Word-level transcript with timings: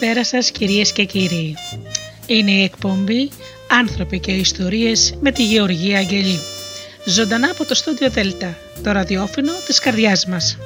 Καλησπέρα 0.00 0.24
σας 0.24 0.50
κυρίες 0.50 0.92
και 0.92 1.04
κύριοι. 1.04 1.54
Είναι 2.26 2.50
η 2.50 2.62
εκπομπή 2.62 3.30
«Άνθρωποι 3.70 4.18
και 4.18 4.32
ιστορίες» 4.32 5.14
με 5.20 5.32
τη 5.32 5.44
Γεωργία 5.44 5.98
Αγγελή. 5.98 6.38
Ζωντανά 7.04 7.50
από 7.50 7.64
το 7.64 7.74
στούντιο 7.74 8.10
Δέλτα, 8.10 8.56
το 8.82 8.92
ραδιόφωνο 8.92 9.52
της 9.66 9.78
καρδιάς 9.78 10.26
μας. 10.26 10.58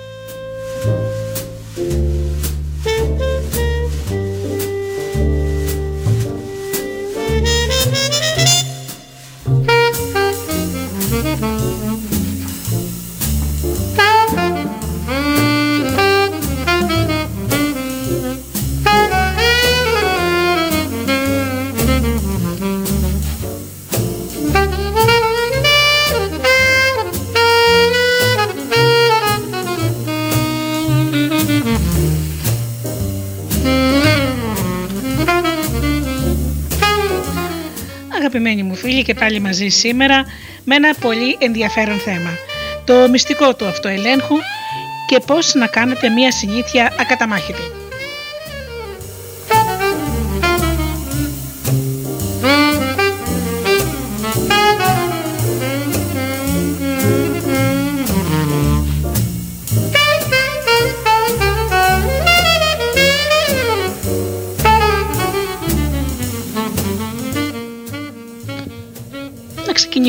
Και 39.13 39.19
πάλι 39.19 39.41
μαζί 39.41 39.69
σήμερα 39.69 40.25
με 40.65 40.75
ένα 40.75 40.95
πολύ 41.01 41.37
ενδιαφέρον 41.39 41.99
θέμα. 41.99 42.31
Το 42.85 43.09
μυστικό 43.09 43.55
του 43.55 43.67
αυτοελέγχου 43.67 44.37
και 45.07 45.21
πώς 45.27 45.55
να 45.55 45.67
κάνετε 45.67 46.09
μία 46.09 46.33
συνήθεια 46.33 46.93
ακαταμάχητη. 47.01 47.82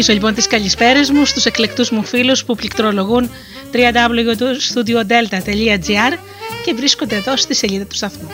Ξεκινήσω 0.03 0.27
λοιπόν 0.27 0.33
τις 0.33 0.47
καλησπέρες 0.47 1.11
μου 1.11 1.25
στους 1.25 1.45
εκλεκτούς 1.45 1.89
μου 1.89 2.03
φίλους 2.03 2.45
που 2.45 2.55
πληκτρολογούν 2.55 3.29
www.studiodelta.gr 3.73 6.17
και 6.65 6.73
βρίσκονται 6.73 7.15
εδώ 7.15 7.37
στη 7.37 7.53
σελίδα 7.53 7.85
του 7.85 7.95
σταθμού. 7.95 8.27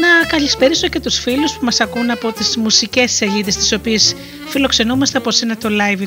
Να 0.00 0.26
καλησπέρισω 0.28 0.88
και 0.88 1.00
τους 1.00 1.18
φίλους 1.18 1.52
που 1.52 1.64
μας 1.64 1.80
ακούν 1.80 2.10
από 2.10 2.32
τις 2.32 2.56
μουσικές 2.56 3.12
σελίδες 3.12 3.56
τις 3.56 3.72
οποίες 3.72 4.14
φιλοξενούμαστε 4.48 5.18
όπως 5.18 5.40
είναι 5.40 5.56
το 5.56 5.68
Live 5.72 6.00
24. 6.00 6.06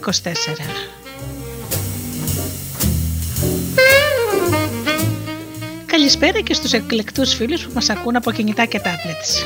Καλησπέρα 6.11 6.41
και 6.45 6.53
στους 6.53 6.73
εκλεκτούς 6.73 7.33
φίλους 7.33 7.65
που 7.65 7.71
μας 7.73 7.89
ακούν 7.89 8.15
από 8.15 8.31
κινητά 8.31 8.65
και 8.65 8.81
tablets. 8.83 9.45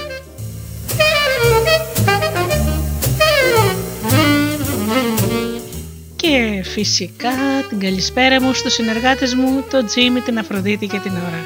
Και 6.15 6.63
φυσικά 6.63 7.29
την 7.69 7.79
καλησπέρα 7.79 8.41
μου 8.41 8.53
στους 8.53 8.73
συνεργάτες 8.73 9.33
μου, 9.33 9.63
τον 9.69 9.85
Τζίμι, 9.85 10.19
την 10.19 10.37
Αφροδίτη 10.37 10.87
και 10.87 10.99
την 10.99 11.11
Ωρα. 11.11 11.45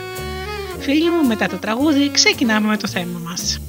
Φίλοι 0.80 1.10
μου, 1.10 1.28
μετά 1.28 1.48
το 1.48 1.56
τραγούδι 1.56 2.12
ξεκινάμε 2.12 2.68
με 2.68 2.78
το 2.78 2.88
θέμα 2.88 3.20
μας. 3.24 3.60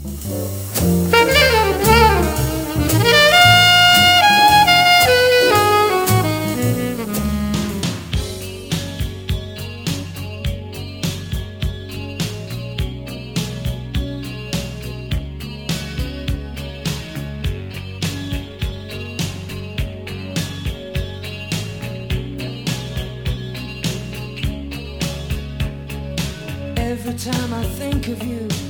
time 27.21 27.53
I 27.53 27.65
think 27.65 28.09
of 28.09 28.23
you. 28.27 28.70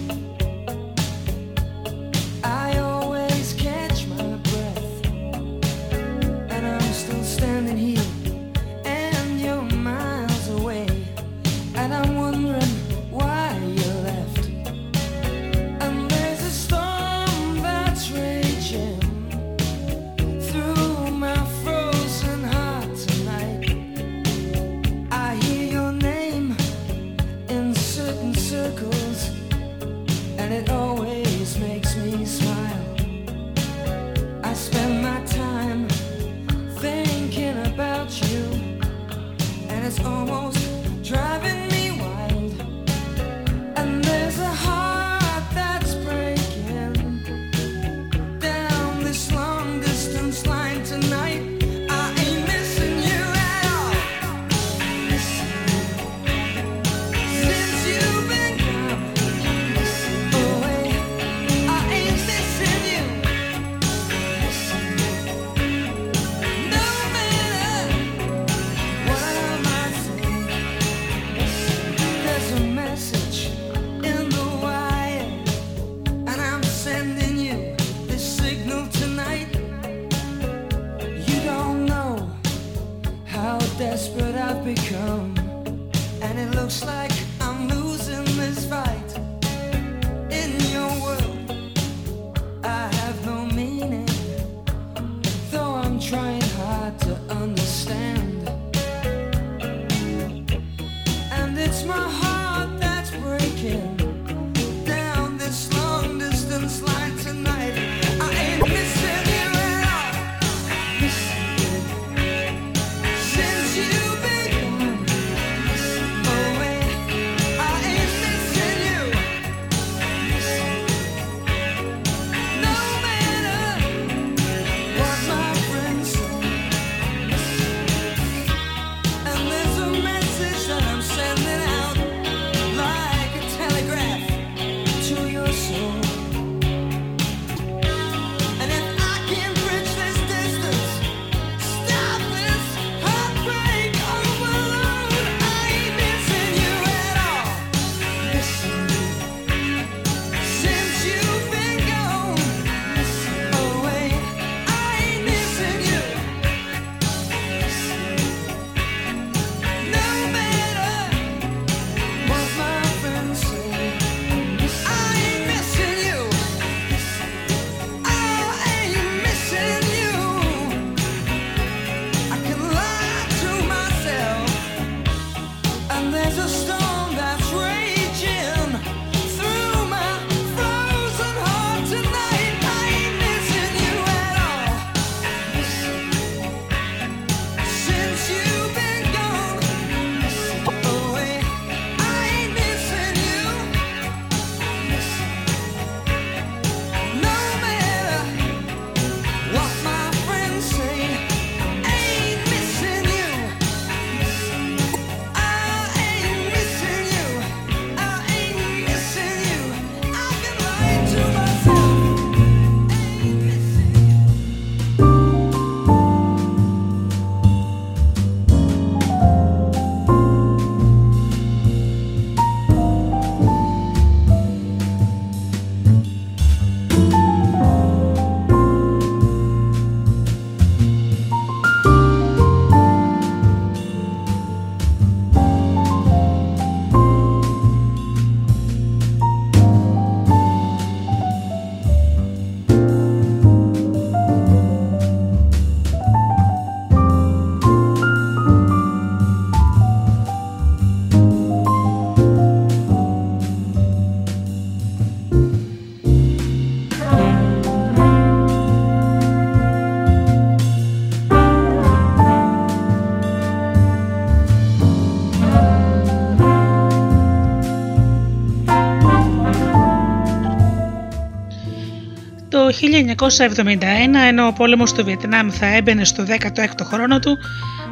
1971, 272.80 273.82
ενώ 274.28 274.46
ο 274.46 274.52
πόλεμος 274.52 274.92
του 274.92 275.04
Βιετνάμ 275.04 275.50
θα 275.50 275.66
έμπαινε 275.66 276.04
στο 276.04 276.24
16ο 276.28 276.84
χρόνο 276.84 277.18
του, 277.18 277.38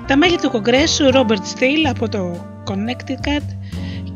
τα 0.06 0.17
μέλη 0.17 0.38
του 0.38 0.50
Κογκρέσου 0.50 1.11
Robert 1.12 1.43
Steele 1.55 1.87
από 1.88 2.08
το 2.08 2.46
Connecticut 2.64 3.44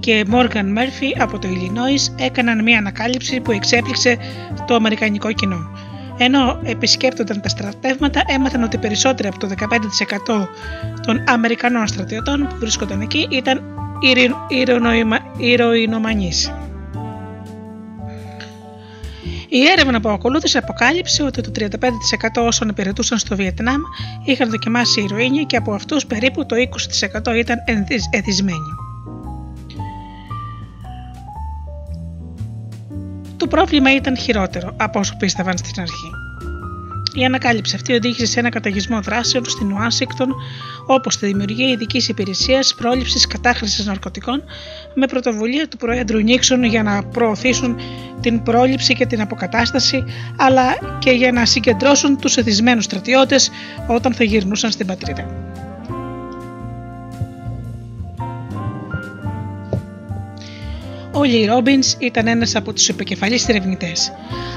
και 0.00 0.24
Morgan 0.30 0.78
Murphy 0.78 1.18
από 1.18 1.38
το 1.38 1.48
Illinois 1.48 2.22
έκαναν 2.22 2.62
μια 2.62 2.78
ανακάλυψη 2.78 3.40
που 3.40 3.52
εξέπληξε 3.52 4.16
το 4.66 4.74
αμερικανικό 4.74 5.32
κοινό. 5.32 5.70
Ενώ 6.18 6.60
επισκέπτονταν 6.62 7.40
τα 7.40 7.48
στρατεύματα, 7.48 8.22
έμαθαν 8.26 8.62
ότι 8.62 8.78
περισσότεροι 8.78 9.28
από 9.28 9.38
το 9.38 9.48
15% 10.30 10.46
των 11.06 11.24
Αμερικανών 11.26 11.86
στρατιωτών 11.86 12.46
που 12.48 12.56
βρίσκονταν 12.58 13.00
εκεί 13.00 13.26
ήταν 13.30 13.62
ηρωινομανείς. 15.38 16.52
Η 19.54 19.68
έρευνα 19.70 20.00
που 20.00 20.08
ακολούθησε 20.08 20.58
αποκάλυψε 20.58 21.22
ότι 21.22 21.40
το 21.40 21.52
35% 21.58 21.66
όσων 22.46 22.68
υπηρετούσαν 22.68 23.18
στο 23.18 23.36
Βιετνάμ 23.36 23.80
είχαν 24.24 24.50
δοκιμάσει 24.50 25.00
ηρωίνη 25.00 25.44
και 25.44 25.56
από 25.56 25.72
αυτούς 25.72 26.06
περίπου 26.06 26.46
το 26.46 26.56
20% 27.26 27.36
ήταν 27.36 27.58
εθισμένοι. 28.10 28.74
Το 33.36 33.46
πρόβλημα 33.46 33.94
ήταν 33.94 34.16
χειρότερο 34.16 34.74
από 34.76 34.98
όσο 34.98 35.16
πίστευαν 35.16 35.58
στην 35.58 35.80
αρχή. 35.80 36.10
Η 37.14 37.24
ανακάλυψη 37.24 37.74
αυτή 37.76 37.92
οδήγησε 37.92 38.26
σε 38.26 38.40
ένα 38.40 38.48
καταγισμό 38.48 39.00
δράσεων 39.00 39.44
στην 39.44 39.72
Ουάσιγκτον, 39.72 40.34
όπως 40.86 41.16
τη 41.16 41.26
δημιουργία 41.26 41.68
ειδικής 41.68 42.08
υπηρεσίας 42.08 42.74
πρόληψης 42.74 43.26
κατάχρησης 43.26 43.86
ναρκωτικών, 43.86 44.42
με 44.94 45.06
πρωτοβουλία 45.06 45.68
του 45.68 45.76
Προέδρου 45.76 46.18
Νίξον 46.18 46.64
για 46.64 46.82
να 46.82 47.02
προωθήσουν 47.02 47.76
την 48.20 48.42
πρόληψη 48.42 48.94
και 48.94 49.06
την 49.06 49.20
αποκατάσταση, 49.20 50.04
αλλά 50.36 50.98
και 50.98 51.10
για 51.10 51.32
να 51.32 51.44
συγκεντρώσουν 51.44 52.18
τους 52.18 52.36
εθισμένους 52.36 52.84
στρατιώτες 52.84 53.50
όταν 53.86 54.14
θα 54.14 54.24
γυρνούσαν 54.24 54.70
στην 54.70 54.86
πατρίδα. 54.86 55.26
Ο 61.14 61.24
Λι 61.24 61.44
Ρόμπινς 61.44 61.94
ήταν 61.98 62.26
ένας 62.26 62.54
από 62.56 62.72
τους 62.72 62.88
επικεφαλεί 62.88 63.40
ερευνητέ. 63.46 63.92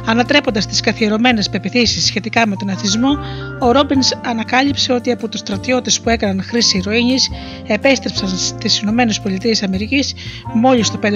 Ανατρέποντας 0.05 0.67
τις 0.67 0.81
καθιερωμένες 0.81 1.49
πεπιθήσεις 1.49 2.05
σχετικά 2.05 2.47
με 2.47 2.55
τον 2.55 2.69
αθισμό, 2.69 3.17
ο 3.59 3.71
Ρόμπινς 3.71 4.11
ανακάλυψε 4.25 4.93
ότι 4.93 5.11
από 5.11 5.27
τους 5.27 5.39
στρατιώτες 5.39 6.01
που 6.01 6.09
έκαναν 6.09 6.43
χρήση 6.43 6.77
ηρωίνης 6.77 7.29
επέστρεψαν 7.67 8.29
στις 8.29 8.79
ΗΠΑ 8.79 8.93
μόλις 10.53 10.91
το 10.91 10.99
5% 11.01 11.11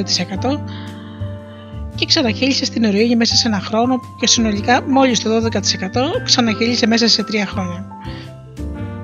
και 1.95 2.05
ξαναχύλισε 2.05 2.65
στην 2.65 2.83
ηρωίνη 2.83 3.15
μέσα 3.15 3.35
σε 3.35 3.47
ένα 3.47 3.59
χρόνο 3.59 3.99
και 4.19 4.27
συνολικά 4.27 4.81
μόλις 4.87 5.19
το 5.19 5.29
12% 5.35 6.21
ξαναχύλισε 6.23 6.87
μέσα 6.87 7.07
σε 7.07 7.23
τρία 7.23 7.45
χρόνια. 7.45 7.87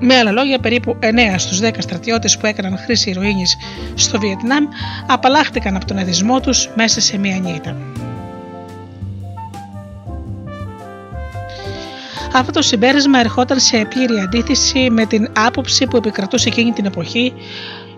Με 0.00 0.16
άλλα 0.16 0.32
λόγια, 0.32 0.58
περίπου 0.58 0.98
9 1.00 1.38
στους 1.38 1.60
10 1.60 1.70
στρατιώτες 1.78 2.36
που 2.38 2.46
έκαναν 2.46 2.78
χρήση 2.78 3.10
ηρωίνης 3.10 3.56
στο 3.94 4.18
Βιετνάμ 4.18 4.64
απαλλάχτηκαν 5.06 5.76
από 5.76 5.84
τον 5.84 5.98
εθισμό 5.98 6.40
τους 6.40 6.68
μέσα 6.74 7.00
σε 7.00 7.18
μία 7.18 7.38
νύχτα. 7.38 7.76
Αυτό 12.32 12.52
το 12.52 12.62
συμπέρασμα 12.62 13.18
ερχόταν 13.18 13.60
σε 13.60 13.84
πλήρη 13.84 14.20
αντίθεση 14.20 14.90
με 14.90 15.06
την 15.06 15.28
άποψη 15.36 15.86
που 15.86 15.96
επικρατούσε 15.96 16.48
εκείνη 16.48 16.72
την 16.72 16.84
εποχή, 16.84 17.32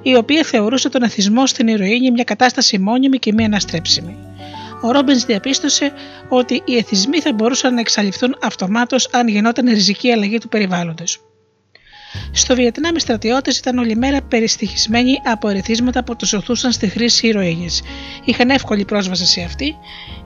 η 0.03 0.17
οποία 0.17 0.45
θεωρούσε 0.45 0.89
τον 0.89 1.03
εθισμό 1.03 1.47
στην 1.47 1.69
ηρωίνη 1.69 2.11
μια 2.11 2.25
κατάσταση 2.25 2.79
μόνιμη 2.79 3.19
και 3.19 3.33
μη 3.33 3.45
αναστρέψιμη. 3.45 4.17
Ο 4.83 4.91
Ρόμπινς 4.91 5.25
διαπίστωσε 5.25 5.93
ότι 6.29 6.63
οι 6.65 6.77
εθισμοί 6.77 7.21
θα 7.21 7.33
μπορούσαν 7.33 7.75
να 7.75 7.81
εξαλειφθούν 7.81 8.37
αυτομάτως 8.43 9.09
αν 9.13 9.29
γινόταν 9.29 9.69
ριζική 9.69 10.11
αλλαγή 10.11 10.39
του 10.39 10.49
περιβάλλοντος. 10.49 11.28
Στο 12.33 12.55
Βιετνάμ 12.55 12.97
οι 12.97 13.01
στρατιώτες 13.01 13.59
ήταν 13.59 13.79
όλη 13.79 13.97
μέρα 13.97 14.23
περιστοιχισμένοι 14.23 15.13
από 15.25 15.49
ερεθίσματα 15.49 16.05
που 16.05 16.17
τους 16.17 16.33
οθούσαν 16.33 16.73
στη 16.73 16.89
χρήση 16.89 17.27
ηρωίνη. 17.27 17.69
Είχαν 18.25 18.51
εύκολη 18.51 18.85
πρόσβαση 18.85 19.27
σε 19.27 19.41
αυτή, 19.41 19.77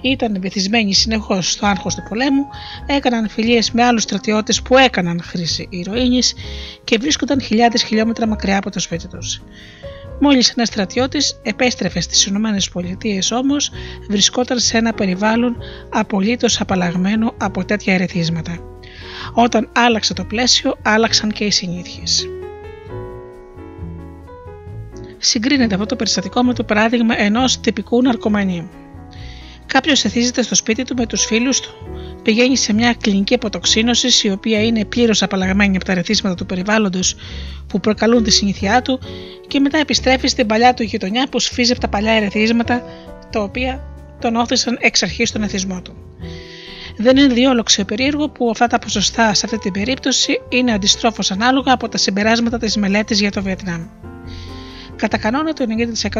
ήταν 0.00 0.36
βυθισμένοι 0.40 0.94
συνεχώς 0.94 1.50
στο 1.50 1.66
άγχος 1.66 1.94
του 1.94 2.02
πολέμου, 2.08 2.46
έκαναν 2.86 3.28
φιλίες 3.28 3.70
με 3.70 3.82
άλλους 3.82 4.02
στρατιώτες 4.02 4.62
που 4.62 4.76
έκαναν 4.76 5.22
χρήση 5.22 5.66
ηρωίνης 5.70 6.34
και 6.84 6.98
βρίσκονταν 7.00 7.40
χιλιάδες 7.40 7.82
χιλιόμετρα 7.82 8.26
μακριά 8.26 8.58
από 8.58 8.70
το 8.70 8.80
σπίτι 8.80 9.08
τους. 9.08 9.42
Μόλις 10.20 10.50
ένας 10.50 10.68
στρατιώτης 10.68 11.40
επέστρεφε 11.42 12.00
στις 12.00 12.26
ΗΠΑ 12.26 13.36
όμως, 13.36 13.70
βρισκόταν 14.08 14.58
σε 14.58 14.76
ένα 14.76 14.92
περιβάλλον 14.92 15.56
απολύτως 15.88 16.60
απαλλαγμένο 16.60 17.34
από 17.38 17.64
τέτοια 17.64 17.94
ερεθίσματα. 17.94 18.71
Όταν 19.32 19.68
άλλαξε 19.72 20.14
το 20.14 20.24
πλαίσιο, 20.24 20.78
άλλαξαν 20.82 21.32
και 21.32 21.44
οι 21.44 21.50
συνήθειες. 21.50 22.28
Συγκρίνεται 25.18 25.74
αυτό 25.74 25.86
το 25.86 25.96
περιστατικό 25.96 26.42
με 26.42 26.54
το 26.54 26.64
παράδειγμα 26.64 27.20
ενός 27.20 27.60
τυπικού 27.60 28.02
ναρκωμανίου. 28.02 28.68
Κάποιος 29.66 30.04
εθίζεται 30.04 30.42
στο 30.42 30.54
σπίτι 30.54 30.84
του 30.84 30.94
με 30.94 31.06
τους 31.06 31.24
φίλους 31.24 31.60
του, 31.60 31.70
πηγαίνει 32.22 32.56
σε 32.56 32.72
μια 32.72 32.94
κλινική 33.00 33.34
αποτοξίνωση 33.34 34.28
η 34.28 34.30
οποία 34.30 34.62
είναι 34.62 34.84
πλήρως 34.84 35.22
απαλλαγμένη 35.22 35.76
από 35.76 35.84
τα 35.84 35.94
ρεθίσματα 35.94 36.34
του 36.34 36.46
περιβάλλοντος 36.46 37.16
που 37.66 37.80
προκαλούν 37.80 38.22
τη 38.22 38.30
συνήθειά 38.30 38.82
του 38.82 39.00
και 39.46 39.60
μετά 39.60 39.78
επιστρέφει 39.78 40.28
στην 40.28 40.46
παλιά 40.46 40.74
του 40.74 40.82
γειτονιά 40.82 41.26
που 41.30 41.40
σφίζει 41.40 41.72
από 41.72 41.80
τα 41.80 41.88
παλιά 41.88 42.12
ερεθίσματα 42.12 42.82
τα 43.30 43.42
οποία 43.42 43.84
τον 44.20 44.36
όθησαν 44.36 44.78
εξ 44.80 45.02
αρχής 45.02 45.28
στον 45.28 45.42
εθισμό 45.42 45.82
του. 45.82 46.11
Δεν 46.96 47.16
είναι 47.16 47.34
διόλο 47.34 47.62
ξεπερίεργο 47.62 48.28
που 48.28 48.50
αυτά 48.50 48.66
τα 48.66 48.78
ποσοστά 48.78 49.34
σε 49.34 49.42
αυτή 49.44 49.58
την 49.58 49.72
περίπτωση 49.72 50.40
είναι 50.48 50.72
αντιστρόφως 50.72 51.30
ανάλογα 51.30 51.72
από 51.72 51.88
τα 51.88 51.98
συμπεράσματα 51.98 52.58
της 52.58 52.76
μελέτης 52.76 53.20
για 53.20 53.30
το 53.30 53.42
Βιετνάμ. 53.42 53.86
Κατά 54.96 55.18
κανόνα, 55.18 55.52
το 55.52 55.64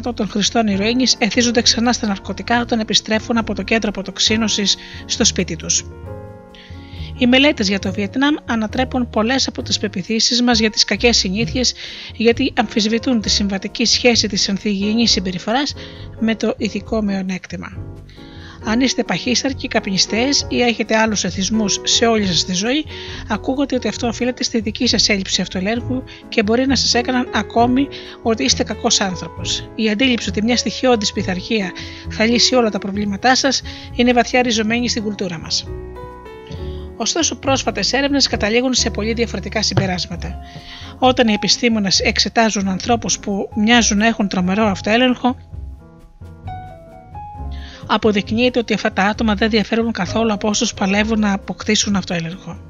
90% 0.08 0.14
των 0.14 0.28
χρηστών 0.28 0.66
ηρωίνης 0.66 1.16
εθίζονται 1.18 1.62
ξανά 1.62 1.92
στα 1.92 2.06
ναρκωτικά 2.06 2.60
όταν 2.60 2.80
επιστρέφουν 2.80 3.38
από 3.38 3.54
το 3.54 3.62
κέντρο 3.62 3.88
αποτοξίνωσης 3.88 4.76
στο 5.04 5.24
σπίτι 5.24 5.56
τους. 5.56 5.84
Οι 7.18 7.26
μελέτες 7.26 7.68
για 7.68 7.78
το 7.78 7.92
Βιετνάμ 7.92 8.34
ανατρέπουν 8.44 9.10
πολλές 9.10 9.48
από 9.48 9.62
τις 9.62 9.78
πεπιθήσεις 9.78 10.42
μας 10.42 10.58
για 10.58 10.70
τις 10.70 10.84
κακές 10.84 11.16
συνήθειες, 11.16 11.74
γιατί 12.16 12.52
αμφισβητούν 12.56 13.20
τη 13.20 13.30
συμβατική 13.30 13.84
σχέση 13.84 14.28
της 14.28 14.48
ανθυγιεινή 14.48 15.06
συμπεριφοράς 15.06 15.74
με 16.20 16.34
το 16.34 16.54
ηθικό 16.56 17.02
μειονέκτημα. 17.02 17.72
Αν 18.64 18.80
είστε 18.80 19.04
παχύσταρκοι, 19.04 19.68
καπνιστές 19.68 20.46
ή 20.48 20.62
έχετε 20.62 20.96
άλλους 20.96 21.24
εθισμούς 21.24 21.80
σε 21.82 22.06
όλη 22.06 22.26
σας 22.26 22.44
τη 22.44 22.54
ζωή, 22.54 22.84
ακούγονται 23.28 23.74
ότι 23.74 23.88
αυτό 23.88 24.06
οφείλεται 24.06 24.42
στη 24.42 24.60
δική 24.60 24.86
σας 24.86 25.08
έλλειψη 25.08 25.40
αυτοελέγχου 25.40 26.02
και 26.28 26.42
μπορεί 26.42 26.66
να 26.66 26.76
σας 26.76 26.94
έκαναν 26.94 27.28
ακόμη 27.34 27.88
ότι 28.22 28.44
είστε 28.44 28.62
κακός 28.62 29.00
άνθρωπος. 29.00 29.68
Η 29.74 29.90
αντίληψη 29.90 30.28
ότι 30.28 30.42
μια 30.42 30.56
στοιχειώδης 30.56 31.12
πειθαρχία 31.12 31.72
θα 32.10 32.24
λύσει 32.24 32.54
όλα 32.54 32.70
τα 32.70 32.78
προβλήματά 32.78 33.34
σας 33.34 33.62
είναι 33.94 34.12
βαθιά 34.12 34.42
ριζωμένη 34.42 34.88
στην 34.88 35.02
κουλτούρα 35.02 35.38
μας. 35.38 35.64
Ωστόσο, 36.96 37.36
πρόσφατες 37.36 37.92
έρευνες 37.92 38.26
καταλήγουν 38.26 38.74
σε 38.74 38.90
πολύ 38.90 39.12
διαφορετικά 39.12 39.62
συμπεράσματα. 39.62 40.38
Όταν 40.98 41.28
οι 41.28 41.32
επιστήμονες 41.32 42.00
εξετάζουν 42.00 42.68
ανθρώπους 42.68 43.18
που 43.18 43.48
μοιάζουν 43.54 43.98
να 43.98 44.06
έχουν 44.06 44.28
τρομερό 44.28 44.64
αυτοέλεγχο, 44.64 45.36
αποδεικνύεται 47.94 48.58
ότι 48.58 48.74
αυτά 48.74 48.92
τα 48.92 49.02
άτομα 49.02 49.34
δεν 49.34 49.50
διαφέρουν 49.50 49.92
καθόλου 49.92 50.32
από 50.32 50.48
όσους 50.48 50.74
παλεύουν 50.74 51.18
να 51.18 51.32
αποκτήσουν 51.32 51.96
αυτοέλεγχο. 51.96 52.60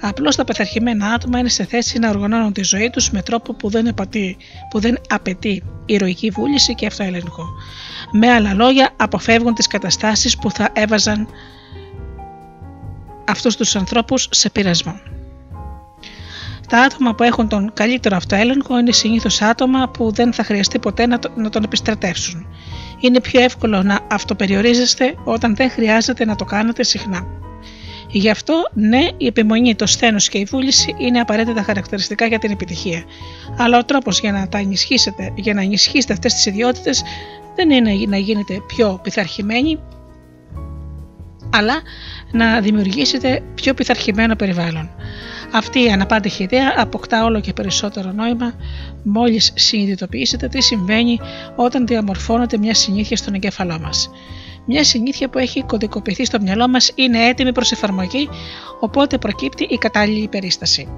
Απλώς 0.00 0.36
τα 0.36 0.44
πεθαρχημένα 0.44 1.06
άτομα 1.06 1.38
είναι 1.38 1.48
σε 1.48 1.64
θέση 1.64 1.98
να 1.98 2.08
οργανώνουν 2.08 2.52
τη 2.52 2.62
ζωή 2.62 2.90
τους 2.90 3.10
με 3.10 3.22
τρόπο 3.22 3.54
που 3.54 3.70
δεν, 3.70 3.86
επατεί, 3.86 4.36
που 4.70 4.80
δεν 4.80 4.98
απαιτεί 5.08 5.62
ηρωική 5.86 6.30
βούληση 6.30 6.74
και 6.74 6.86
αυτοέλεγχο. 6.86 7.44
Με 8.12 8.30
άλλα 8.30 8.54
λόγια, 8.54 8.90
αποφεύγουν 8.96 9.54
τις 9.54 9.66
καταστάσεις 9.66 10.36
που 10.36 10.50
θα 10.50 10.68
έβαζαν 10.72 11.28
αυτούς 13.28 13.56
τους 13.56 13.76
ανθρώπους 13.76 14.28
σε 14.30 14.50
πειρασμό. 14.50 15.00
Τα 16.68 16.78
άτομα 16.78 17.14
που 17.14 17.22
έχουν 17.22 17.48
τον 17.48 17.72
καλύτερο 17.74 18.16
αυτοέλεγχο 18.16 18.78
είναι 18.78 18.92
συνήθως 18.92 19.42
άτομα 19.42 19.88
που 19.88 20.12
δεν 20.12 20.32
θα 20.32 20.44
χρειαστεί 20.44 20.78
ποτέ 20.78 21.06
να 21.36 21.50
τον 21.50 21.62
επιστρατεύσουν 21.64 22.46
είναι 23.00 23.20
πιο 23.20 23.40
εύκολο 23.40 23.82
να 23.82 24.00
αυτοπεριορίζεστε 24.10 25.14
όταν 25.24 25.56
δεν 25.56 25.70
χρειάζεται 25.70 26.24
να 26.24 26.36
το 26.36 26.44
κάνετε 26.44 26.82
συχνά. 26.82 27.26
Γι' 28.10 28.30
αυτό, 28.30 28.70
ναι, 28.72 29.08
η 29.16 29.26
επιμονή, 29.26 29.74
το 29.74 29.86
σθένος 29.86 30.28
και 30.28 30.38
η 30.38 30.44
βούληση 30.44 30.94
είναι 30.98 31.20
απαραίτητα 31.20 31.62
χαρακτηριστικά 31.62 32.26
για 32.26 32.38
την 32.38 32.50
επιτυχία. 32.50 33.04
Αλλά 33.58 33.78
ο 33.78 33.84
τρόπος 33.84 34.20
για 34.20 34.32
να 34.32 34.48
τα 34.48 34.58
ενισχύσετε, 34.58 35.32
για 35.34 35.54
να 35.54 35.62
ενισχύσετε 35.62 36.12
αυτές 36.12 36.34
τις 36.34 36.46
ιδιότητες, 36.46 37.02
δεν 37.54 37.70
είναι 37.70 37.90
να 38.08 38.16
γίνετε 38.16 38.60
πιο 38.66 39.00
πειθαρχημένοι, 39.02 39.78
αλλά 41.52 41.74
να 42.32 42.60
δημιουργήσετε 42.60 43.42
πιο 43.54 43.74
πειθαρχημένο 43.74 44.36
περιβάλλον. 44.36 44.90
Αυτή 45.52 45.82
η 45.82 45.90
αναπάντηχη 45.90 46.42
ιδέα 46.42 46.74
αποκτά 46.76 47.24
όλο 47.24 47.40
και 47.40 47.52
περισσότερο 47.52 48.12
νόημα 48.12 48.52
μόλις 49.02 49.52
συνειδητοποιήσετε 49.54 50.48
τι 50.48 50.62
συμβαίνει 50.62 51.18
όταν 51.56 51.86
διαμορφώνεται 51.86 52.58
μια 52.58 52.74
συνήθεια 52.74 53.16
στον 53.16 53.34
εγκέφαλό 53.34 53.78
μας. 53.78 54.10
Μια 54.66 54.84
συνήθεια 54.84 55.28
που 55.28 55.38
έχει 55.38 55.62
κωδικοποιηθεί 55.62 56.24
στο 56.24 56.40
μυαλό 56.40 56.68
μας 56.68 56.92
είναι 56.94 57.26
έτοιμη 57.26 57.52
προς 57.52 57.72
εφαρμογή, 57.72 58.28
οπότε 58.80 59.18
προκύπτει 59.18 59.64
η 59.64 59.78
κατάλληλη 59.78 60.28
περίσταση. 60.28 60.88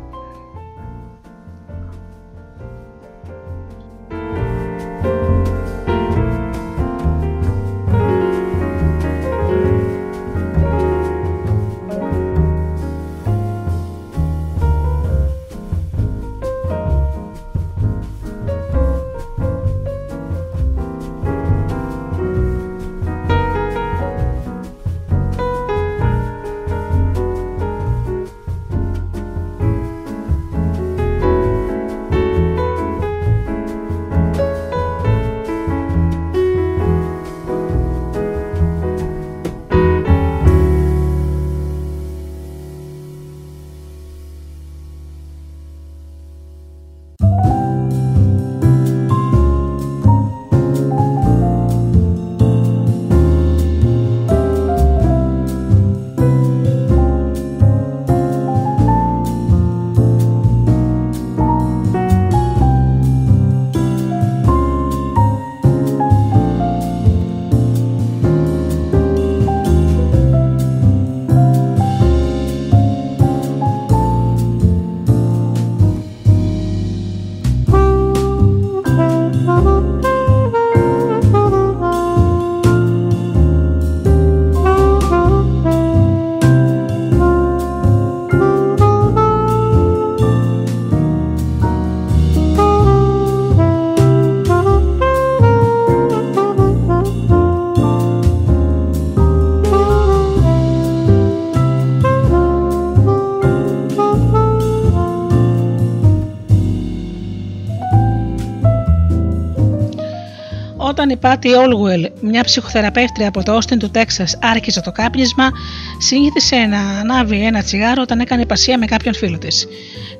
Όταν 111.19 111.33
η 111.33 111.35
Πάτη 111.35 111.53
Όλγουελ, 111.55 112.11
μια 112.21 112.45
ψυχοθεραπεύτρια 112.45 113.29
από 113.29 113.43
το 113.43 113.57
Όστιν 113.57 113.79
του 113.79 113.91
Τέξας, 113.91 114.39
άρχισε 114.43 114.81
το 114.81 114.93
κάπνισμα, 114.93 115.51
συνήθισε 115.99 116.57
να 116.57 116.81
ανάβει 116.81 117.45
ένα 117.45 117.63
τσιγάρο 117.63 118.03
όταν 118.03 118.21
έκανε 118.21 118.43
υπασία 118.43 118.79
με 118.79 118.87
κάποιον 118.87 119.15
φίλο 119.15 119.39
της. 119.39 119.67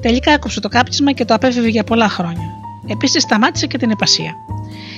Τελικά 0.01 0.33
έκοψε 0.33 0.61
το 0.61 0.69
κάπνισμα 0.69 1.13
και 1.13 1.25
το 1.25 1.35
απέφευγε 1.35 1.69
για 1.69 1.85
πολλά 1.85 2.09
χρόνια. 2.09 2.47
Επίσης 2.87 3.23
σταμάτησε 3.23 3.67
και 3.67 3.79
την 3.79 3.91
υπασία. 3.91 4.35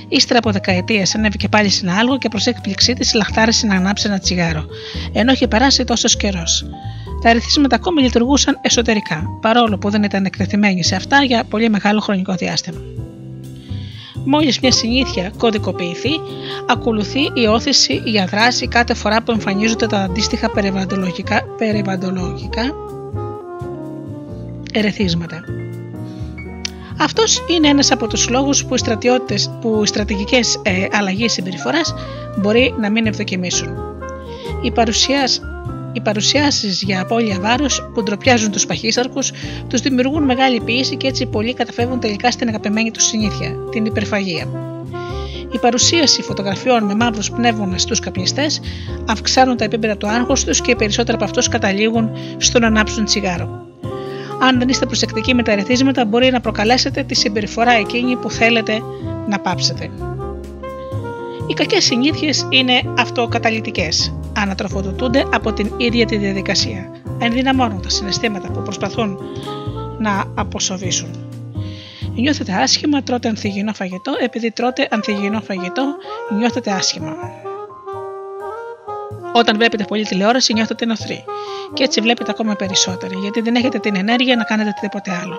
Ύστερα 0.09 0.39
από 0.39 0.51
δεκαετίες 0.51 1.15
ανέβηκε 1.15 1.49
πάλι 1.49 1.69
στην 1.69 1.91
άλγο 1.91 2.19
και 2.19 2.29
προς 2.29 2.47
έκπληξή 2.47 2.93
της 2.93 3.15
λαχτάρισε 3.15 3.67
να 3.67 3.75
ανάψει 3.75 4.07
ένα 4.09 4.19
τσιγάρο, 4.19 4.65
ενώ 5.13 5.33
είχε 5.33 5.49
περάσει 5.49 5.85
τόσος 5.85 6.17
καιρός. 6.17 6.65
Τα 7.23 7.29
ερεθίσματα 7.29 7.77
ακόμη 7.77 8.03
λειτουργούσαν 8.03 8.59
εσωτερικά, 8.61 9.23
παρόλο 9.41 9.79
που 9.79 9.91
δεν 9.91 10.03
ήταν 10.03 10.25
εκτεθειμένοι 10.25 10.85
σε 10.85 10.95
αυτά 10.95 11.23
για 11.23 11.45
πολύ 11.45 11.71
μεγάλο 11.71 12.01
χρονικό 12.01 12.35
διάστημα. 12.35 13.00
Μόλις 14.25 14.61
μια 14.61 14.73
συνήθεια 14.73 15.33
κωδικοποιηθεί, 15.37 16.11
ακολουθεί 16.69 17.21
η 17.35 17.47
όθηση 17.47 18.03
για 18.05 18.27
δράση 18.27 18.69
κάθε 18.69 18.95
φορά 18.95 19.23
που 19.23 19.33
εμφανίζονται 19.33 19.87
τα 19.87 19.99
αντίστοιχα 19.99 20.51
περιβαλλοντολογικά, 20.51 21.43
περιβαλλοντολογικά 21.59 22.63
ερεθίσματα. 24.73 25.45
Αυτός 26.99 27.43
είναι 27.47 27.69
ένας 27.69 27.91
από 27.91 28.07
τους 28.07 28.29
λόγους 28.29 28.65
που 28.65 28.75
οι, 28.75 28.79
στρατιώτες, 28.79 29.51
που 29.61 29.81
οι 29.83 29.87
στρατηγικές 29.87 30.61
ε, 30.63 30.87
αλλαγές 30.93 31.33
συμπεριφοράς 31.33 31.95
μπορεί 32.37 32.75
να 32.81 32.91
μην 32.91 33.07
ευδοκιμήσουν. 33.07 33.69
Η 34.63 34.71
παρουσίαση 34.71 35.41
οι 35.93 36.01
παρουσιάσεις 36.01 36.83
για 36.83 37.01
απώλεια 37.01 37.41
βάρους 37.41 37.83
που 37.95 38.03
ντροπιάζουν 38.03 38.51
τους 38.51 38.67
παχύσαρκους 38.67 39.33
τους 39.69 39.81
δημιουργούν 39.81 40.23
μεγάλη 40.25 40.61
πίεση 40.61 40.97
και 40.97 41.07
έτσι 41.07 41.27
πολλοί 41.27 41.55
καταφεύγουν 41.55 42.01
τελικά 42.01 42.31
στην 42.31 42.49
αγαπημένη 42.49 42.91
τους 42.91 43.05
συνήθεια, 43.05 43.57
την 43.71 43.85
υπερφαγία. 43.85 44.49
Η 45.53 45.59
παρουσίαση 45.59 46.23
φωτογραφιών 46.23 46.85
με 46.85 46.95
μαύρους 46.95 47.31
πνεύμονες 47.31 47.83
στους 47.83 48.01
καπνιστές 48.01 48.61
αυξάνουν 49.09 49.57
τα 49.57 49.65
επίπεδα 49.65 49.97
του 49.97 50.09
άγχους 50.09 50.45
τους 50.45 50.61
και 50.61 50.71
οι 50.71 50.77
περισσότεροι 50.77 51.17
από 51.17 51.25
αυτούς 51.25 51.49
καταλήγουν 51.49 52.11
στο 52.37 52.59
να 52.59 52.67
ανάψουν 52.67 53.05
τσιγάρο. 53.05 53.67
Αν 54.43 54.59
δεν 54.59 54.69
είστε 54.69 54.87
προσεκτικοί 54.87 55.35
με 55.35 55.43
τα 55.43 55.53
ερεθίσματα, 55.53 56.05
μπορεί 56.05 56.31
να 56.31 56.41
προκαλέσετε 56.41 57.03
τη 57.03 57.15
συμπεριφορά 57.15 57.73
εκείνη 57.73 58.17
που 58.17 58.31
θέλετε 58.31 58.81
να 59.29 59.39
πάψετε. 59.39 59.91
Οι 61.47 61.55
κακές 61.55 61.85
συνήθειες 61.85 62.47
είναι 62.51 62.83
αυτοκαταλυτικές 62.99 64.13
ανατροφοδοτούνται 64.41 65.25
από 65.33 65.53
την 65.53 65.73
ίδια 65.77 66.07
τη 66.07 66.17
διαδικασία. 66.17 66.91
Ενδυναμώνουν 67.19 67.83
τα 67.83 67.89
συναισθήματα 67.89 68.51
που 68.51 68.63
προσπαθούν 68.63 69.19
να 69.99 70.25
αποσοβήσουν. 70.35 71.09
Νιώθετε 72.15 72.53
άσχημα, 72.53 73.03
τρώτε 73.03 73.29
ανθυγινό 73.29 73.73
φαγητό, 73.73 74.13
επειδή 74.21 74.51
τρώτε 74.51 74.89
ανθυγινό 74.91 75.41
φαγητό, 75.41 75.95
νιώθετε 76.39 76.71
άσχημα. 76.71 77.15
Όταν 79.33 79.57
βλέπετε 79.57 79.85
πολύ 79.85 80.05
τηλεόραση, 80.05 80.53
νιώθετε 80.53 80.85
νοθροί. 80.85 81.25
Και 81.75 81.83
έτσι 81.83 82.01
βλέπετε 82.01 82.31
ακόμα 82.31 82.55
περισσότερο, 82.55 83.19
γιατί 83.21 83.41
δεν 83.41 83.55
έχετε 83.55 83.79
την 83.79 83.97
ενέργεια 83.97 84.37
να 84.37 84.45
κάνετε 84.45 84.75
τίποτε 84.81 85.11
άλλο. 85.23 85.39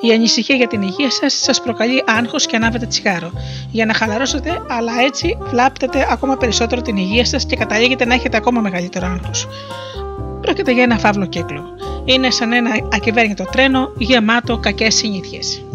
Η 0.00 0.12
ανησυχία 0.12 0.56
για 0.56 0.66
την 0.66 0.82
υγεία 0.82 1.10
σας 1.10 1.34
σας 1.42 1.62
προκαλεί 1.62 2.02
άγχος 2.06 2.46
και 2.46 2.56
ανάβετε 2.56 2.86
τσιγάρο. 2.86 3.32
Για 3.70 3.86
να 3.86 3.94
χαλαρώσετε, 3.94 4.62
αλλά 4.68 4.92
έτσι 5.06 5.38
βλάπτετε 5.40 6.06
ακόμα 6.10 6.36
περισσότερο 6.36 6.82
την 6.82 6.96
υγεία 6.96 7.24
σας 7.24 7.46
και 7.46 7.56
καταλήγετε 7.56 8.04
να 8.04 8.14
έχετε 8.14 8.36
ακόμα 8.36 8.60
μεγαλύτερο 8.60 9.06
άγχος. 9.06 9.48
Πρόκειται 10.40 10.72
για 10.72 10.82
ένα 10.82 10.98
φαύλο 10.98 11.26
κύκλο. 11.26 11.64
Είναι 12.04 12.30
σαν 12.30 12.52
ένα 12.52 12.70
ακυβέρνητο 12.92 13.44
τρένο 13.44 13.92
γεμάτο 13.98 14.58
κακές 14.58 14.94
συνήθειες. 14.94 15.65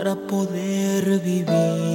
para 0.00 0.16
poder 0.16 1.18
vivir. 1.18 1.89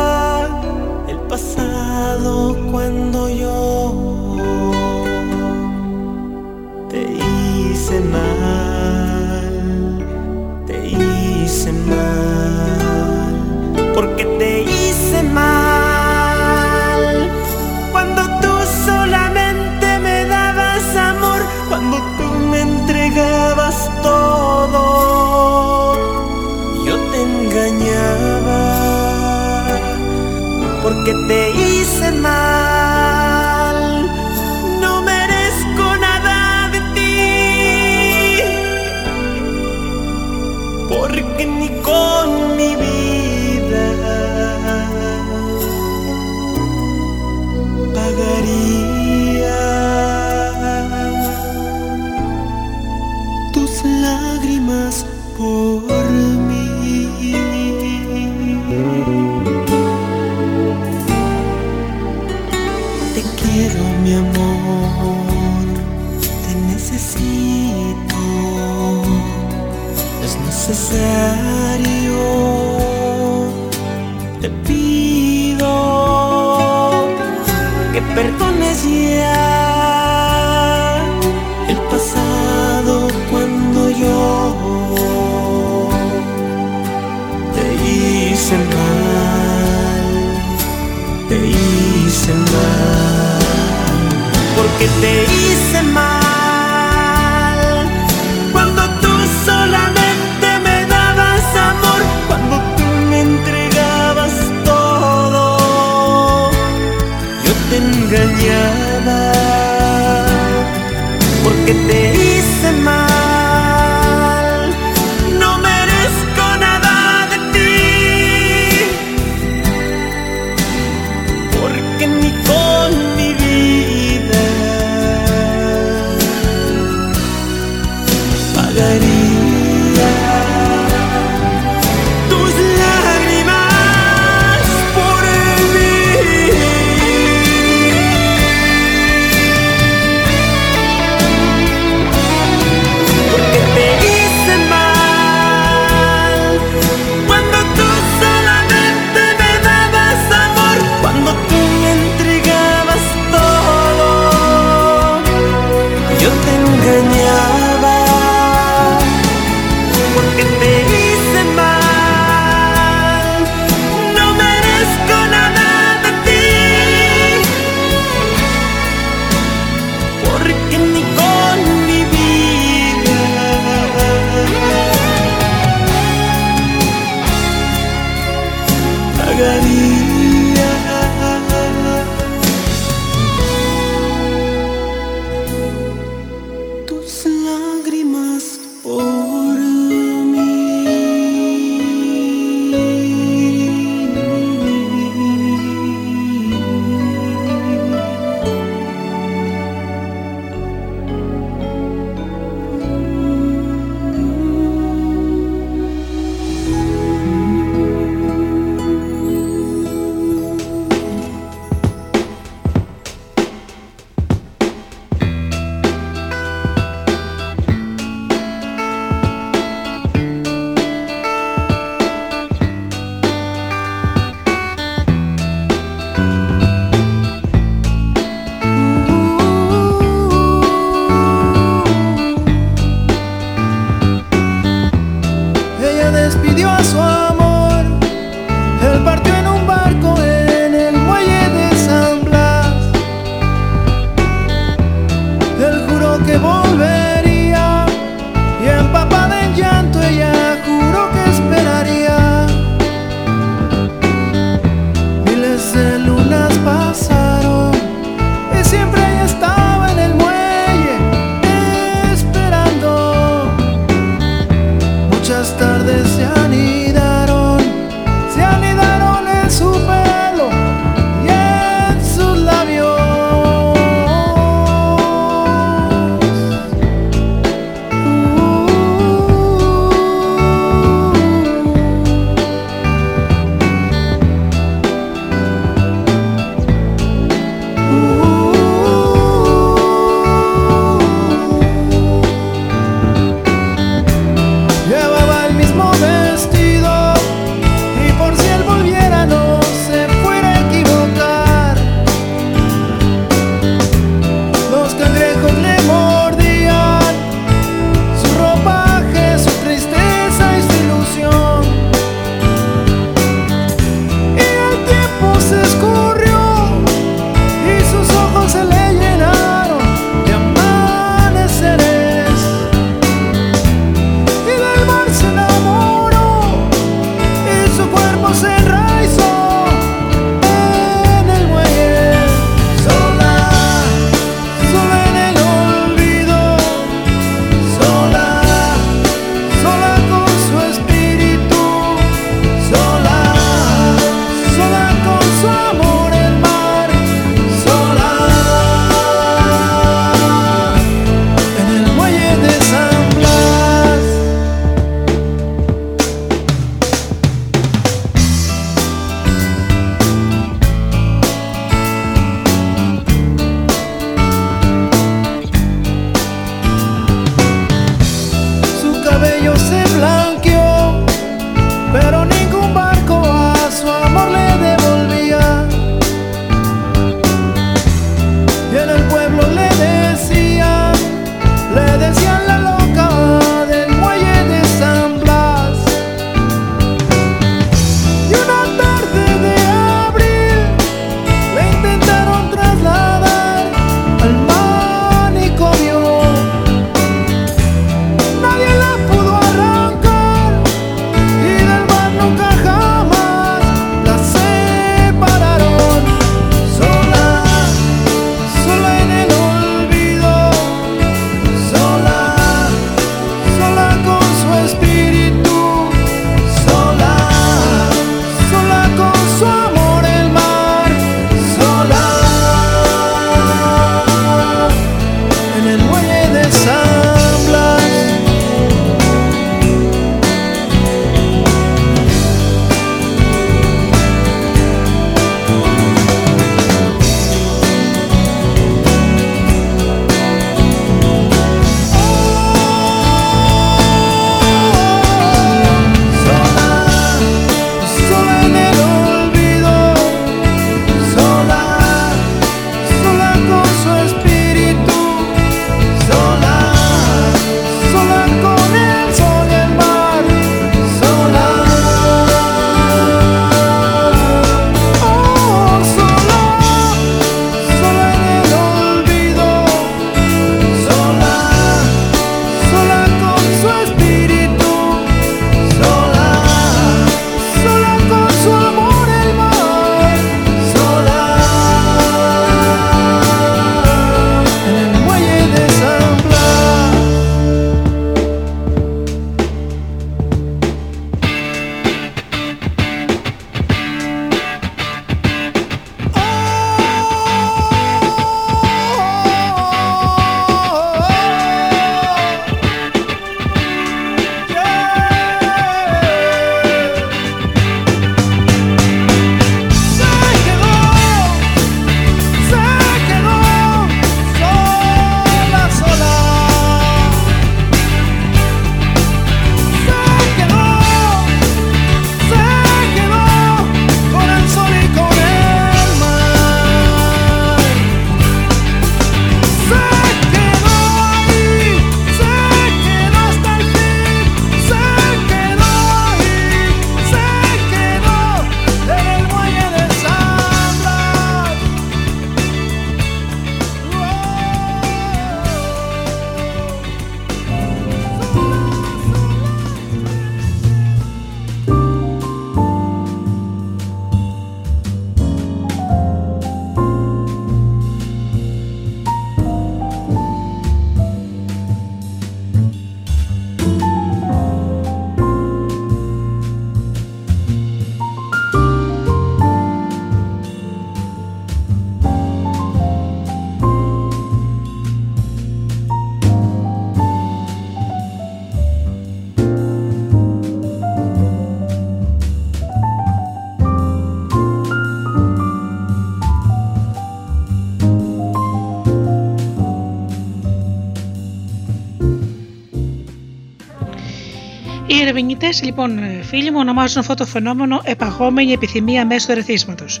Ερευνητέ, 595.62 595.64
λοιπόν, 595.64 596.22
φίλοι 596.22 596.50
μου, 596.50 596.58
ονομάζουν 596.58 596.98
αυτό 596.98 597.14
το 597.14 597.26
φαινόμενο 597.26 597.80
επαγόμενη 597.84 598.52
επιθυμία 598.52 599.06
μέσω 599.06 599.26
του 599.26 599.32
ερεθίσματος. 599.32 600.00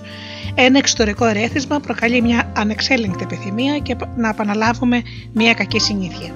Ένα 0.54 0.78
εξωτερικό 0.78 1.24
ερέθισμα 1.26 1.80
προκαλεί 1.80 2.22
μια 2.22 2.52
ανεξέλεγκτη 2.56 3.22
επιθυμία 3.22 3.78
και 3.78 3.96
να 4.16 4.28
επαναλάβουμε 4.28 5.02
μια 5.32 5.54
κακή 5.54 5.78
συνήθεια. 5.78 6.32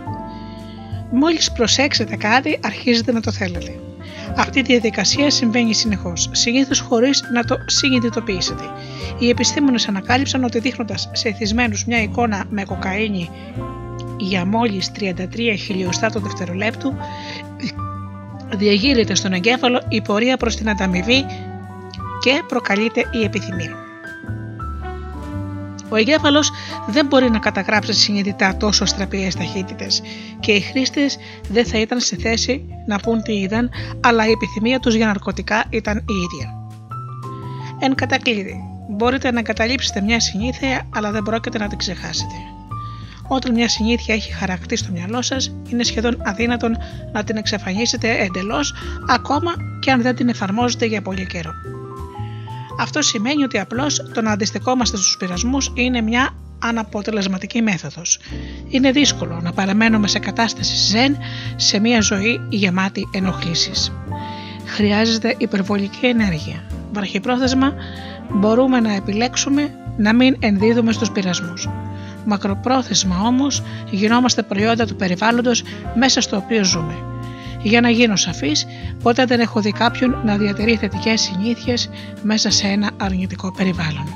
Μόλις 1.10 1.52
προσέξετε 1.52 2.16
κάτι, 2.16 2.58
αρχίζετε 2.62 3.12
να 3.12 3.20
το 3.20 3.32
θέλετε. 3.32 3.78
Αυτή 4.36 4.58
η 4.58 4.62
διαδικασία 4.62 5.30
συμβαίνει 5.30 5.74
συνεχώς, 5.74 6.28
συνήθως 6.32 6.80
χωρίς 6.80 7.24
να 7.32 7.44
το 7.44 7.56
συνειδητοποιήσετε. 7.66 8.62
Οι 9.18 9.28
επιστήμονες 9.28 9.88
ανακάλυψαν 9.88 10.44
ότι 10.44 10.58
δείχνοντας 10.58 11.10
σε 11.12 11.28
εθισμένους 11.28 11.84
μια 11.84 12.02
εικόνα 12.02 12.44
με 12.50 12.64
κοκαίνη 12.64 13.30
για 14.16 14.44
μόλις 14.44 14.90
33 14.90 15.56
χιλιοστά 15.58 16.10
το 16.10 16.20
δευτερολέπτου, 16.20 16.94
διαγείρεται 18.56 19.14
στον 19.14 19.32
εγκέφαλο 19.32 19.82
η 19.88 20.02
πορεία 20.02 20.36
προς 20.36 20.56
την 20.56 20.68
ανταμοιβή 20.68 21.24
και 22.20 22.42
προκαλείται 22.48 23.00
η 23.12 23.24
επιθυμία. 23.24 23.84
Ο 25.88 25.96
εγκέφαλος 25.96 26.52
δεν 26.86 27.06
μπορεί 27.06 27.30
να 27.30 27.38
καταγράψει 27.38 27.92
συνειδητά 27.92 28.56
τόσο 28.56 28.84
αστραπιέ 28.84 29.28
ταχύτητες 29.38 30.02
και 30.40 30.52
οι 30.52 30.60
χρήστες 30.60 31.16
δεν 31.48 31.66
θα 31.66 31.78
ήταν 31.78 32.00
σε 32.00 32.16
θέση 32.16 32.64
να 32.86 32.98
πούν 32.98 33.22
τι 33.22 33.32
είδαν, 33.32 33.70
αλλά 34.00 34.26
η 34.26 34.30
επιθυμία 34.30 34.80
τους 34.80 34.94
για 34.94 35.06
ναρκωτικά 35.06 35.64
ήταν 35.70 35.96
η 35.96 36.14
ίδια. 36.14 36.54
Εν 37.78 37.94
κατακλείδη, 37.94 38.56
μπορείτε 38.88 39.30
να 39.30 39.38
εγκαταλείψετε 39.38 40.00
μια 40.00 40.20
συνήθεια, 40.20 40.88
αλλά 40.94 41.10
δεν 41.10 41.22
πρόκειται 41.22 41.58
να 41.58 41.68
την 41.68 41.78
ξεχάσετε. 41.78 42.53
Όταν 43.28 43.52
μια 43.52 43.68
συνήθεια 43.68 44.14
έχει 44.14 44.32
χαρακτεί 44.32 44.76
στο 44.76 44.92
μυαλό 44.92 45.22
σας, 45.22 45.54
είναι 45.68 45.82
σχεδόν 45.82 46.22
αδύνατον 46.24 46.76
να 47.12 47.24
την 47.24 47.36
εξαφανίσετε 47.36 48.16
εντελώς, 48.18 48.74
ακόμα 49.08 49.52
και 49.80 49.90
αν 49.90 50.02
δεν 50.02 50.16
την 50.16 50.28
εφαρμόζετε 50.28 50.86
για 50.86 51.02
πολύ 51.02 51.26
καιρό. 51.26 51.50
Αυτό 52.80 53.02
σημαίνει 53.02 53.42
ότι 53.42 53.58
απλώς 53.58 54.10
το 54.14 54.22
να 54.22 54.30
αντιστεκόμαστε 54.30 54.96
στους 54.96 55.16
πειρασμούς 55.18 55.72
είναι 55.74 56.00
μια 56.00 56.30
αναποτελεσματική 56.58 57.62
μέθοδος. 57.62 58.18
Είναι 58.68 58.90
δύσκολο 58.90 59.40
να 59.42 59.52
παραμένουμε 59.52 60.08
σε 60.08 60.18
κατάσταση 60.18 60.76
ζεν 60.76 61.16
σε 61.56 61.78
μια 61.78 62.00
ζωή 62.00 62.40
γεμάτη 62.48 63.08
ενοχλήσεις. 63.12 63.92
Χρειάζεται 64.64 65.34
υπερβολική 65.38 66.06
ενέργεια. 66.06 66.64
Βραχυπρόθεσμα 66.92 67.74
μπορούμε 68.32 68.80
να 68.80 68.92
επιλέξουμε 68.92 69.74
να 69.96 70.14
μην 70.14 70.36
ενδίδουμε 70.38 70.92
στους 70.92 71.10
πειρασμούς. 71.10 71.68
Μακροπρόθεσμα 72.24 73.20
όμως 73.20 73.62
γινόμαστε 73.90 74.42
προϊόντα 74.42 74.86
του 74.86 74.96
περιβάλλοντος 74.96 75.62
μέσα 75.94 76.20
στο 76.20 76.36
οποίο 76.36 76.64
ζούμε. 76.64 76.94
Για 77.62 77.80
να 77.80 77.90
γίνω 77.90 78.16
σαφής, 78.16 78.66
ποτέ 79.02 79.24
δεν 79.24 79.40
έχω 79.40 79.60
δει 79.60 79.72
κάποιον 79.72 80.20
να 80.24 80.36
διατηρεί 80.36 80.76
θετικές 80.76 81.20
συνήθειες 81.20 81.90
μέσα 82.22 82.50
σε 82.50 82.66
ένα 82.66 82.90
αρνητικό 82.96 83.52
περιβάλλον. 83.52 84.06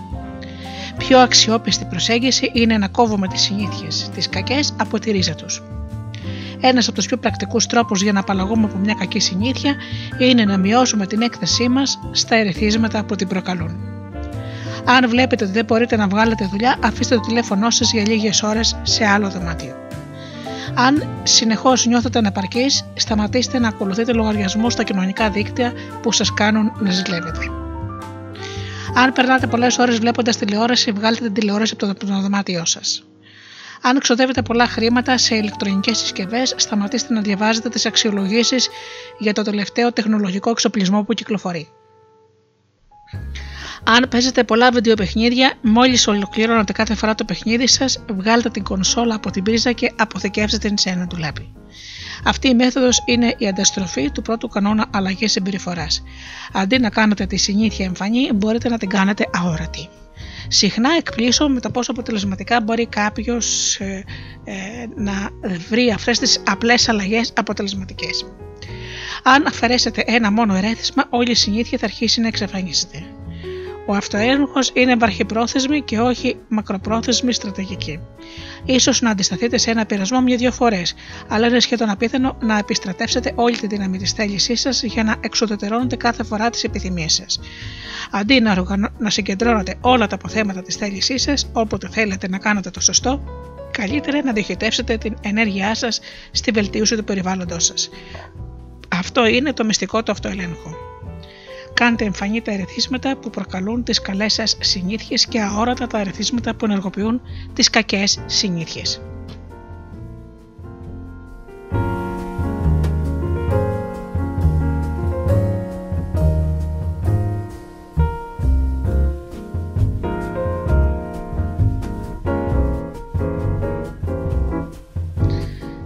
Πιο 0.99 1.19
αξιόπιστη 1.19 1.85
προσέγγιση 1.85 2.51
είναι 2.55 2.79
να 2.79 2.89
κόβουμε 2.89 3.29
τις 3.29 3.41
συνήθειες, 3.41 4.11
τις 4.15 4.29
κακές 4.29 4.75
από 4.79 4.99
τη 4.99 5.11
ρίζα 5.11 5.35
τους. 5.35 5.63
Ένας 6.61 6.87
από 6.87 6.97
τους 6.97 7.07
πιο 7.07 7.17
πρακτικούς 7.17 7.67
τρόπους 7.67 8.03
για 8.03 8.13
να 8.13 8.21
απαλλαγούμε 8.21 8.65
από 8.65 8.79
μια 8.79 8.95
κακή 8.99 9.19
συνήθεια 9.19 9.75
είναι 10.19 10.45
να 10.45 10.57
μειώσουμε 10.57 11.07
την 11.07 11.21
έκθεσή 11.21 11.69
μας 11.69 11.99
στα 12.13 12.37
ερεθίσματα 12.37 13.05
που 13.05 13.17
την 13.17 13.29
προκαλούν. 13.29 13.98
Αν 14.85 15.09
βλέπετε 15.09 15.45
ότι 15.45 15.53
δεν 15.53 15.65
μπορείτε 15.65 15.97
να 15.97 16.09
βγάλετε 16.09 16.49
δουλειά, 16.51 16.77
αφήστε 16.83 17.15
το 17.15 17.21
τηλέφωνό 17.21 17.71
σας 17.71 17.93
για 17.93 18.03
λίγες 18.09 18.43
ώρες 18.43 18.77
σε 18.83 19.07
άλλο 19.07 19.31
δωμάτιο. 19.31 19.77
Αν 20.75 21.09
συνεχώς 21.23 21.87
νιώθετε 21.87 22.19
ανεπαρκείς, 22.19 22.85
σταματήστε 22.95 23.59
να 23.59 23.69
ακολουθείτε 23.69 24.13
λογαριασμού 24.13 24.71
στα 24.71 24.83
κοινωνικά 24.83 25.31
δίκτυα 25.31 25.73
που 26.03 26.13
σας 26.13 26.35
κάνουν 26.35 26.73
να 26.79 26.91
ζηλεύετε. 26.91 27.39
Αν 28.95 29.13
περνάτε 29.13 29.47
πολλές 29.47 29.79
ώρες 29.79 29.99
βλέποντας 29.99 30.37
τηλεόραση, 30.37 30.93
βγάλτε 30.93 31.25
την 31.25 31.33
τηλεόραση 31.33 31.77
από 31.81 31.95
το 31.95 32.07
δωμάτιό 32.07 32.65
σας. 32.65 33.03
Αν 33.83 33.99
ξοδεύετε 33.99 34.43
πολλά 34.43 34.67
χρήματα 34.67 35.19
σε 35.19 35.35
ηλεκτρονικές 35.35 35.99
συσκευές, 35.99 36.55
σταματήστε 36.57 37.15
να 37.15 37.21
διαβάζετε 37.21 37.69
τις 37.69 37.87
αξιολογήσεις 37.87 38.69
για 39.19 39.33
το 39.33 39.43
τελευταίο 39.43 39.93
τεχνολογικό 39.93 40.51
εξοπλισμό 40.51 41.03
που 41.03 41.15
κυκλοφορεί. 41.15 41.69
Αν 43.91 44.09
παίζετε 44.09 44.45
πολλά 44.45 44.71
βιντεοπαιχνίδια, 44.71 45.53
μόλις 45.63 46.07
ολοκληρώνετε 46.07 46.73
κάθε 46.73 46.95
φορά 46.95 47.15
το 47.15 47.25
παιχνίδι 47.25 47.69
σας, 47.69 48.05
βγάλτε 48.09 48.51
την 48.51 48.63
κονσόλα 48.63 49.15
από 49.15 49.31
την 49.31 49.43
πρίζα 49.43 49.73
και 49.73 49.93
αποθηκεύστε 49.97 50.59
την 50.59 50.79
σε 50.79 50.91
ένα 50.91 51.07
ντουλάπι. 51.07 51.53
Αυτή 52.25 52.49
η 52.49 52.55
μέθοδος 52.55 53.03
είναι 53.07 53.35
η 53.39 53.49
ανταστροφή 53.49 54.11
του 54.11 54.23
πρώτου 54.23 54.49
κανόνα 54.49 54.87
αλλαγή 54.93 55.27
συμπεριφοράς. 55.29 56.03
Αντί 56.53 56.79
να 56.79 56.91
κάνετε 56.91 57.27
τη 57.27 57.37
συνήθεια 57.37 57.85
εμφανή, 57.85 58.33
μπορείτε 58.35 58.69
να 58.69 58.79
την 58.79 58.89
κάνετε 58.89 59.25
αόρατη. 59.33 59.89
Συχνά 60.49 60.91
εκπλήσω 60.99 61.49
με 61.49 61.61
το 61.61 61.71
πόσο 61.71 61.91
αποτελεσματικά 61.91 62.61
μπορεί 62.61 62.87
κάποιος 62.87 63.77
ε, 63.81 64.05
ε, 64.45 64.55
να 64.97 65.13
βρει 65.69 65.91
αυτές 65.91 66.19
τις 66.19 66.43
απλές 66.47 66.89
αλλαγές 66.89 67.33
αποτελεσματικές. 67.37 68.27
Αν 69.23 69.47
αφαιρέσετε 69.47 70.03
ένα 70.07 70.31
μόνο 70.31 70.55
ερέθισμα, 70.55 71.07
όλη 71.11 71.31
η 71.31 71.35
συνήθεια 71.35 71.79
θα 71.79 71.85
αρχίσει 71.85 72.21
να 72.21 72.27
εξαφανίζεται. 72.27 73.03
Ο 73.91 73.95
αυτοέλεγχο 73.95 74.61
είναι 74.73 74.97
βαρχιπρόθεσμη 74.97 75.83
και 75.83 75.99
όχι 75.99 76.37
μακροπρόθεσμη 76.49 77.33
στρατηγική. 77.33 78.01
σω 78.81 78.93
να 79.01 79.11
αντισταθείτε 79.11 79.59
σε 79.59 79.71
ένα 79.71 79.87
πειρασμό 79.87 80.21
μια-δυο 80.21 80.53
φορές, 80.53 80.95
αλλά 81.29 81.47
είναι 81.47 81.61
σχεδόν 81.61 81.91
απίθανο 81.91 82.37
να 82.41 82.59
επιστρατεύσετε 82.59 83.33
όλη 83.35 83.57
τη 83.57 83.67
δύναμη 83.67 83.99
της 83.99 84.13
θέλησής 84.13 84.61
σας 84.61 84.83
για 84.83 85.05
να 85.05 85.17
εξοδετερώνετε 85.21 85.97
κάθε 85.97 86.25
φορά 86.25 86.51
τις 86.51 86.65
επιθυμίες 86.65 87.13
σας. 87.13 87.41
Αντί 88.11 88.41
να, 88.41 88.65
να 88.99 89.11
συγκεντρώνετε 89.11 89.75
όλα 89.81 90.07
τα 90.07 90.15
αποθέματα 90.15 90.63
της 90.63 90.77
θέλησής 90.77 91.23
σας, 91.23 91.51
όποτε 91.53 91.89
θέλετε 91.91 92.29
να 92.29 92.39
κάνετε 92.39 92.71
το 92.71 92.81
σωστό, 92.81 93.23
καλύτερα 93.71 94.23
να 94.23 94.33
διοχετεύσετε 94.33 94.97
την 94.97 95.15
ενέργειά 95.21 95.75
σας 95.75 96.01
στη 96.31 96.51
βελτίωση 96.51 96.97
του 96.97 97.05
περιβάλλοντό 97.05 97.59
σας. 97.59 97.89
Αυτό 98.89 99.27
είναι 99.27 99.53
το 99.53 99.65
μυστικό 99.65 100.03
του 100.03 100.13
αυτοελέγχου. 100.13 100.88
Κάντε 101.79 102.05
εμφανή 102.05 102.41
τα 102.41 102.53
ερεθίσματα 102.53 103.17
που 103.17 103.31
προκαλούν 103.31 103.83
τις 103.83 104.01
καλές 104.01 104.33
σας 104.33 104.57
συνήθειες 104.61 105.27
και 105.27 105.41
αόρατα 105.41 105.87
τα 105.87 105.99
ερεθίσματα 105.99 106.55
που 106.55 106.65
ενεργοποιούν 106.65 107.21
τις 107.53 107.71
κακές 107.71 108.19
συνήθειες. 108.27 109.03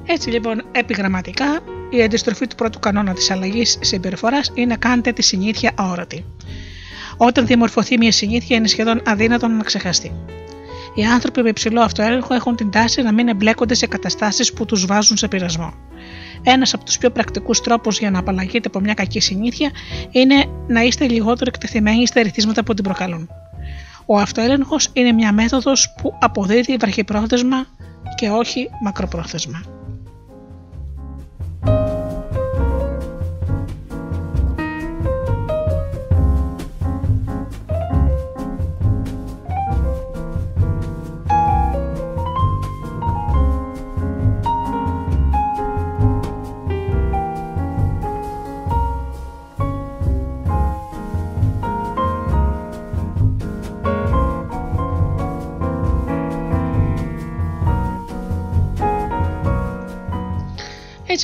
Έτσι 0.07 0.31
λοιπόν 0.31 0.63
επιγραμματικά 0.73 1.63
η 1.93 2.03
αντιστροφή 2.03 2.47
του 2.47 2.55
πρώτου 2.55 2.79
κανόνα 2.79 3.13
της 3.13 3.31
αλλαγής 3.31 3.79
συμπεριφοράς 3.81 4.51
είναι 4.55 4.67
να 4.67 4.77
κάνετε 4.77 5.13
τη 5.13 5.23
συνήθεια 5.23 5.73
αόρατη. 5.75 6.25
Όταν 7.17 7.47
διαμορφωθεί 7.47 7.99
μια 7.99 8.13
συνήθεια, 8.13 8.57
είναι 8.57 8.69
σχεδόν 8.69 9.03
αδύνατο 9.07 9.49
να 9.49 9.63
ξεχαστεί. 9.63 10.13
Οι 10.95 11.05
άνθρωποι 11.05 11.43
με 11.43 11.49
υψηλό 11.49 11.81
αυτοέλεγχο 11.81 12.35
έχουν 12.35 12.57
την 12.57 12.71
τάση 12.71 13.03
να 13.03 13.13
μην 13.13 13.29
εμπλέκονται 13.29 13.75
σε 13.75 13.87
καταστάσεις 13.87 14.53
που 14.53 14.65
τους 14.65 14.87
βάζουν 14.87 15.17
σε 15.17 15.29
πειρασμό. 15.29 15.75
Ένας 16.43 16.75
από 16.75 16.85
τους 16.85 16.99
πιο 16.99 17.11
πρακτικούς 17.11 17.61
τρόπους 17.61 17.99
για 17.99 18.11
να 18.11 18.19
απαλλαγείτε 18.19 18.69
από 18.69 18.81
μια 18.81 18.95
κακή 18.95 19.21
συνήθεια 19.21 19.71
είναι 20.11 20.45
να 20.69 20.81
είστε 20.81 21.09
λιγότερο 21.09 21.51
εκτεθειμένοι 21.55 22.07
στα 22.07 22.21
ερεθίσματα 22.21 22.65
που 22.65 22.75
την 22.75 22.85
προκαλούν. 22.85 23.29
Ο 24.07 24.19
αυτοέλεγχος 24.19 24.89
είναι 24.93 25.13
μια 25.13 25.33
μέθοδος 25.33 25.95
που 26.03 26.15
αποδίδει 26.21 26.77
βραχυπρόθεσμα 26.77 27.67
και 28.15 28.29
όχι 28.29 28.69
μακροπρόθεσμα. 28.83 29.72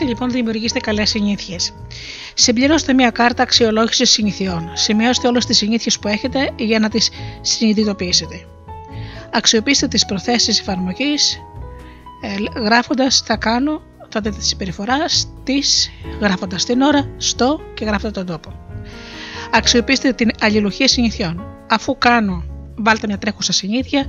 Έτσι 0.00 0.11
λοιπόν 0.11 0.30
δημιουργήστε 0.30 0.80
καλές 0.80 1.11
συνήθειες. 1.11 1.72
Συμπληρώστε 2.34 2.92
μια 2.92 3.11
κάρτα 3.11 3.42
αξιολόγησης 3.42 4.11
συνηθιών. 4.11 4.70
Σημειώστε 4.74 5.28
όλες 5.28 5.46
τις 5.46 5.56
συνήθειες 5.56 5.98
που 5.98 6.08
έχετε 6.08 6.50
για 6.56 6.78
να 6.78 6.88
τις 6.88 7.11
συνειδητοποιήσετε. 7.40 8.46
Αξιοποιήστε 9.32 9.88
τις 9.88 10.04
προθέσεις 10.04 10.61
εφαρμογής 10.61 11.38
ε, 12.20 12.61
γράφοντας 12.61 13.20
θα 13.20 13.37
κάνω, 13.37 13.82
θα 14.08 14.20
δείτε 14.20 14.37
τη 14.37 14.44
συμπεριφορά 14.44 15.04
τη 15.44 15.58
γράφοντας 16.20 16.64
την 16.64 16.80
ώρα 16.80 17.11
στο 17.16 17.61
και 17.74 17.84
γράφετε 17.84 18.11
τον 18.11 18.26
τόπο. 18.26 18.52
Αξιοποιήστε 19.52 20.12
την 20.12 20.30
αλληλουχία 20.40 20.88
συνηθιών. 20.88 21.44
Αφού 21.68 21.98
κάνω, 21.98 22.44
βάλτε 22.76 23.06
μια 23.06 23.18
τρέχουσα 23.18 23.52
συνήθεια, 23.52 24.04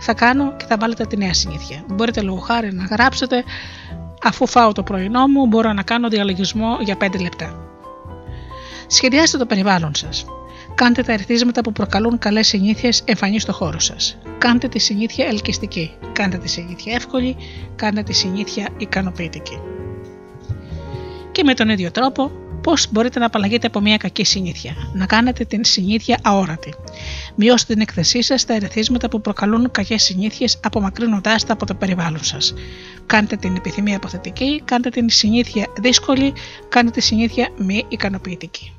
θα 0.00 0.14
κάνω 0.14 0.56
και 0.56 0.64
θα 0.68 0.76
βάλετε 0.80 1.04
τη 1.04 1.16
νέα 1.16 1.34
συνήθεια. 1.34 1.84
Μπορείτε 1.88 2.20
λόγω 2.20 2.40
χάρη 2.40 2.72
να 2.72 2.84
γράψετε, 2.84 3.44
αφού 4.24 4.46
φάω 4.46 4.72
το 4.72 4.82
πρωινό 4.82 5.26
μου, 5.28 5.46
μπορώ 5.46 5.72
να 5.72 5.82
κάνω 5.82 6.08
διαλογισμό 6.08 6.78
για 6.80 6.96
5 7.00 7.20
λεπτά. 7.20 7.58
Σχεδιάστε 8.86 9.38
το 9.38 9.46
περιβάλλον 9.46 9.94
σας. 9.94 10.24
Κάντε 10.74 11.02
τα 11.02 11.12
ερθίσματα 11.12 11.60
που 11.60 11.72
προκαλούν 11.72 12.18
καλές 12.18 12.46
συνήθειες 12.46 13.02
εμφανή 13.04 13.40
στο 13.40 13.52
χώρο 13.52 13.78
σας. 13.78 14.18
Κάντε 14.38 14.68
τη 14.68 14.78
συνήθεια 14.78 15.26
ελκυστική. 15.26 15.90
Κάντε 16.12 16.36
τη 16.36 16.48
συνήθεια 16.48 16.94
εύκολη. 16.94 17.36
Κάντε 17.76 18.02
τη 18.02 18.12
συνήθεια 18.12 18.68
ικανοποιητική. 18.76 19.60
Και 21.32 21.44
με 21.44 21.54
τον 21.54 21.68
ίδιο 21.68 21.90
τρόπο, 21.90 22.30
πώς 22.64 22.86
μπορείτε 22.90 23.18
να 23.18 23.26
απαλλαγείτε 23.26 23.66
από 23.66 23.80
μια 23.80 23.96
κακή 23.96 24.24
συνήθεια. 24.24 24.72
Να 24.92 25.06
κάνετε 25.06 25.44
την 25.44 25.64
συνήθεια 25.64 26.18
αόρατη. 26.22 26.74
Μειώστε 27.34 27.72
την 27.72 27.82
εκθεσή 27.82 28.22
σας 28.22 28.40
στα 28.40 28.54
ερεθίσματα 28.54 29.08
που 29.08 29.20
προκαλούν 29.20 29.70
κακές 29.70 30.02
συνήθειες, 30.02 30.60
απομακρύνοντάς 30.62 31.44
τα 31.44 31.52
από 31.52 31.66
το 31.66 31.74
περιβάλλον 31.74 32.24
σας. 32.24 32.54
Κάντε 33.06 33.36
την 33.36 33.56
επιθυμία 33.56 33.96
αποθετική, 33.96 34.62
κάντε 34.64 34.88
την 34.88 35.10
συνήθεια 35.10 35.66
δύσκολη, 35.80 36.32
κάντε 36.68 36.90
τη 36.90 37.00
συνήθεια 37.00 37.48
μη 37.56 37.84
ικανοποιητική. 37.88 38.72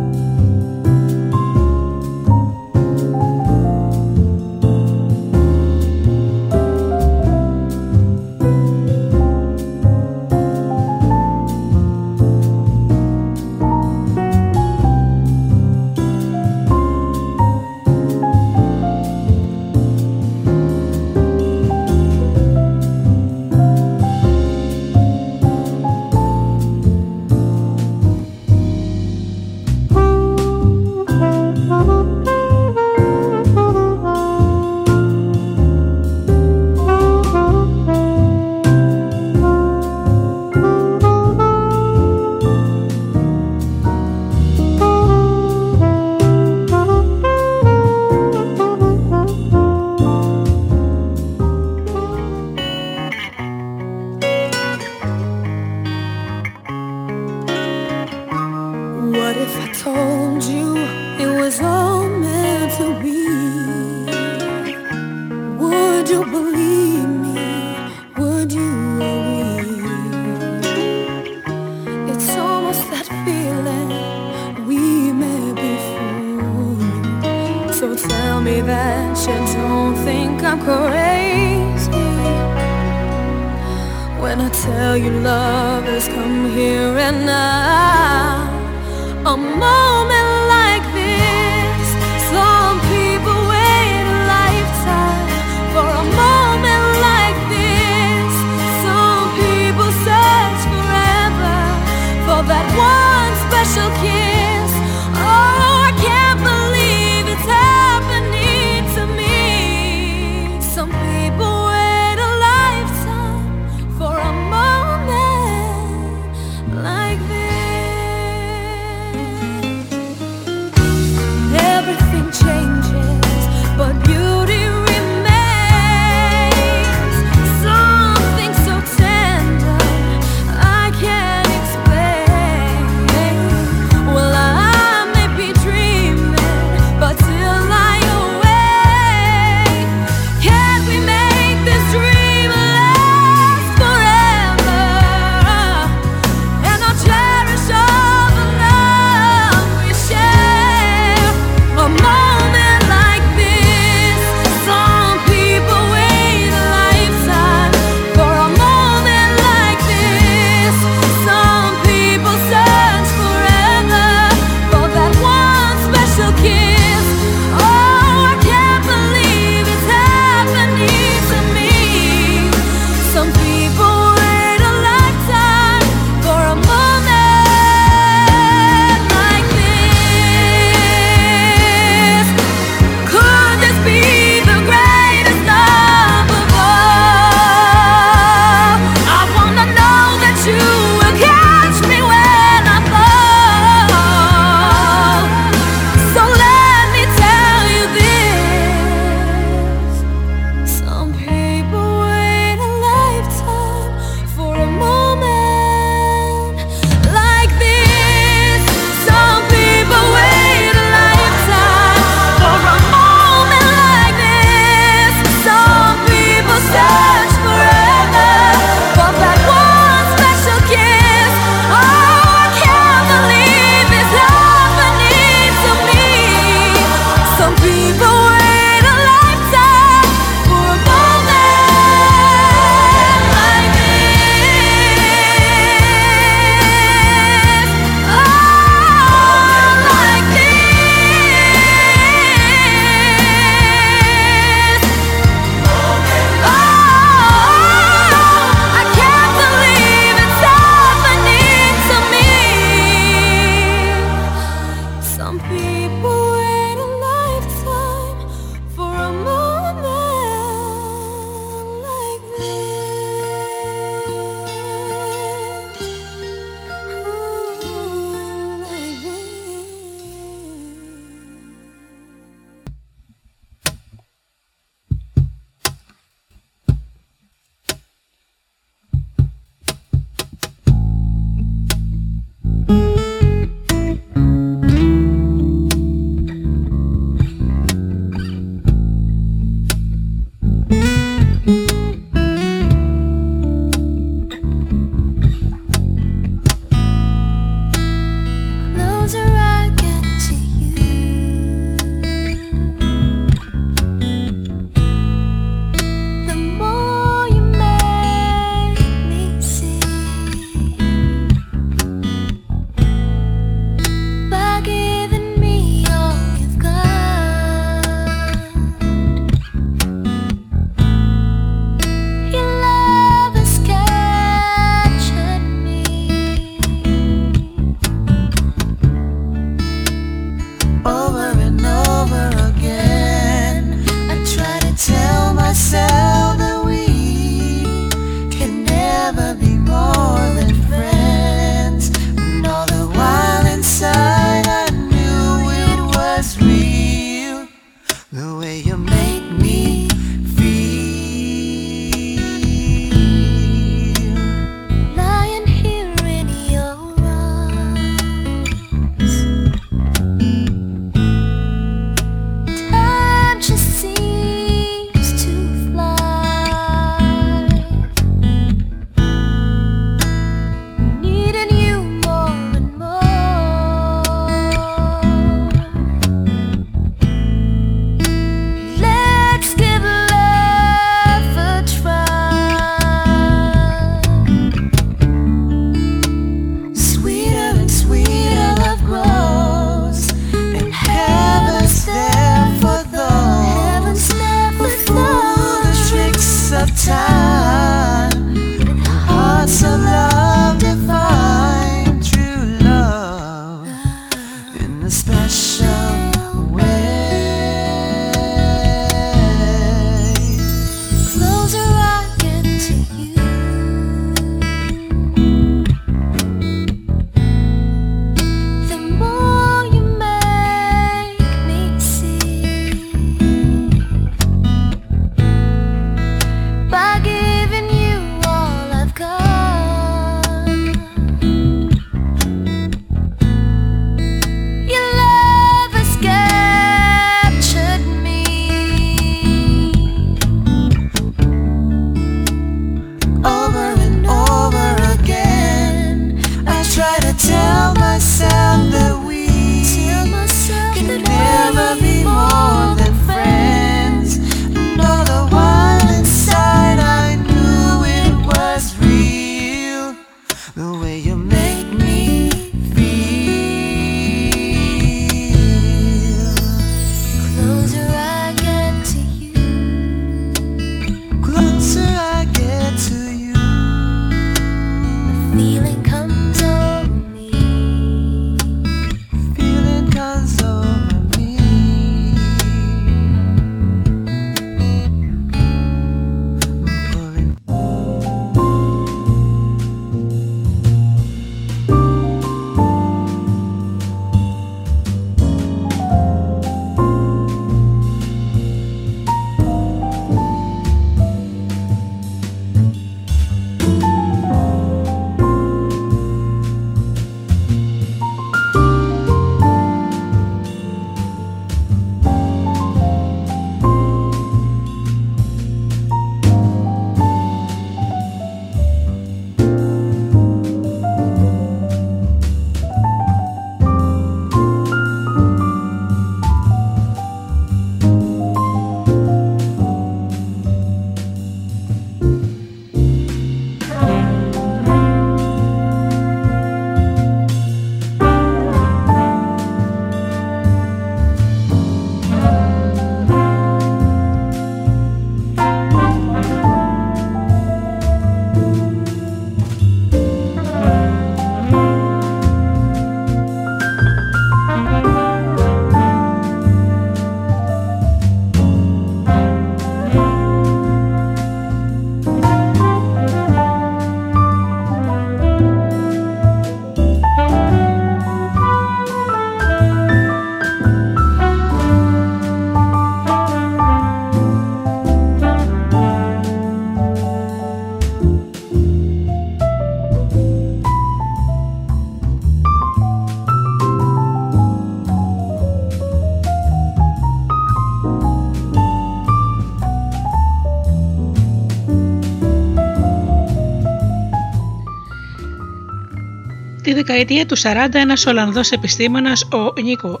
Δεκαετία 596.84 597.26
του 597.26 597.38
40 597.38 597.44
ένας 597.72 598.06
Ολλανδός 598.06 598.50
επιστήμονας, 598.50 599.24
ο 599.24 599.60
Νίκο 599.62 600.00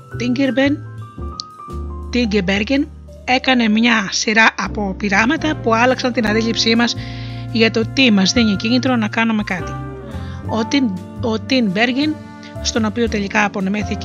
Τίνμπεργκεν, 2.10 2.88
έκανε 3.24 3.68
μια 3.68 4.08
σειρά 4.10 4.50
από 4.58 4.94
πειράματα 4.98 5.56
που 5.56 5.74
άλλαξαν 5.74 6.12
την 6.12 6.26
αντίληψή 6.26 6.74
μας 6.74 6.96
για 7.52 7.70
το 7.70 7.82
τι 7.92 8.10
μας 8.10 8.32
δίνει 8.32 8.56
κίνητρο 8.56 8.96
να 8.96 9.08
κάνουμε 9.08 9.42
κάτι. 9.42 9.72
Ο 11.20 11.38
Τίνμπεργκεν, 11.38 12.14
στον 12.62 12.84
οποίο 12.84 13.08
τελικά 13.08 13.50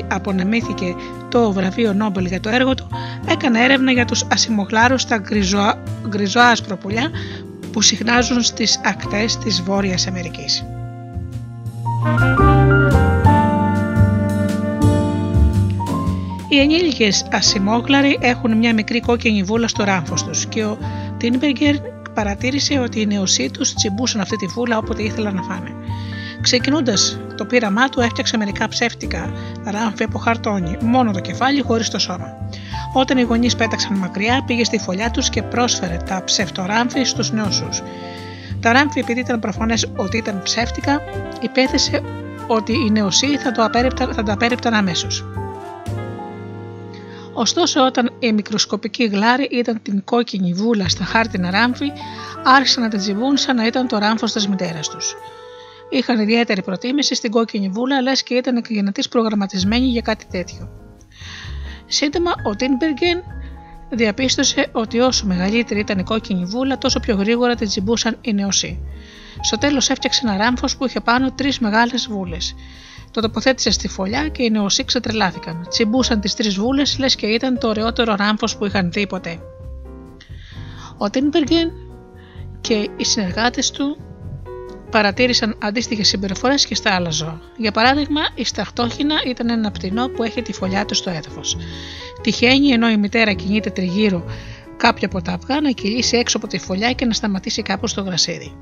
απονεμήθηκε, 0.07 0.95
το 1.29 1.51
βραβείο 1.51 1.93
Νόμπελ 1.93 2.25
για 2.25 2.39
το 2.39 2.49
έργο 2.49 2.73
του, 2.73 2.87
έκανε 3.29 3.63
έρευνα 3.63 3.91
για 3.91 4.05
τους 4.05 4.23
ασημογλάρους 4.31 5.01
τα 5.01 5.21
γκριζόασπρα 6.07 6.77
πουλιά 6.77 7.09
που 7.71 7.81
συχνάζουν 7.81 8.41
στις 8.41 8.79
ακτές 8.85 9.37
της 9.37 9.61
Βόρειας 9.61 10.07
Αμερικής. 10.07 10.65
Οι 16.49 16.59
ενήλικες 16.59 17.25
ασημόκλαροι 17.31 18.17
έχουν 18.21 18.57
μια 18.57 18.73
μικρή 18.73 18.99
κόκκινη 18.99 19.43
βούλα 19.43 19.67
στο 19.67 19.83
ράμφος 19.83 20.23
τους 20.23 20.45
και 20.45 20.65
ο 20.65 20.77
Τίνμπεργκερ 21.17 21.75
παρατήρησε 22.13 22.79
ότι 22.79 23.01
οι 23.01 23.05
νεοσοί 23.05 23.51
τους 23.51 23.73
τσιμπούσαν 23.73 24.21
αυτή 24.21 24.35
τη 24.35 24.45
βούλα 24.45 24.77
όποτε 24.77 25.03
ήθελαν 25.03 25.35
να 25.35 25.41
φάνε. 25.41 25.71
Ξεκινώντας 26.41 27.19
το 27.37 27.45
πείραμά 27.45 27.89
του, 27.89 28.01
έφτιαξε 28.01 28.37
μερικά 28.37 28.67
ψεύτικα 28.67 29.31
ράμφη 29.63 30.03
από 30.03 30.17
χαρτόνι, 30.17 30.77
μόνο 30.81 31.11
το 31.11 31.19
κεφάλι 31.19 31.61
χωρίς 31.61 31.89
το 31.89 31.99
σώμα. 31.99 32.37
Όταν 32.93 33.17
οι 33.17 33.21
γονείς 33.21 33.55
πέταξαν 33.55 33.97
μακριά, 33.97 34.43
πήγε 34.45 34.63
στη 34.63 34.77
φωλιά 34.77 35.11
τους 35.11 35.29
και 35.29 35.41
πρόσφερε 35.41 35.97
τα 36.05 36.23
ψευτοράμφη 36.23 37.03
στους 37.03 37.31
νεοσούς. 37.31 37.81
Τα 38.59 38.71
ράμφη, 38.71 38.99
επειδή 38.99 39.19
ήταν 39.19 39.39
προφανές 39.39 39.87
ότι 39.95 40.17
ήταν 40.17 40.41
ψεύτικα, 40.43 41.01
υπέθεσε 41.41 42.01
ότι 42.47 42.71
οι 42.71 42.91
νεοσοί 42.91 43.37
θα, 43.37 43.51
το 43.51 43.63
απέρριπταν, 43.63 44.13
θα 44.13 44.23
τα 44.23 44.33
απέρριπταν 44.33 44.73
αμέσως. 44.73 45.25
Ωστόσο, 47.39 47.85
όταν 47.85 48.11
η 48.19 48.33
μικροσκοπική 48.33 49.05
γλάρη 49.05 49.47
ήταν 49.51 49.81
την 49.81 50.03
κόκκινη 50.03 50.53
βούλα 50.53 50.89
στα 50.89 51.03
χάρτινα 51.03 51.51
ράμφη, 51.51 51.91
άρχισαν 52.43 52.83
να 52.83 52.89
τα 52.89 52.97
τζιβούν 52.97 53.37
σαν 53.37 53.55
να 53.55 53.65
ήταν 53.65 53.87
το 53.87 53.97
ράμφος 53.97 54.31
της 54.31 54.47
μητέρας 54.47 54.89
τους. 54.89 55.15
Είχαν 55.89 56.19
ιδιαίτερη 56.19 56.61
προτίμηση 56.63 57.15
στην 57.15 57.31
κόκκινη 57.31 57.69
βούλα, 57.69 58.01
λες 58.01 58.23
και 58.23 58.33
ήταν 58.33 58.55
εκγενετής 58.55 59.07
προγραμματισμένη 59.07 59.85
για 59.85 60.01
κάτι 60.01 60.25
τέτοιο. 60.31 60.69
Σύντομα, 61.85 62.31
ο 62.43 62.55
Τίνμπεργκεν 62.55 63.23
διαπίστωσε 63.89 64.69
ότι 64.71 64.99
όσο 64.99 65.25
μεγαλύτερη 65.25 65.79
ήταν 65.79 65.99
η 65.99 66.03
κόκκινη 66.03 66.45
βούλα, 66.45 66.77
τόσο 66.77 66.99
πιο 66.99 67.15
γρήγορα 67.15 67.55
την 67.55 67.67
τζιμπούσαν 67.67 68.17
οι 68.21 68.33
νεοσοί. 68.33 68.79
Στο 69.41 69.57
τέλος 69.57 69.89
έφτιαξε 69.89 70.21
ένα 70.23 70.37
ράμφος 70.37 70.77
που 70.77 70.85
είχε 70.85 70.99
πάνω 70.99 71.31
τρεις 71.31 71.59
μεγάλες 71.59 72.07
βούλες. 72.07 72.55
Το 73.17 73.23
τοποθέτησε 73.23 73.71
στη 73.71 73.87
φωλιά 73.87 74.27
και 74.27 74.43
οι 74.43 74.49
νεοσοί 74.49 74.85
ξετρελάθηκαν. 74.85 75.65
Τσιμπούσαν 75.69 76.19
τις 76.19 76.33
τρεις 76.33 76.55
βούλες, 76.55 76.97
λες 76.99 77.15
και 77.15 77.25
ήταν 77.25 77.59
το 77.59 77.67
ωραιότερο 77.67 78.15
ράμφος 78.15 78.57
που 78.57 78.65
είχαν 78.65 78.91
δει 78.91 79.07
ποτέ. 79.07 79.39
Ο 80.97 81.09
Τίνμπεργκεν 81.09 81.71
και 82.61 82.89
οι 82.97 83.05
συνεργάτες 83.05 83.71
του 83.71 83.97
παρατήρησαν 84.91 85.57
αντίστοιχες 85.61 86.07
συμπεριφορές 86.07 86.65
και 86.65 86.75
στα 86.75 86.93
άλλα 86.93 87.09
ζώα. 87.09 87.41
Για 87.57 87.71
παράδειγμα, 87.71 88.21
η 88.35 88.43
σταχτόχυνα 88.43 89.15
ήταν 89.27 89.49
ένα 89.49 89.71
πτηνό 89.71 90.07
που 90.07 90.23
έχει 90.23 90.41
τη 90.41 90.53
φωλιά 90.53 90.85
του 90.85 90.95
στο 90.95 91.09
έδαφος. 91.09 91.57
Τυχαίνει 92.21 92.69
ενώ 92.69 92.89
η 92.89 92.97
μητέρα 92.97 93.33
κινείται 93.33 93.69
τριγύρω 93.69 94.25
κάποια 94.77 95.07
από 95.07 95.21
τα 95.21 95.31
αυγά 95.31 95.61
να 95.61 95.71
κυλήσει 95.71 96.17
έξω 96.17 96.37
από 96.37 96.47
τη 96.47 96.57
φωλιά 96.57 96.91
και 96.91 97.05
να 97.05 97.13
σταματήσει 97.13 97.61
κάπου 97.61 97.87
στο 97.87 98.01
γρασίδι. 98.01 98.55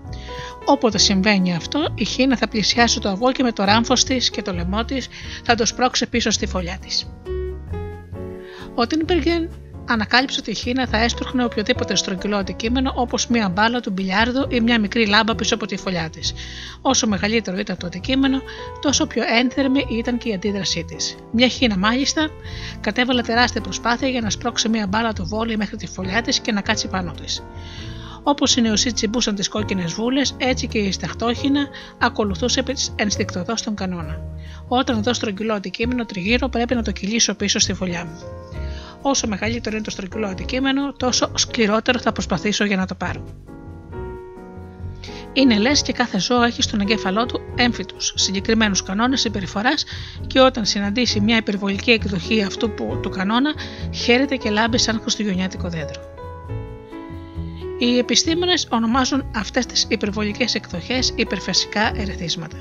Όποτε 0.65 0.97
συμβαίνει 0.97 1.55
αυτό, 1.55 1.91
η 1.95 2.05
χίνα 2.05 2.37
θα 2.37 2.47
πλησιάσει 2.47 2.99
το 2.99 3.09
αυγό 3.09 3.31
και 3.31 3.43
με 3.43 3.51
το 3.51 3.63
ράμφος 3.63 4.03
της 4.03 4.29
και 4.29 4.41
το 4.41 4.53
λαιμό 4.53 4.85
της 4.85 5.07
θα 5.43 5.55
το 5.55 5.65
σπρώξει 5.65 6.09
πίσω 6.09 6.29
στη 6.29 6.47
φωλιά 6.47 6.77
της. 6.81 7.09
Ο 8.75 8.87
Τίνμπεργεν 8.87 9.49
ανακάλυψε 9.85 10.39
ότι 10.39 10.51
η 10.51 10.55
Χίνα 10.55 10.87
θα 10.87 10.97
έστρωχνε 10.97 11.43
οποιοδήποτε 11.43 11.95
στρογγυλό 11.95 12.35
αντικείμενο 12.35 12.91
όπως 12.95 13.27
μία 13.27 13.49
μπάλα 13.49 13.79
του 13.79 13.91
μπιλιάρδου 13.91 14.47
ή 14.49 14.59
μια 14.59 14.79
μικρή 14.79 15.07
λάμπα 15.07 15.35
πίσω 15.35 15.55
από 15.55 15.65
τη 15.65 15.77
φωλιά 15.77 16.09
της. 16.09 16.33
Όσο 16.81 17.07
μεγαλύτερο 17.07 17.57
ήταν 17.57 17.77
το 17.77 17.87
αντικείμενο, 17.87 18.41
τόσο 18.81 19.05
πιο 19.05 19.23
ένθερμη 19.39 19.85
ήταν 19.89 20.17
και 20.17 20.29
η 20.29 20.33
αντίδρασή 20.33 20.83
της. 20.83 21.15
Μια 21.31 21.47
Χίνα 21.47 21.77
μάλιστα 21.77 22.29
κατέβαλε 22.81 23.21
τεράστια 23.21 23.61
προσπάθεια 23.61 24.07
για 24.07 24.21
να 24.21 24.29
σπρώξει 24.29 24.69
μία 24.69 24.87
μπάλα 24.87 25.13
του 25.13 25.25
βόλι 25.25 25.57
μέχρι 25.57 25.77
τη 25.77 25.87
φωλιά 25.87 26.21
της 26.21 26.39
και 26.39 26.51
να 26.51 26.61
κάτσει 26.61 26.87
πάνω 26.87 27.11
της. 27.11 27.43
Όπως 28.27 28.55
οι 28.55 28.61
νεοσοί 28.61 28.93
τσιμπούσαν 28.93 29.35
τις 29.35 29.47
κόκκινες 29.47 29.93
βούλες, 29.93 30.35
έτσι 30.37 30.67
και 30.67 30.77
η 30.77 30.91
σταχτόχυνα 30.91 31.67
ακολουθούσε 31.97 32.63
ενστικτοδός 32.95 33.61
τον 33.61 33.75
κανόνα. 33.75 34.21
Όταν 34.67 35.03
δω 35.03 35.13
στρογγυλό 35.13 35.53
αντικείμενο 35.53 36.05
τριγύρω, 36.05 36.47
πρέπει 36.47 36.75
να 36.75 36.83
το 36.83 36.91
κυλήσω 36.91 37.33
πίσω 37.33 37.59
στη 37.59 37.73
φωλιά 37.73 38.05
μου. 38.05 38.19
Όσο 39.07 39.27
μεγαλύτερο 39.27 39.75
είναι 39.75 39.85
το 39.85 39.91
στρογγυλό 39.91 40.27
αντικείμενο, 40.27 40.93
τόσο 40.93 41.31
σκληρότερο 41.35 41.99
θα 41.99 42.11
προσπαθήσω 42.11 42.65
για 42.65 42.75
να 42.75 42.85
το 42.85 42.95
πάρω. 42.95 43.23
Είναι 45.33 45.57
λες 45.57 45.81
και 45.81 45.93
κάθε 45.93 46.19
ζώο 46.19 46.41
έχει 46.43 46.61
στον 46.61 46.79
εγκέφαλό 46.79 47.25
του 47.25 47.41
έμφυτους, 47.55 48.13
συγκεκριμένους 48.15 48.83
κανόνες 48.83 49.19
συμπεριφοράς 49.21 49.85
και 50.27 50.39
όταν 50.39 50.65
συναντήσει 50.65 51.19
μια 51.19 51.37
υπερβολική 51.37 51.91
εκδοχή 51.91 52.43
αυτού 52.43 52.71
που, 52.71 52.99
του 53.01 53.09
κανόνα, 53.09 53.53
χαίρεται 53.93 54.35
και 54.35 54.49
λάμπει 54.49 54.77
σαν 54.77 54.99
χριστουγεννιάτικο 55.01 55.69
δέντρο. 55.69 56.01
Οι 57.79 57.97
επιστήμονες 57.97 58.67
ονομάζουν 58.71 59.31
αυτές 59.35 59.65
τις 59.65 59.85
υπερβολικές 59.89 60.55
εκδοχές 60.55 61.13
υπερφασικά 61.15 61.91
ερεθίσματα. 61.95 62.57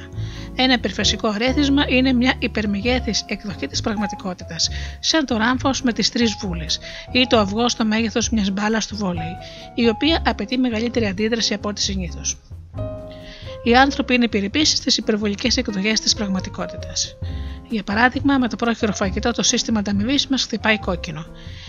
Ένα 0.57 0.73
υπερφασικό 0.73 1.33
ερέθισμα 1.35 1.85
είναι 1.89 2.13
μια 2.13 2.35
υπερμεγέθης 2.39 3.25
εκδοχή 3.27 3.67
της 3.67 3.81
πραγματικότητας, 3.81 4.69
σαν 5.01 5.27
το 5.27 5.37
ράμφος 5.37 5.83
με 5.83 5.93
τις 5.93 6.11
τρεις 6.11 6.37
βούλες 6.41 6.79
ή 7.13 7.27
το 7.27 7.39
αυγό 7.39 7.69
στο 7.69 7.85
μέγεθος 7.85 8.31
μιας 8.31 8.51
μπάλας 8.51 8.87
του 8.87 8.97
βόλεϊ, 8.97 9.37
η 9.75 9.89
οποία 9.89 10.23
απαιτεί 10.27 10.59
μεγαλύτερη 10.59 11.07
αντίδραση 11.07 11.55
από 11.55 11.69
ό,τι 11.69 11.81
συνήθως. 11.81 12.37
Οι 13.67 13.75
άνθρωποι 13.75 14.15
είναι 14.15 14.25
επιρρεπεί 14.25 14.65
στις 14.65 14.97
υπερβολικές 14.97 15.57
εκδοχές 15.57 16.01
της 16.01 16.15
πραγματικότητας. 16.15 17.17
Για 17.69 17.83
παράδειγμα, 17.83 18.39
με 18.39 18.49
το 18.49 18.57
πρόχειρο 18.57 18.93
φαγητό 18.93 19.31
το 19.33 19.43
σύστημα 19.43 19.79
ανταμοιβής 19.79 20.27
μας 20.27 20.43
χτυπάει 20.43 20.79
κόκκινο. 20.79 21.27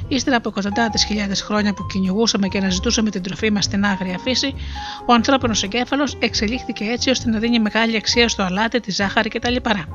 Ύστερα 0.08 0.38
από 0.38 0.50
εκατοντάδες 0.50 1.04
χιλιάδες 1.04 1.41
χρόνια 1.41 1.74
που 1.74 1.86
κυνηγούσαμε 1.86 2.48
και 2.48 2.58
αναζητούσαμε 2.58 3.10
την 3.10 3.22
τροφή 3.22 3.52
μας 3.52 3.64
στην 3.64 3.86
άγρια 3.86 4.18
φύση, 4.18 4.54
ο 5.06 5.14
ανθρώπινος 5.14 5.64
εγκέφαλος 5.64 6.18
εξελίχθηκε 6.20 6.84
έτσι 6.84 7.10
ώστε 7.10 7.30
να 7.30 7.39
δίνει 7.39 7.60
μεγάλη 7.60 7.96
αξία 7.96 8.30
στο 8.30 8.43
αλάτι, 8.43 8.80
τη 8.80 8.91
ζάχαρη 8.91 9.30
και 9.30 9.39
τα 9.39 9.50
λιπαρά. 9.50 9.88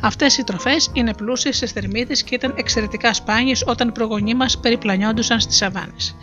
Αυτές 0.00 0.38
οι 0.38 0.44
τροφές 0.44 0.90
είναι 0.92 1.14
πλούσιες 1.14 1.56
σε 1.56 1.66
θερμίδε 1.66 2.14
και 2.14 2.34
ήταν 2.34 2.54
εξαιρετικά 2.56 3.14
σπάνιες 3.14 3.62
όταν 3.66 3.88
οι 3.88 3.92
προγονεί 3.92 4.34
μας 4.34 4.58
περιπλανιόντουσαν 4.58 5.40
στις 5.40 5.56
σαβάνες. 5.56 6.16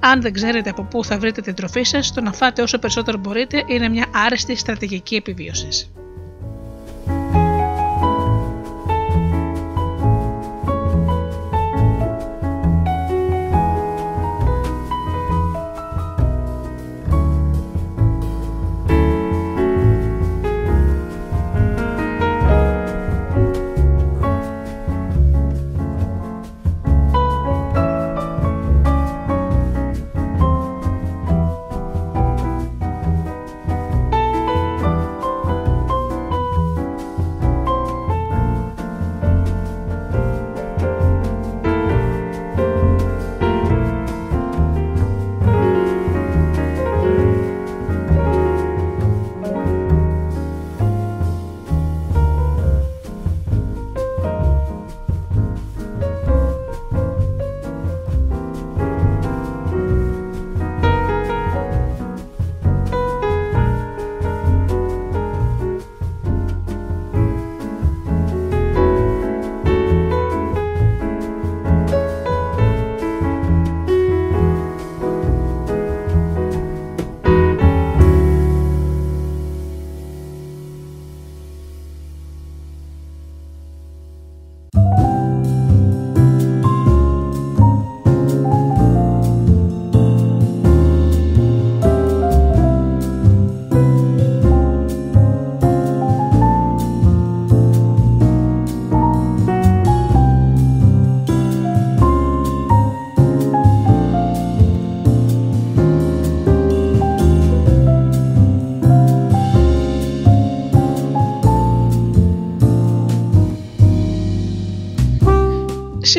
Αν 0.00 0.20
δεν 0.20 0.32
ξέρετε 0.32 0.70
από 0.70 0.84
πού 0.84 1.04
θα 1.04 1.18
βρείτε 1.18 1.40
την 1.40 1.54
τροφή 1.54 1.82
σας, 1.82 2.12
το 2.12 2.20
να 2.20 2.32
φάτε 2.32 2.62
όσο 2.62 2.78
περισσότερο 2.78 3.18
μπορείτε 3.18 3.64
είναι 3.66 3.88
μια 3.88 4.06
άρεστη 4.12 4.56
στρατηγική 4.56 5.14
επιβίωσης. 5.14 5.92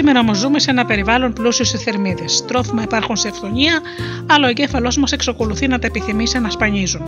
Σήμερα 0.06 0.24
όμως 0.24 0.38
ζούμε 0.38 0.60
σε 0.60 0.72
ένα 0.72 0.86
περιβάλλον 0.86 1.34
πλούσιο 1.34 1.66
σε 1.66 1.78
θερμίδες. 1.78 2.46
Τρόφιμα 2.48 2.84
υπάρχουν 2.84 3.16
σε 3.16 3.28
ευθονία, 3.28 3.82
αλλά 4.30 4.46
ο 4.46 4.50
εγκέφαλός 4.50 4.98
μας 4.98 5.12
εξακολουθεί 5.12 5.68
να 5.68 5.80
τα 5.80 5.88
επιθυμεί 5.88 6.28
σαν 6.28 6.42
να 6.42 6.50
σπανίζουν. 6.50 7.02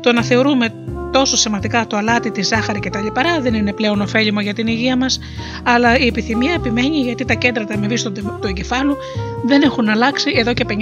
Το 0.00 0.12
να 0.12 0.22
θεωρούμε 0.22 0.74
τόσο 1.12 1.36
σημαντικά 1.36 1.86
το 1.86 1.96
αλάτι, 1.96 2.30
τη 2.30 2.42
ζάχαρη 2.42 2.80
κτλ. 2.80 3.06
δεν 3.40 3.54
είναι 3.54 3.72
πλέον 3.72 4.00
ωφέλιμο 4.00 4.40
για 4.40 4.54
την 4.54 4.66
υγεία 4.66 4.96
μας, 4.96 5.18
αλλά 5.62 5.98
η 5.98 6.06
επιθυμία 6.06 6.52
επιμένει 6.52 7.00
γιατί 7.00 7.24
τα 7.24 7.34
κέντρα 7.34 7.64
ταμεβή 7.64 8.02
του 8.02 8.46
εγκεφάλου 8.46 8.96
δεν 9.44 9.62
έχουν 9.62 9.88
αλλάξει 9.88 10.32
εδώ 10.36 10.52
και 10.52 10.64
50.000 10.68 10.74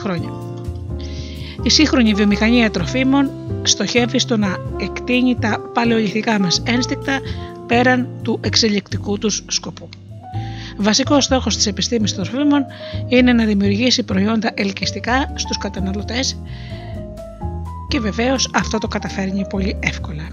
χρόνια. 0.00 0.30
Η 1.62 1.70
σύγχρονη 1.70 2.14
βιομηχανία 2.14 2.70
τροφίμων 2.70 3.30
στοχεύει 3.62 4.18
στο 4.18 4.36
να 4.36 4.56
εκτείνει 4.80 5.36
τα 5.40 5.70
παλαιολιθικά 5.74 6.38
μας 6.40 6.62
ένστικτα 6.66 7.20
πέραν 7.66 8.08
του 8.22 8.40
εξελικτικού 8.42 9.18
τους 9.18 9.44
σκοπού. 9.46 9.88
Βασικός 10.76 11.24
στόχος 11.24 11.56
της 11.56 11.66
επιστήμης 11.66 12.14
των 12.14 12.24
τροφίμων 12.24 12.64
είναι 13.08 13.32
να 13.32 13.44
δημιουργήσει 13.44 14.02
προϊόντα 14.02 14.50
ελκυστικά 14.54 15.32
στους 15.34 15.58
καταναλωτές 15.58 16.36
και 17.88 18.00
βεβαίως 18.00 18.50
αυτό 18.54 18.78
το 18.78 18.88
καταφέρνει 18.88 19.46
πολύ 19.46 19.76
εύκολα. 19.80 20.26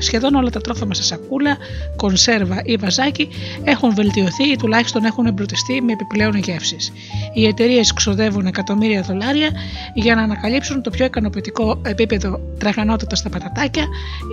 Σχεδόν 0.00 0.34
όλα 0.34 0.50
τα 0.50 0.60
τρόφιμα 0.60 0.94
σε 0.94 1.02
σακούλα, 1.02 1.56
κονσέρβα 1.96 2.62
ή 2.64 2.76
βαζάκι 2.76 3.28
έχουν 3.64 3.94
βελτιωθεί 3.94 4.44
ή 4.44 4.56
τουλάχιστον 4.56 5.04
έχουν 5.04 5.26
εμπλουτιστεί 5.26 5.82
με 5.82 5.92
επιπλέον 5.92 6.36
γεύσεις. 6.36 6.92
Οι 7.34 7.46
εταιρείες 7.46 7.92
ξοδεύουν 7.92 8.46
εκατομμύρια 8.46 9.02
δολάρια 9.02 9.50
για 9.94 10.14
να 10.14 10.22
ανακαλύψουν 10.22 10.82
το 10.82 10.90
πιο 10.90 11.04
ικανοποιητικό 11.04 11.80
επίπεδο 11.84 12.40
τραγανότητα 12.58 13.16
στα 13.16 13.28
πατατάκια 13.28 13.84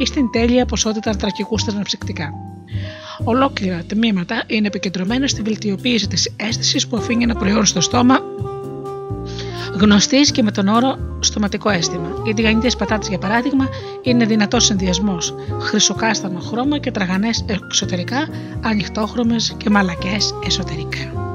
ή 0.01 0.05
στην 0.05 0.31
τέλεια 0.31 0.65
ποσότητα 0.65 1.09
ανθρακικού 1.09 1.57
στεναψυκτικά. 1.57 2.33
Ολόκληρα 3.23 3.83
τμήματα 3.87 4.43
είναι 4.47 4.67
επικεντρωμένα 4.67 5.27
στη 5.27 5.41
βελτιοποίηση 5.41 6.07
της 6.07 6.33
αίσθησης 6.35 6.87
που 6.87 6.97
αφήνει 6.97 7.23
ένα 7.23 7.35
προϊόν 7.35 7.65
στο 7.65 7.81
στόμα 7.81 8.19
γνωστής 9.73 10.31
και 10.31 10.43
με 10.43 10.51
τον 10.51 10.67
όρο 10.67 10.97
στοματικό 11.19 11.69
αίσθημα. 11.69 12.09
Οι 12.27 12.33
τηγανιτέ 12.33 12.69
πατάτες, 12.77 13.07
για 13.07 13.17
παράδειγμα, 13.17 13.67
είναι 14.01 14.25
δυνατός 14.25 14.65
συνδυασμός 14.65 15.35
χρυσοκάστανο 15.61 16.39
χρώμα 16.39 16.77
και 16.77 16.91
τραγανές 16.91 17.45
εξωτερικά, 17.47 18.27
ανοιχτόχρωμες 18.61 19.55
και 19.57 19.69
μαλακές 19.69 20.33
εσωτερικά. 20.45 21.26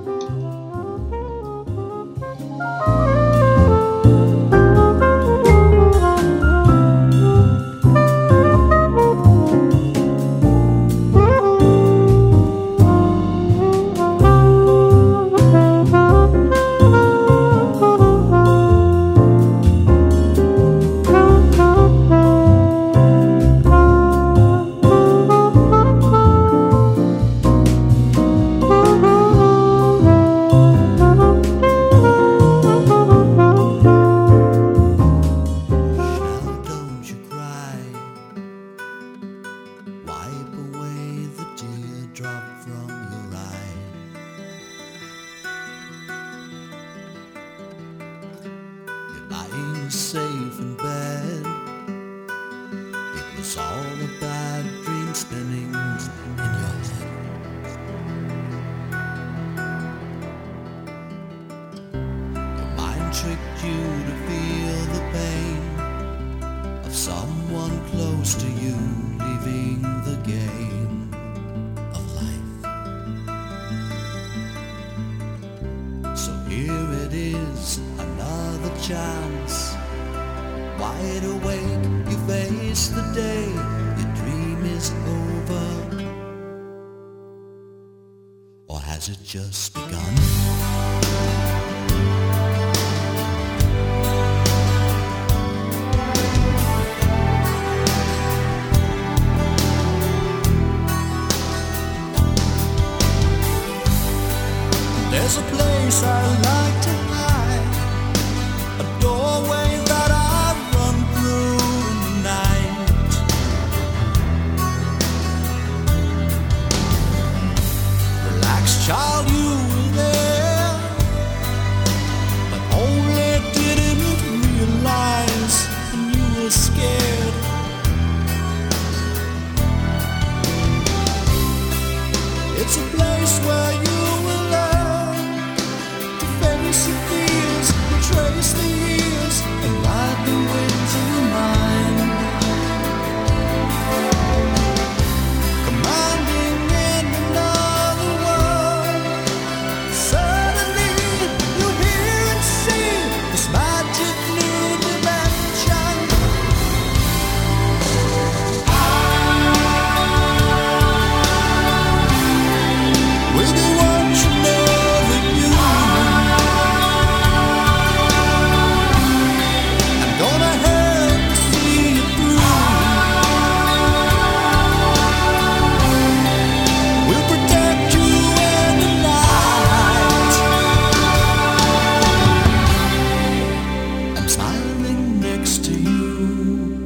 I'm 184.23 184.29
smiling 184.29 185.21
next 185.21 185.65
to 185.65 185.75
you 185.75 186.77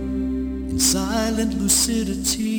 in 0.71 0.81
silent 0.81 1.53
lucidity. 1.61 2.56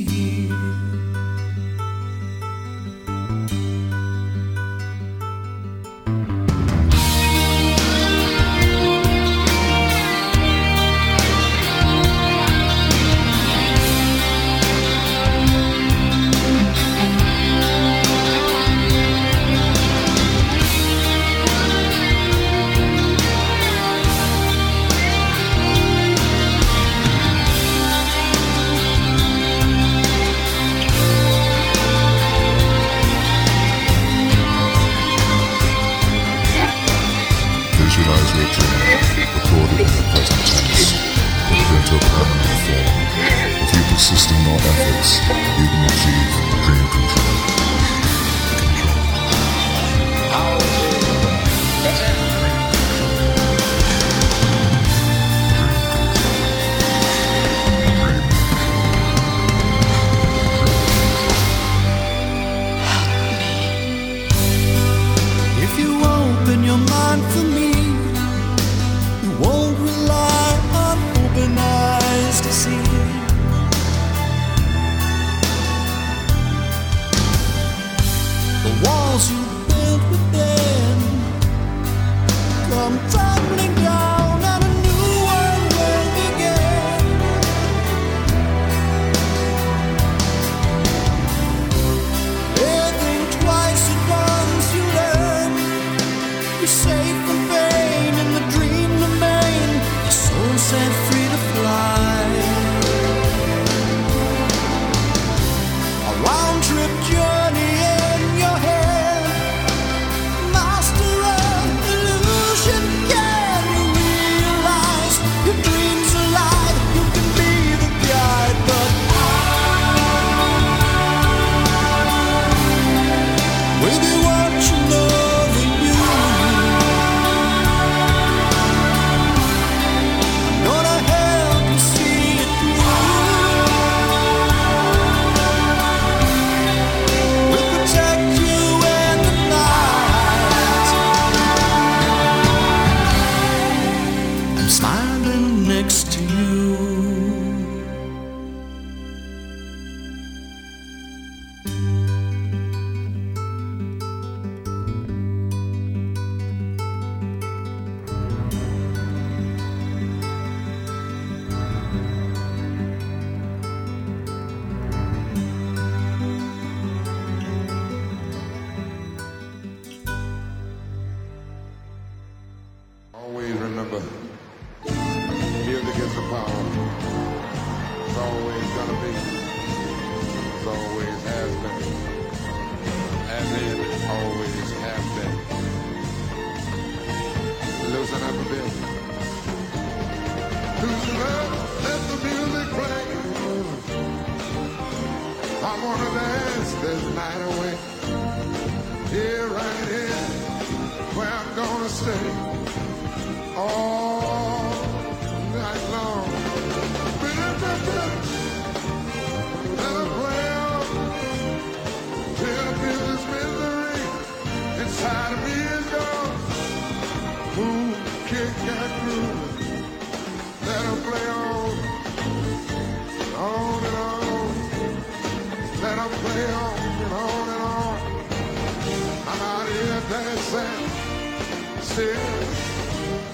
still. 231.97 232.13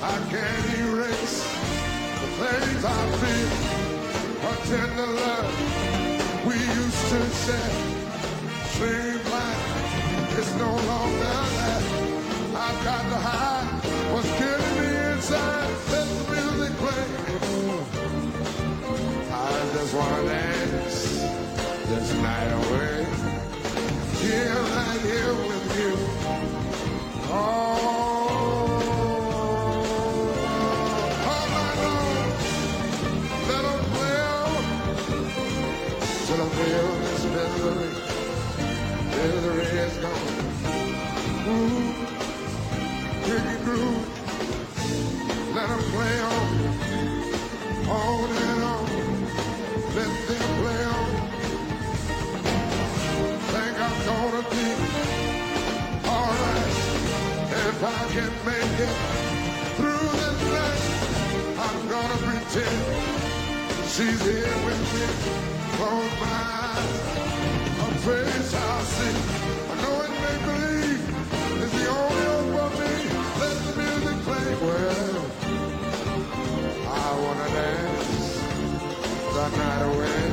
I 0.02 0.16
can't 0.32 0.68
erase 0.80 1.40
the 2.22 2.30
things 2.40 2.82
I 2.86 3.02
feel. 3.20 3.52
A 4.48 4.54
tender 4.72 5.10
love 5.20 5.52
we 6.48 6.56
used 6.56 7.04
to 7.12 7.20
share 7.44 7.76
seems 8.78 9.26
like 9.36 9.64
it's 10.40 10.54
no 10.56 10.72
longer 10.92 11.34
that. 11.60 11.84
I've 12.66 12.80
got 12.90 13.04
to 13.12 13.20
hide 13.28 13.68
what's 14.14 14.32
killing 14.40 14.76
me 14.80 14.90
inside. 15.12 15.72
Let 15.92 16.08
the 16.16 16.24
music 16.32 16.74
play. 16.84 17.06
I 19.30 19.52
just 19.74 19.94
wanna 19.94 20.24
dance 20.24 20.98
this 21.90 22.08
night 22.28 22.52
away. 22.62 22.96
Here, 24.24 24.56
right 24.78 25.02
here 25.12 25.34
with 25.50 25.68
you. 25.80 25.94
Oh. 27.28 27.73
through. 43.74 43.98
Let 45.56 45.68
them 45.70 45.84
play 45.94 46.16
on, 46.34 46.48
on 47.90 48.30
and 48.46 48.64
on. 48.74 48.86
Let 49.98 50.12
them 50.28 50.48
play 50.62 50.82
on. 50.98 51.10
Think 53.54 53.76
I'm 53.88 53.98
gonna 54.10 54.44
be 54.54 54.68
alright 56.16 56.76
if 57.66 57.78
I 57.84 58.02
can 58.14 58.32
make 58.50 58.78
it 58.88 58.98
through 59.78 60.08
this 60.22 60.40
mess. 60.54 60.82
I'm 61.66 61.80
gonna 61.94 62.20
pretend 62.28 62.84
she's 63.94 64.22
here 64.22 64.58
with 64.68 64.84
me. 64.94 65.06
Close 65.78 66.14
my 66.24 66.40
eyes, 66.70 66.94
a 67.82 67.90
face 68.06 68.54
I 68.54 68.82
see. 68.96 69.18
I 69.72 69.76
know 69.82 69.96
it 70.06 70.14
may 70.24 70.38
believe 70.48 71.04
is 71.64 71.72
the 71.72 71.88
only 71.90 72.26
hope 72.32 72.72
for 72.72 72.80
me 72.80 73.23
music. 74.46 74.62
I 76.88 77.20
wanna 77.22 77.48
dance 77.50 78.40
the 79.34 79.50
night 79.58 79.82
away. 79.92 80.24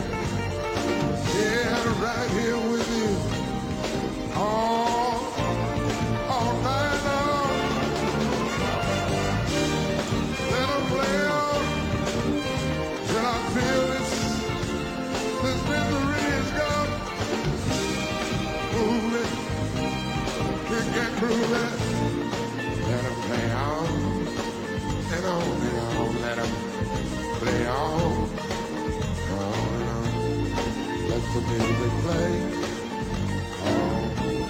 Yeah, 1.34 2.02
right 2.02 2.30
here 2.30 2.58
with 2.70 2.88
you. 2.98 3.11
All, 4.36 5.20
all 6.28 6.54
night 6.62 7.00
long. 7.06 7.58
Let 10.50 10.68
it 10.76 10.84
play 10.90 11.26
on 11.26 11.62
till 13.06 13.26
I 13.26 13.38
feel 13.54 13.82
this, 13.92 14.11
this 15.42 15.61
misery 15.68 16.24
is 16.38 16.50
gone. 16.58 16.90
Move 18.74 19.14
it, 19.22 19.30
kick 20.68 20.96
and 21.04 21.20
groove 21.20 21.52
it. 21.52 21.80
on 25.31 25.43
and 25.43 25.78
on, 25.99 26.22
let 26.22 26.37
them 26.37 26.53
play 27.39 27.66
on, 27.66 28.28
on 29.39 29.70
and 29.78 29.91
on. 29.97 30.05
Let 31.11 31.22
the 31.35 31.41
music 31.51 31.93
play 32.05 32.33
on 33.66 34.03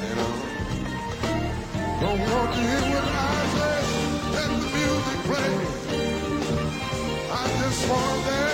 and 0.09 0.21
on. 0.27 0.39
Don't 2.01 2.21
walk 2.33 2.57
in 2.57 2.83
with 2.93 3.09
eyes 3.27 3.55
let 4.35 4.49
the 4.63 4.69
music 4.79 5.21
play. 5.29 5.53
I 7.31 7.43
just 7.61 7.83
want 7.91 8.25
that. 8.27 8.50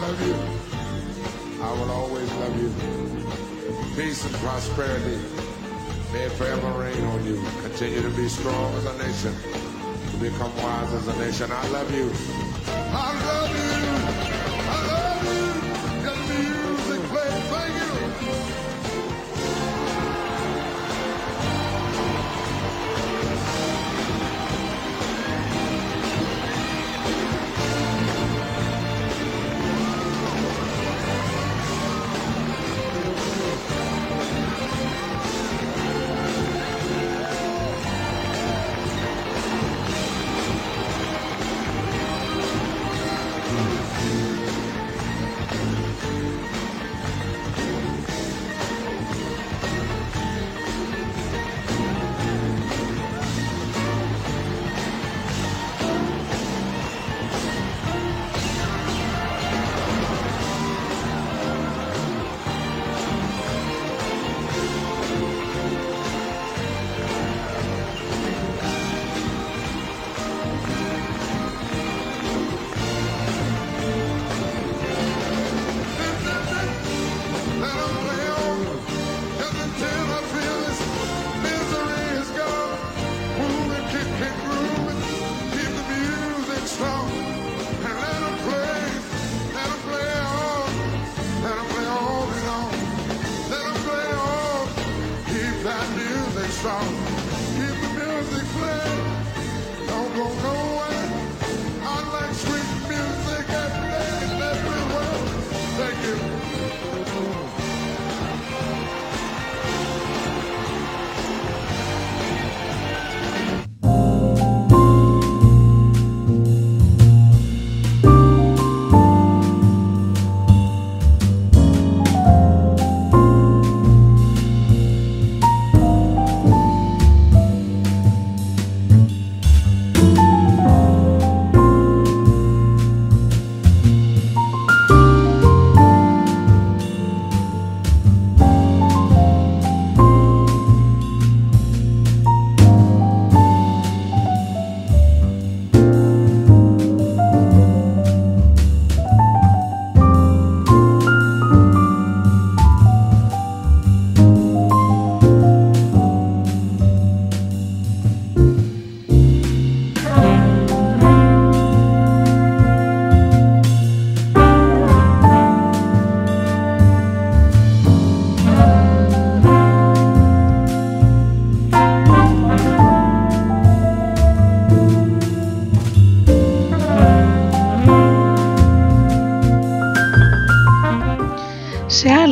Love 0.00 0.26
you. 0.26 1.62
I 1.62 1.72
will 1.72 1.90
always 1.90 2.30
love 2.34 2.56
you. 2.60 2.70
Peace 3.96 4.24
and 4.24 4.34
prosperity. 4.36 5.18
May 6.12 6.24
it 6.24 6.32
forever 6.32 6.68
rain 6.78 7.02
on 7.04 7.24
you. 7.24 7.42
Continue 7.62 8.02
to 8.02 8.10
be 8.10 8.28
strong 8.28 8.74
as 8.74 8.84
a 8.86 8.98
nation. 8.98 9.34
To 10.10 10.16
become 10.18 10.54
wise 10.56 10.92
as 10.92 11.08
a 11.08 11.16
nation. 11.18 11.50
I 11.50 11.68
love 11.68 11.92
you. 11.94 12.45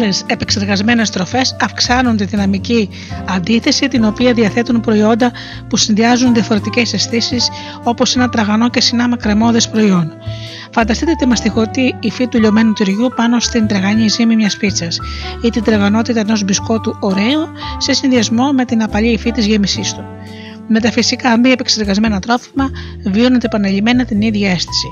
Σε 0.05 0.11
άλλες 0.11 0.25
επεξεργασμένες 0.27 1.11
τροφές 1.11 1.57
αυξάνουν 1.61 2.17
τη 2.17 2.25
δυναμική 2.25 2.89
αντίθεση 3.29 3.89
την 3.89 4.05
οποία 4.05 4.33
διαθέτουν 4.33 4.81
προϊόντα 4.81 5.33
που 5.69 5.77
συνδυάζουν 5.77 6.35
διαφορετικές 6.35 6.93
αισθήσεις 6.93 7.49
όπως 7.83 8.17
ένα 8.17 8.29
τραγανό 8.29 8.71
και 8.71 8.81
συνάμα 8.81 9.17
κρεμόδες 9.17 9.69
προϊόν. 9.69 10.13
Φανταστείτε 10.71 11.15
τη 11.15 11.27
μαστιχωτή 11.27 11.95
υφή 12.01 12.29
του 12.29 12.39
λιωμένου 12.39 12.73
τυριού 12.73 13.13
πάνω 13.17 13.41
στην 13.41 13.67
τραγανή 13.67 14.09
ζύμη 14.09 14.37
μιας 14.37 14.57
πίτσας 14.57 14.99
ή 15.43 15.51
την 15.51 15.63
τραγανότητα 15.63 16.21
ενός 16.21 16.45
μπισκότου 16.45 16.97
ωραίου 17.01 17.49
σε 17.79 17.93
συνδυασμό 17.93 18.53
με 18.53 18.65
την 18.65 18.83
απαλή 18.83 19.13
υφή 19.13 19.31
της 19.31 19.47
γέμισής 19.47 19.93
του. 19.93 20.05
Με 20.69 20.81
τα 20.81 20.91
φυσικά 20.91 21.39
μη 21.39 21.51
επεξεργασμένα 21.51 22.21
τρόφιμα 22.21 22.71
βιώνεται 23.05 23.47
επαναλημμένα 23.47 24.05
την 24.05 24.21
ίδια 24.21 24.51
αίσθηση. 24.51 24.89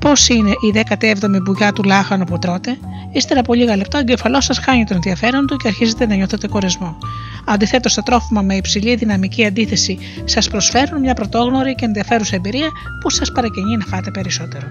Πώς 0.00 0.28
είναι 0.28 0.50
η 0.50 0.84
17η 0.88 1.42
μπουγιά 1.42 1.72
του 1.72 1.82
λάχανου 1.82 2.24
που 2.24 2.38
τρώτε, 2.38 2.78
ύστερα 3.16 3.40
από 3.40 3.54
λίγα 3.54 3.76
λεπτά 3.76 3.98
ο 3.98 4.00
εγκεφαλό 4.00 4.40
σας 4.40 4.58
χάνει 4.58 4.84
τον 4.84 4.96
ενδιαφέρον 4.96 5.46
του 5.46 5.56
και 5.56 5.68
αρχίζετε 5.68 6.06
να 6.06 6.14
νιώθετε 6.14 6.48
κορεσμό. 6.48 6.98
Αντιθέτως, 7.44 7.94
τα 7.94 8.02
τρόφιμα 8.02 8.42
με 8.42 8.54
υψηλή 8.54 8.94
δυναμική 8.94 9.46
αντίθεση 9.46 9.98
σας 10.24 10.48
προσφέρουν 10.48 11.00
μια 11.00 11.14
πρωτόγνωρη 11.14 11.74
και 11.74 11.84
ενδιαφέρουσα 11.84 12.36
εμπειρία 12.36 12.68
που 13.00 13.10
σας 13.10 13.32
παρακινεί 13.32 13.76
να 13.76 13.84
φάτε 13.84 14.10
περισσότερο. 14.10 14.66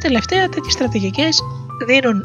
Τελευταία, 0.00 0.48
τέτοιες 0.48 0.72
στρατηγικές 0.72 1.40
δίνουν 1.86 2.24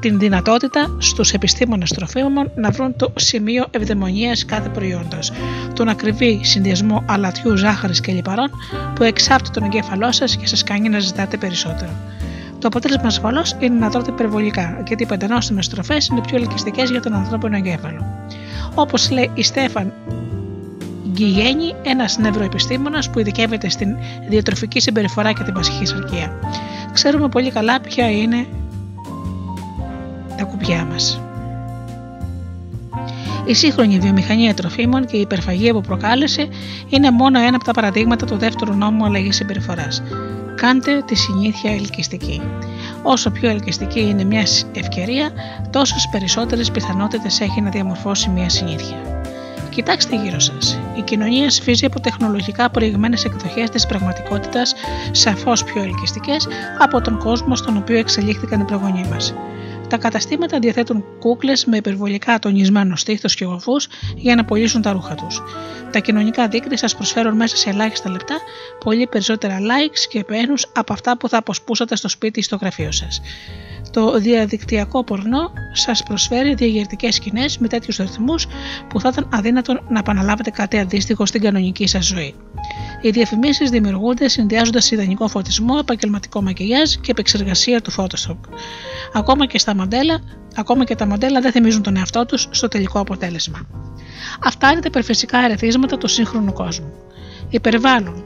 την 0.00 0.18
δυνατότητα 0.18 0.96
στους 0.98 1.32
επιστήμονες 1.32 1.90
τροφίμων 1.90 2.50
να 2.54 2.70
βρουν 2.70 2.96
το 2.96 3.12
σημείο 3.16 3.66
ευδαιμονίας 3.70 4.44
κάθε 4.44 4.68
προϊόντος, 4.68 5.32
τον 5.74 5.88
ακριβή 5.88 6.40
συνδυασμό 6.42 7.04
αλατιού, 7.08 7.56
ζάχαρης 7.56 8.00
και 8.00 8.12
λιπαρών 8.12 8.50
που 8.94 9.02
εξάπτει 9.02 9.50
τον 9.50 9.62
εγκέφαλό 9.62 10.12
σας 10.12 10.36
και 10.36 10.46
σας 10.46 10.64
κάνει 10.64 10.88
να 10.88 10.98
ζητάτε 10.98 11.36
περισσότερο. 11.36 11.90
Το 12.64 12.70
αποτέλεσμα 12.70 13.06
ασφαλώς 13.06 13.56
είναι 13.58 13.78
να 13.78 13.90
τρώτε 13.90 14.10
υπερβολικά, 14.10 14.82
γιατί 14.86 15.02
οι 15.02 15.06
πεντανόστιμε 15.06 15.60
τροφέ 15.70 15.96
είναι 16.10 16.20
πιο 16.20 16.36
ελκυστικές 16.36 16.90
για 16.90 17.00
τον 17.00 17.14
ανθρώπινο 17.14 17.56
εγκέφαλο. 17.56 18.04
Όπως 18.74 19.10
λέει 19.10 19.30
η 19.34 19.42
Στέφαν 19.42 19.92
Γκυγέννη, 21.10 21.74
ένας 21.82 22.18
νευροεπιστήμονας 22.18 23.10
που 23.10 23.18
ειδικεύεται 23.18 23.68
στην 23.68 23.96
διατροφική 24.28 24.80
συμπεριφορά 24.80 25.32
και 25.32 25.42
την 25.42 25.54
πασχισαρκία. 25.54 26.32
Ξέρουμε 26.92 27.28
πολύ 27.28 27.50
καλά 27.50 27.80
ποια 27.80 28.10
είναι 28.10 28.46
τα 30.36 30.44
κουπιά 30.44 30.84
μας. 30.84 31.20
Η 33.44 33.54
σύγχρονη 33.54 33.98
βιομηχανία 33.98 34.54
τροφίμων 34.54 35.06
και 35.06 35.16
η 35.16 35.20
υπερφαγία 35.20 35.72
που 35.72 35.80
προκάλεσε 35.80 36.48
είναι 36.88 37.10
μόνο 37.10 37.40
ένα 37.40 37.56
από 37.56 37.64
τα 37.64 37.72
παραδείγματα 37.72 38.26
του 38.26 38.36
δεύτερου 38.36 38.74
νόμου 38.74 39.04
αλλαγής 39.04 39.36
συμπεριφοράς. 39.36 40.02
Κάντε 40.64 41.02
τη 41.06 41.14
συνήθεια 41.14 41.72
ελκυστική. 41.72 42.42
Όσο 43.02 43.30
πιο 43.30 43.50
ελκυστική 43.50 44.00
είναι 44.00 44.24
μια 44.24 44.42
ευκαιρία, 44.74 45.30
τόσο 45.70 45.94
περισσότερες 46.10 46.70
πιθανότητες 46.70 47.40
έχει 47.40 47.60
να 47.60 47.70
διαμορφώσει 47.70 48.30
μια 48.30 48.48
συνήθεια. 48.48 48.96
Κοιτάξτε 49.70 50.16
γύρω 50.16 50.38
σας. 50.38 50.80
Η 50.96 51.00
κοινωνία 51.00 51.50
σφίζει 51.50 51.84
από 51.84 52.00
τεχνολογικά 52.00 52.70
προηγμένε 52.70 53.16
εκδοχές 53.24 53.70
της 53.70 53.86
πραγματικότητας, 53.86 54.74
σαφώς 55.10 55.64
πιο 55.64 55.82
ελκυστικές 55.82 56.48
από 56.78 57.00
τον 57.00 57.18
κόσμο 57.18 57.56
στον 57.56 57.76
οποίο 57.76 57.98
εξελίχθηκαν 57.98 58.60
οι 58.60 58.64
προγονείς 58.64 59.08
μας. 59.08 59.34
Τα 59.94 60.00
καταστήματα 60.00 60.58
διαθέτουν 60.58 61.04
κούκλες 61.18 61.64
με 61.64 61.76
υπερβολικά 61.76 62.38
τονισμένο 62.38 62.96
στήθος 62.96 63.34
και 63.34 63.44
γοφού 63.44 63.76
για 64.16 64.34
να 64.34 64.44
πωλήσουν 64.44 64.82
τα 64.82 64.92
ρούχα 64.92 65.14
τους. 65.14 65.42
Τα 65.92 65.98
κοινωνικά 65.98 66.48
δίκτυα 66.48 66.76
σας 66.76 66.94
προσφέρουν 66.94 67.36
μέσα 67.36 67.56
σε 67.56 67.70
ελάχιστα 67.70 68.10
λεπτά 68.10 68.38
πολύ 68.84 69.06
περισσότερα 69.06 69.58
likes 69.58 69.98
και 70.08 70.18
επένου 70.18 70.54
από 70.72 70.92
αυτά 70.92 71.16
που 71.16 71.28
θα 71.28 71.38
αποσπούσατε 71.38 71.96
στο 71.96 72.08
σπίτι 72.08 72.38
ή 72.38 72.42
στο 72.42 72.56
γραφείο 72.56 72.92
σας. 72.92 73.20
Το 73.90 74.18
διαδικτυακό 74.18 75.04
πορνό 75.04 75.52
σας 75.72 76.02
προσφέρει 76.02 76.54
διαγερτικές 76.54 77.14
σκηνές 77.14 77.58
με 77.58 77.68
τέτοιους 77.68 77.96
ρυθμούς 77.96 78.46
που 78.88 79.00
θα 79.00 79.08
ήταν 79.12 79.28
αδύνατο 79.32 79.80
να 79.88 79.98
επαναλάβετε 79.98 80.50
κάτι 80.50 80.78
αντίστοιχο 80.78 81.26
στην 81.26 81.40
κανονική 81.40 81.86
σας 81.86 82.06
ζωή. 82.06 82.34
Οι 83.00 83.10
διαφημίσεις 83.10 83.70
δημιουργούνται 83.70 84.28
συνδυάζοντας 84.28 84.90
ιδανικό 84.90 85.28
φωτισμό, 85.28 85.76
επαγγελματικό 85.80 86.42
μακιγιάζ 86.42 86.94
και 86.94 87.10
επεξεργασία 87.10 87.80
του 87.80 87.92
Photoshop. 87.92 88.38
Ακόμα 89.12 89.46
και, 89.46 89.58
στα 89.58 89.74
μοντέλα, 89.74 90.20
ακόμα 90.54 90.84
και 90.84 90.94
τα 90.94 91.06
μοντέλα 91.06 91.40
δεν 91.40 91.52
θυμίζουν 91.52 91.82
τον 91.82 91.96
εαυτό 91.96 92.26
τους 92.26 92.48
στο 92.50 92.68
τελικό 92.68 93.00
αποτέλεσμα. 93.00 93.66
Αυτά 94.44 94.70
είναι 94.70 94.80
τα 94.80 94.88
υπερφυσικά 94.88 95.38
ερεθίσματα 95.38 95.98
του 95.98 96.08
σύγχρονου 96.08 96.52
κόσμου. 96.52 96.92
Υπερβάλλουν 97.48 98.24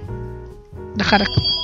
τα 0.96 1.04
χαρακτηριστικά 1.04 1.59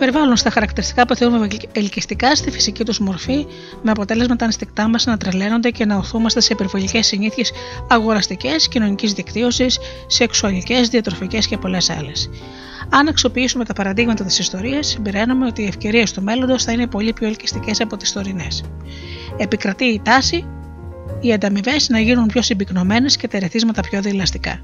υπερβάλλουν 0.00 0.36
στα 0.36 0.50
χαρακτηριστικά 0.50 1.06
που 1.06 1.14
θεωρούμε 1.14 1.48
ελκυστικά 1.72 2.34
στη 2.34 2.50
φυσική 2.50 2.84
τους 2.84 2.98
μορφή, 2.98 3.46
με 3.82 3.90
αποτέλεσμα 3.90 4.36
τα 4.36 4.44
ανστικτά 4.44 4.88
μας 4.88 5.04
να 5.06 5.16
τρελαίνονται 5.16 5.70
και 5.70 5.84
να 5.84 5.96
οθούμαστε 5.96 6.40
σε 6.40 6.52
υπερβολικές 6.52 7.06
συνήθειες 7.06 7.52
αγοραστικές, 7.88 8.68
κοινωνικής 8.68 9.12
δικτύωσης, 9.12 9.78
σεξουαλικές, 10.06 10.88
διατροφικές 10.88 11.46
και 11.46 11.58
πολλές 11.58 11.90
άλλες. 11.90 12.30
Αν 12.90 13.08
αξιοποιήσουμε 13.08 13.64
τα 13.64 13.72
παραδείγματα 13.72 14.24
της 14.24 14.38
ιστορίας, 14.38 14.86
συμπεραίνουμε 14.86 15.46
ότι 15.46 15.62
οι 15.62 15.66
ευκαιρίες 15.66 16.12
του 16.12 16.22
μέλλοντος 16.22 16.64
θα 16.64 16.72
είναι 16.72 16.86
πολύ 16.86 17.12
πιο 17.12 17.26
ελκυστικές 17.26 17.80
από 17.80 17.96
τις 17.96 18.12
τωρινές. 18.12 18.64
Επικρατεί 19.36 19.84
η 19.84 20.00
τάση 20.04 20.46
οι 21.20 21.32
ανταμοιβές 21.32 21.88
να 21.88 22.00
γίνουν 22.00 22.26
πιο 22.26 22.42
συμπυκνωμένες 22.42 23.16
και 23.16 23.28
τα 23.28 23.36
ερεθίσματα 23.36 23.82
πιο 23.82 24.00
δηλαστικά. 24.00 24.60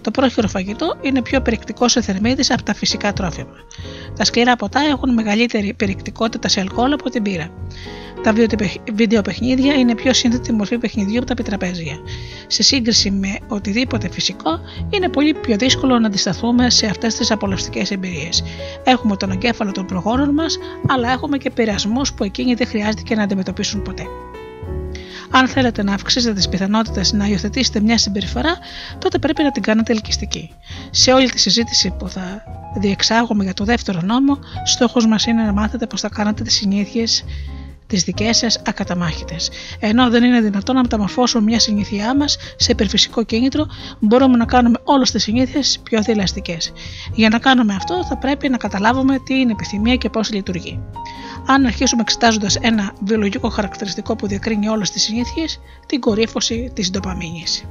Το 0.00 0.10
πρόχειρο 0.10 0.48
φαγητό 0.48 0.96
είναι 1.00 1.22
πιο 1.22 1.40
περιεκτικό 1.40 1.88
σε 1.88 2.00
θερμίδες 2.00 2.50
από 2.50 2.62
τα 2.62 2.74
φυσικά 2.74 3.12
τρόφιμα. 3.12 3.54
Τα 4.16 4.24
σκληρά 4.24 4.56
ποτά 4.56 4.80
έχουν 4.80 5.12
μεγαλύτερη 5.12 5.74
περιεκτικότητα 5.74 6.48
σε 6.48 6.60
αλκοόλ 6.60 6.92
από 6.92 7.10
την 7.10 7.22
πύρα. 7.22 7.50
Τα 8.22 8.32
βιντεοπαιχνίδια 8.92 9.74
είναι 9.74 9.94
πιο 9.94 10.12
σύνθετη 10.12 10.52
μορφή 10.52 10.78
παιχνιδιού 10.78 11.16
από 11.18 11.26
τα 11.26 11.32
επιτραπέζια. 11.32 11.98
Σε 12.46 12.62
σύγκριση 12.62 13.10
με 13.10 13.38
οτιδήποτε 13.48 14.08
φυσικό, 14.10 14.60
είναι 14.90 15.08
πολύ 15.08 15.34
πιο 15.34 15.56
δύσκολο 15.56 15.98
να 15.98 16.06
αντισταθούμε 16.06 16.70
σε 16.70 16.86
αυτές 16.86 17.14
τις 17.14 17.30
απολαυστικές 17.30 17.90
εμπειρίες. 17.90 18.44
Έχουμε 18.84 19.16
τον 19.16 19.30
εγκέφαλο 19.30 19.72
των 19.72 19.86
προγόνων 19.86 20.34
μας, 20.34 20.58
αλλά 20.88 21.10
έχουμε 21.10 21.38
και 21.38 21.50
πειρασμούς 21.50 22.12
που 22.12 22.24
εκείνοι 22.24 22.54
δεν 22.54 22.66
χρειάζεται 22.66 23.14
να 23.14 23.22
αντιμετωπίσουν 23.22 23.82
ποτέ. 23.82 24.02
Αν 25.34 25.48
θέλετε 25.48 25.82
να 25.82 25.94
αυξήσετε 25.94 26.34
τις 26.34 26.48
πιθανότητες 26.48 27.12
να 27.12 27.26
υιοθετήσετε 27.26 27.80
μια 27.80 27.98
συμπεριφορά, 27.98 28.58
τότε 28.98 29.18
πρέπει 29.18 29.42
να 29.42 29.50
την 29.50 29.62
κάνετε 29.62 29.92
ελκυστική. 29.92 30.50
Σε 30.90 31.12
όλη 31.12 31.30
τη 31.30 31.38
συζήτηση 31.38 31.90
που 31.98 32.08
θα 32.08 32.42
διεξάγουμε 32.80 33.44
για 33.44 33.54
το 33.54 33.64
δεύτερο 33.64 34.00
νόμο, 34.00 34.38
στόχος 34.64 35.06
μας 35.06 35.26
είναι 35.26 35.42
να 35.42 35.52
μάθετε 35.52 35.86
πώς 35.86 36.00
θα 36.00 36.08
κάνετε 36.08 36.42
τις 36.42 36.54
συνήθειες 36.54 37.24
τις 37.92 38.04
δικές 38.04 38.36
σας 38.36 38.62
ακαταμάχητες. 38.66 39.50
Ενώ 39.78 40.10
δεν 40.10 40.24
είναι 40.24 40.40
δυνατόν 40.40 40.74
να 40.74 40.80
μεταμορφώσουμε 40.80 41.42
μια 41.42 41.60
συνήθειά 41.60 42.16
μας 42.16 42.36
σε 42.56 42.72
υπερφυσικό 42.72 43.22
κίνητρο, 43.24 43.66
μπορούμε 44.00 44.36
να 44.36 44.44
κάνουμε 44.44 44.78
όλες 44.84 45.10
τις 45.10 45.22
συνήθειες 45.22 45.78
πιο 45.82 46.02
δηλαστικέ. 46.02 46.56
Για 47.14 47.28
να 47.28 47.38
κάνουμε 47.38 47.74
αυτό, 47.74 48.04
θα 48.04 48.16
πρέπει 48.16 48.48
να 48.48 48.56
καταλάβουμε 48.56 49.18
τι 49.18 49.34
είναι 49.34 49.52
επιθυμία 49.52 49.96
και 49.96 50.08
πώς 50.08 50.32
λειτουργεί. 50.32 50.80
Αν 51.46 51.66
αρχίσουμε 51.66 52.02
εξετάζοντας 52.02 52.56
ένα 52.56 52.92
βιολογικό 53.04 53.48
χαρακτηριστικό 53.48 54.16
που 54.16 54.26
διακρίνει 54.26 54.68
όλες 54.68 54.90
τις 54.90 55.02
συνήθειες, 55.02 55.60
την 55.86 56.00
κορύφωση 56.00 56.70
της 56.74 56.90
ντοπαμίνης. 56.90 57.64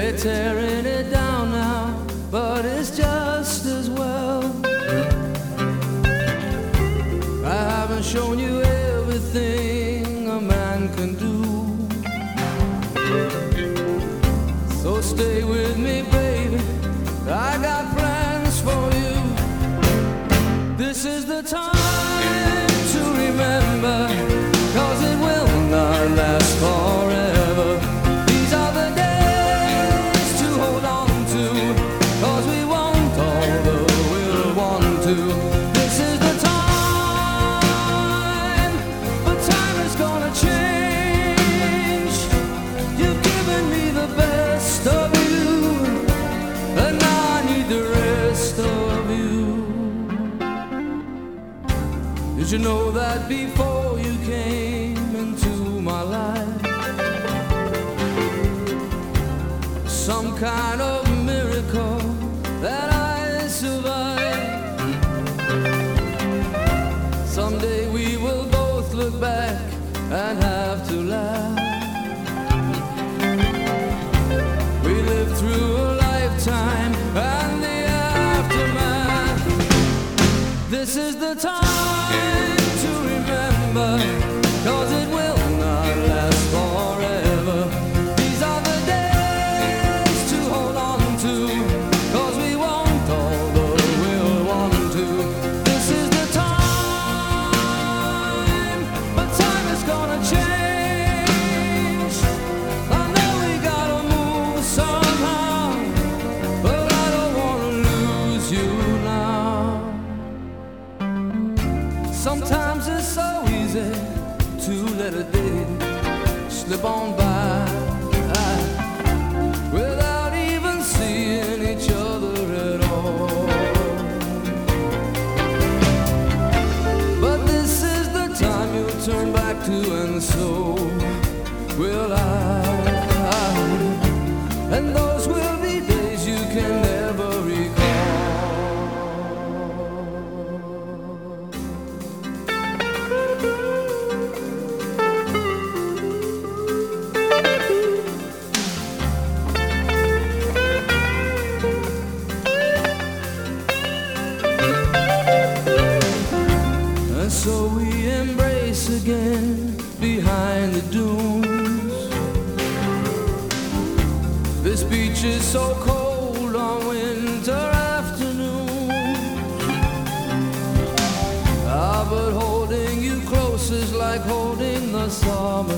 They're 0.00 0.16
tearing. 0.16 0.79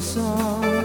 song 0.02 0.81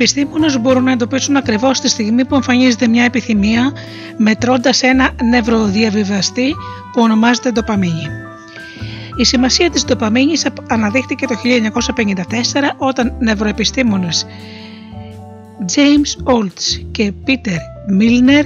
επιστήμονες 0.00 0.60
μπορούν 0.60 0.84
να 0.84 0.92
εντοπίσουν 0.92 1.36
ακριβώς 1.36 1.80
τη 1.80 1.88
στιγμή 1.88 2.24
που 2.24 2.34
εμφανίζεται 2.34 2.88
μια 2.88 3.04
επιθυμία 3.04 3.72
μετρώντας 4.16 4.82
ένα 4.82 5.10
νευροδιαβιβαστή 5.22 6.54
που 6.92 7.02
ονομάζεται 7.02 7.50
ντοπαμίνη. 7.50 8.06
Η 9.16 9.24
σημασία 9.24 9.70
της 9.70 9.84
ντοπαμίνης 9.84 10.46
αναδείχθηκε 10.68 11.26
το 11.26 11.34
1954 11.34 12.74
όταν 12.76 13.16
νευροεπιστήμονες 13.18 14.26
James 15.74 16.32
Olds 16.34 16.84
και 16.90 17.12
Peter 17.26 17.58
Milner 18.00 18.44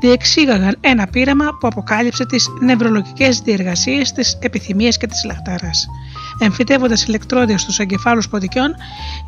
διεξήγαγαν 0.00 0.76
ένα 0.80 1.06
πείραμα 1.06 1.46
που 1.60 1.66
αποκάλυψε 1.66 2.26
τις 2.26 2.48
νευρολογικές 2.60 3.40
διεργασίες 3.40 4.12
της 4.12 4.38
επιθυμίας 4.40 4.96
και 4.96 5.06
της 5.06 5.24
λαχτάρας. 5.24 5.88
Εμφυτεύοντας 6.38 7.04
ηλεκτρόδια 7.04 7.58
στους 7.58 7.78
εγκεφάλους 7.78 8.28
ποντικιών, 8.28 8.74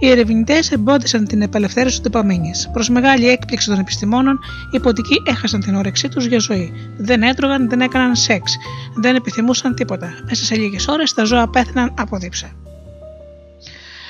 οι 0.02 0.10
ερευνητές 0.10 0.70
εμπόδισαν 0.70 1.26
την 1.26 1.42
απελευθέρωση 1.42 1.96
του 1.96 2.02
ντοπαμίνη. 2.02 2.50
Προς 2.72 2.88
μεγάλη 2.88 3.28
έκπληξη 3.28 3.68
των 3.68 3.78
επιστημόνων, 3.78 4.38
οι 4.70 4.80
ποντικοί 4.80 5.22
έχασαν 5.26 5.60
την 5.60 5.74
όρεξή 5.74 6.08
τους 6.08 6.26
για 6.26 6.38
ζωή. 6.38 6.72
Δεν 6.96 7.22
έτρωγαν, 7.22 7.68
δεν 7.68 7.80
έκαναν 7.80 8.16
σεξ, 8.16 8.56
δεν 8.94 9.14
επιθυμούσαν 9.14 9.74
τίποτα. 9.74 10.14
Μέσα 10.28 10.44
σε 10.44 10.54
λίγες 10.54 10.86
ώρες 10.88 11.12
τα 11.12 11.24
ζώα 11.24 11.48
πέθαναν 11.48 11.94
από 11.98 12.18
δίψα. 12.18 12.50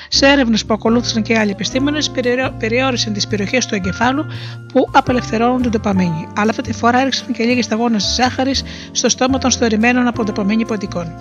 Σε 0.09 0.27
έρευνες 0.27 0.64
που 0.64 0.74
ακολούθησαν 0.74 1.23
και 1.23 1.39
άλλοι 1.39 1.51
επιστήμονες, 1.51 2.10
περιόρισαν 2.59 3.12
τις 3.12 3.27
περιοχές 3.27 3.66
του 3.66 3.74
εγκεφάλου 3.74 4.27
που 4.73 4.89
απελευθερώνουν 4.93 5.62
την 5.62 5.70
ντοπαμίνη, 5.70 6.28
αλλά 6.36 6.51
αυτή 6.51 6.62
τη 6.62 6.73
φορά 6.73 7.01
έριξαν 7.01 7.32
και 7.32 7.44
λίγες 7.44 7.64
σταγόνες 7.64 8.14
ζάχαρης 8.16 8.62
στο 8.93 9.09
στόμα 9.09 9.39
των 9.39 9.51
στορημένων 9.51 10.06
από 10.06 10.24
ντοπαμίνη 10.24 10.66
ποντικών. 10.66 11.12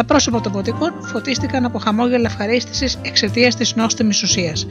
Τα 0.00 0.06
πρόσωπα 0.06 0.40
των 0.40 0.52
ποντικών 0.52 0.92
φωτίστηκαν 1.00 1.64
από 1.64 1.78
χαμόγελα 1.78 2.26
ευχαρίστησης 2.26 2.98
εξαιτίας 3.02 3.56
της 3.56 3.74
νόστιμης 3.74 4.22
ουσίας. 4.22 4.66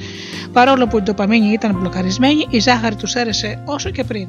Παρόλο 0.54 0.88
που 0.88 0.98
η 0.98 1.02
ντοπαμίνη 1.02 1.52
ήταν 1.52 1.76
μπλοκαρισμένη, 1.80 2.48
η 2.50 2.60
ζάχαρη 2.60 2.96
τους 2.96 3.14
έρεσε 3.14 3.64
όσο 3.66 3.90
και 3.90 4.04
πριν. 4.04 4.28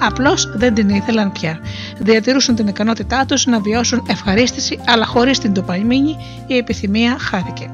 Απλώς 0.00 0.52
δεν 0.56 0.74
την 0.74 0.88
ήθελαν 0.88 1.32
πια. 1.32 1.58
Διατηρούσαν 1.98 2.54
την 2.54 2.66
ικανότητά 2.66 3.24
τους 3.26 3.46
να 3.46 3.60
βιώσουν 3.60 4.06
ευχαρίστηση, 4.08 4.78
αλλά 4.86 5.06
χωρίς 5.06 5.38
την 5.38 5.52
ντοπαμίνη 5.52 6.16
η 6.46 6.56
επιθυμία 6.56 7.16
χάθηκε. 7.18 7.70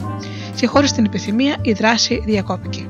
Και 0.56 0.66
χωρίς 0.66 0.92
την 0.92 1.04
επιθυμία 1.04 1.56
η 1.62 1.72
δράση 1.72 2.22
διακόπηκε. 2.26 2.86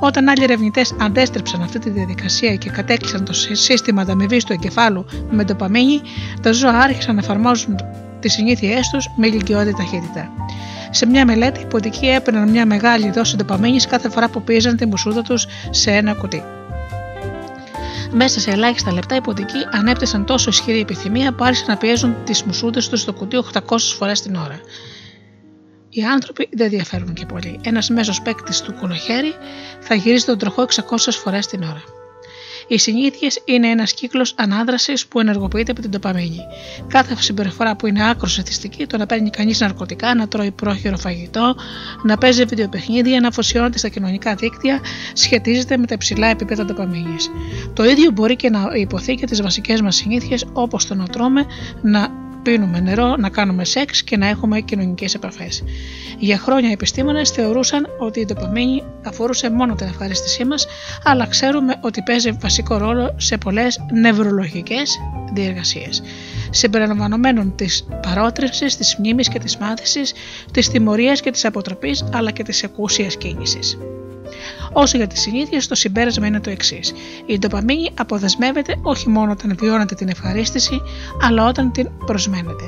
Όταν 0.00 0.28
άλλοι 0.28 0.42
ερευνητές 0.42 0.94
αντέστρεψαν 1.00 1.62
αυτή 1.62 1.78
τη 1.78 1.90
διαδικασία 1.90 2.54
και 2.54 2.70
κατέκλυσαν 2.70 3.24
το 3.24 3.32
σύστημα 3.52 4.02
ανταμοιβής 4.02 4.44
του 4.44 4.52
εγκεφάλου 4.52 5.06
με 5.30 5.44
ντοπαμίνη, 5.44 6.00
τα 6.42 6.52
ζώα 6.52 6.78
άρχισαν 6.78 7.14
να 7.14 7.20
εφαρμόζουν 7.20 7.76
τις 8.20 8.32
συνήθειές 8.32 8.88
τους 8.88 9.08
με 9.16 9.26
ηλικιώδη 9.26 9.74
ταχύτητα. 9.76 10.30
Σε 10.90 11.06
μια 11.06 11.24
μελέτη, 11.24 11.60
οι 11.60 11.66
ποντικοί 11.66 12.06
έπαιρναν 12.06 12.50
μια 12.50 12.66
μεγάλη 12.66 13.10
δόση 13.10 13.36
ντοπαμίνης 13.36 13.86
κάθε 13.86 14.08
φορά 14.08 14.28
που 14.28 14.42
πίεζαν 14.42 14.76
τη 14.76 14.86
μουσούδα 14.86 15.22
τους 15.22 15.46
σε 15.70 15.90
ένα 15.90 16.14
κουτί. 16.14 16.42
Μέσα 18.12 18.40
σε 18.40 18.50
ελάχιστα 18.50 18.92
λεπτά 18.92 19.16
οι 19.16 19.20
ποντικοί 19.20 19.58
ανέπτυσαν 19.70 20.24
τόσο 20.24 20.50
ισχυρή 20.50 20.80
επιθυμία 20.80 21.32
που 21.32 21.44
άρχισαν 21.44 21.66
να 21.68 21.76
πιέζουν 21.76 22.16
τις 22.24 22.42
μουσούδε 22.42 22.80
τους 22.90 23.00
στο 23.00 23.12
κουτί 23.12 23.36
800 23.52 23.60
φορές 23.98 24.20
την 24.20 24.34
ώρα. 24.34 24.60
Οι 25.88 26.04
άνθρωποι 26.04 26.48
δεν 26.52 26.68
διαφέρουν 26.68 27.14
και 27.14 27.26
πολύ. 27.26 27.60
Ένας 27.62 27.88
μέσος 27.88 28.22
παίκτης 28.22 28.60
του 28.60 28.74
κολοχέρι 28.80 29.32
θα 29.80 29.94
γυρίζει 29.94 30.24
τον 30.24 30.38
τροχό 30.38 30.62
600 30.62 31.12
φορές 31.22 31.46
την 31.46 31.62
ώρα. 31.62 31.82
Οι 32.68 32.78
συνήθειες 32.78 33.40
είναι 33.44 33.68
ένας 33.68 33.92
κύκλος 33.92 34.34
ανάδρασης 34.36 35.06
που 35.06 35.20
ενεργοποιείται 35.20 35.70
από 35.70 35.80
την 35.80 35.90
τοπαμίνη. 35.90 36.40
Κάθε 36.88 37.16
συμπεριφορά 37.18 37.76
που 37.76 37.86
είναι 37.86 38.10
άκρο 38.10 38.28
εθιστική, 38.38 38.86
το 38.86 38.96
να 38.96 39.06
παίρνει 39.06 39.30
κανείς 39.30 39.60
ναρκωτικά, 39.60 40.14
να 40.14 40.28
τρώει 40.28 40.50
πρόχειρο 40.50 40.96
φαγητό, 40.96 41.54
να 42.02 42.16
παίζει 42.18 42.44
βιντεοπαιχνίδια, 42.44 43.20
να 43.20 43.28
αφοσιώνεται 43.28 43.78
στα 43.78 43.88
κοινωνικά 43.88 44.34
δίκτυα, 44.34 44.80
σχετίζεται 45.12 45.76
με 45.76 45.86
τα 45.86 45.94
υψηλά 45.94 46.26
επίπεδα 46.26 46.64
τοπαμίνη. 46.64 47.16
Το 47.72 47.84
ίδιο 47.84 48.10
μπορεί 48.10 48.36
και 48.36 48.50
να 48.50 48.70
υποθεί 48.74 49.14
και 49.14 49.26
τις 49.26 49.42
βασικές 49.42 49.80
μας 49.80 49.96
συνήθειες 49.96 50.44
όπως 50.52 50.86
το 50.86 50.94
να 50.94 51.06
τρώμε, 51.06 51.44
να 51.82 52.27
πίνουμε 52.42 52.80
νερό, 52.80 53.16
να 53.16 53.28
κάνουμε 53.28 53.64
σεξ 53.64 54.02
και 54.02 54.16
να 54.16 54.26
έχουμε 54.26 54.60
κοινωνικές 54.60 55.14
επαφές. 55.14 55.64
Για 56.18 56.38
χρόνια 56.38 56.68
οι 56.68 56.72
επιστήμονες 56.72 57.30
θεωρούσαν 57.30 57.86
ότι 57.98 58.20
η 58.20 58.24
ντοπαμίνη 58.24 58.82
αφορούσε 59.04 59.50
μόνο 59.50 59.74
την 59.74 59.86
ευχαρίστησή 59.86 60.44
μας, 60.44 60.66
αλλά 61.04 61.26
ξέρουμε 61.26 61.74
ότι 61.80 62.02
παίζει 62.02 62.30
βασικό 62.30 62.76
ρόλο 62.76 63.14
σε 63.16 63.38
πολλές 63.38 63.80
νευρολογικές 63.92 64.98
διεργασίες. 65.32 66.02
Συμπεριλαμβανομένων 66.50 67.54
της 67.54 67.86
παρότριξη, 68.02 68.64
της 68.64 68.96
μνήμης 68.98 69.28
και 69.28 69.38
της 69.38 69.56
μάθησης, 69.56 70.12
της 70.52 70.68
τιμωρίας 70.68 71.20
και 71.20 71.30
της 71.30 71.44
αποτροπής, 71.44 72.04
αλλά 72.12 72.30
και 72.30 72.42
της 72.42 72.62
εκούσιας 72.62 73.16
κίνησης. 73.16 73.78
Όσο 74.80 74.96
για 74.96 75.06
τις 75.06 75.20
συνήθειες, 75.20 75.66
το 75.66 75.74
συμπέρασμα 75.74 76.26
είναι 76.26 76.40
το 76.40 76.50
εξής. 76.50 76.92
Η 77.26 77.38
ντοπαμίνη 77.38 77.90
αποδεσμεύεται 77.94 78.78
όχι 78.82 79.08
μόνο 79.08 79.32
όταν 79.32 79.56
βιώνεται 79.60 79.94
την 79.94 80.08
ευχαρίστηση, 80.08 80.80
αλλά 81.22 81.44
όταν 81.44 81.72
την 81.72 81.88
προσμένετε. 82.06 82.64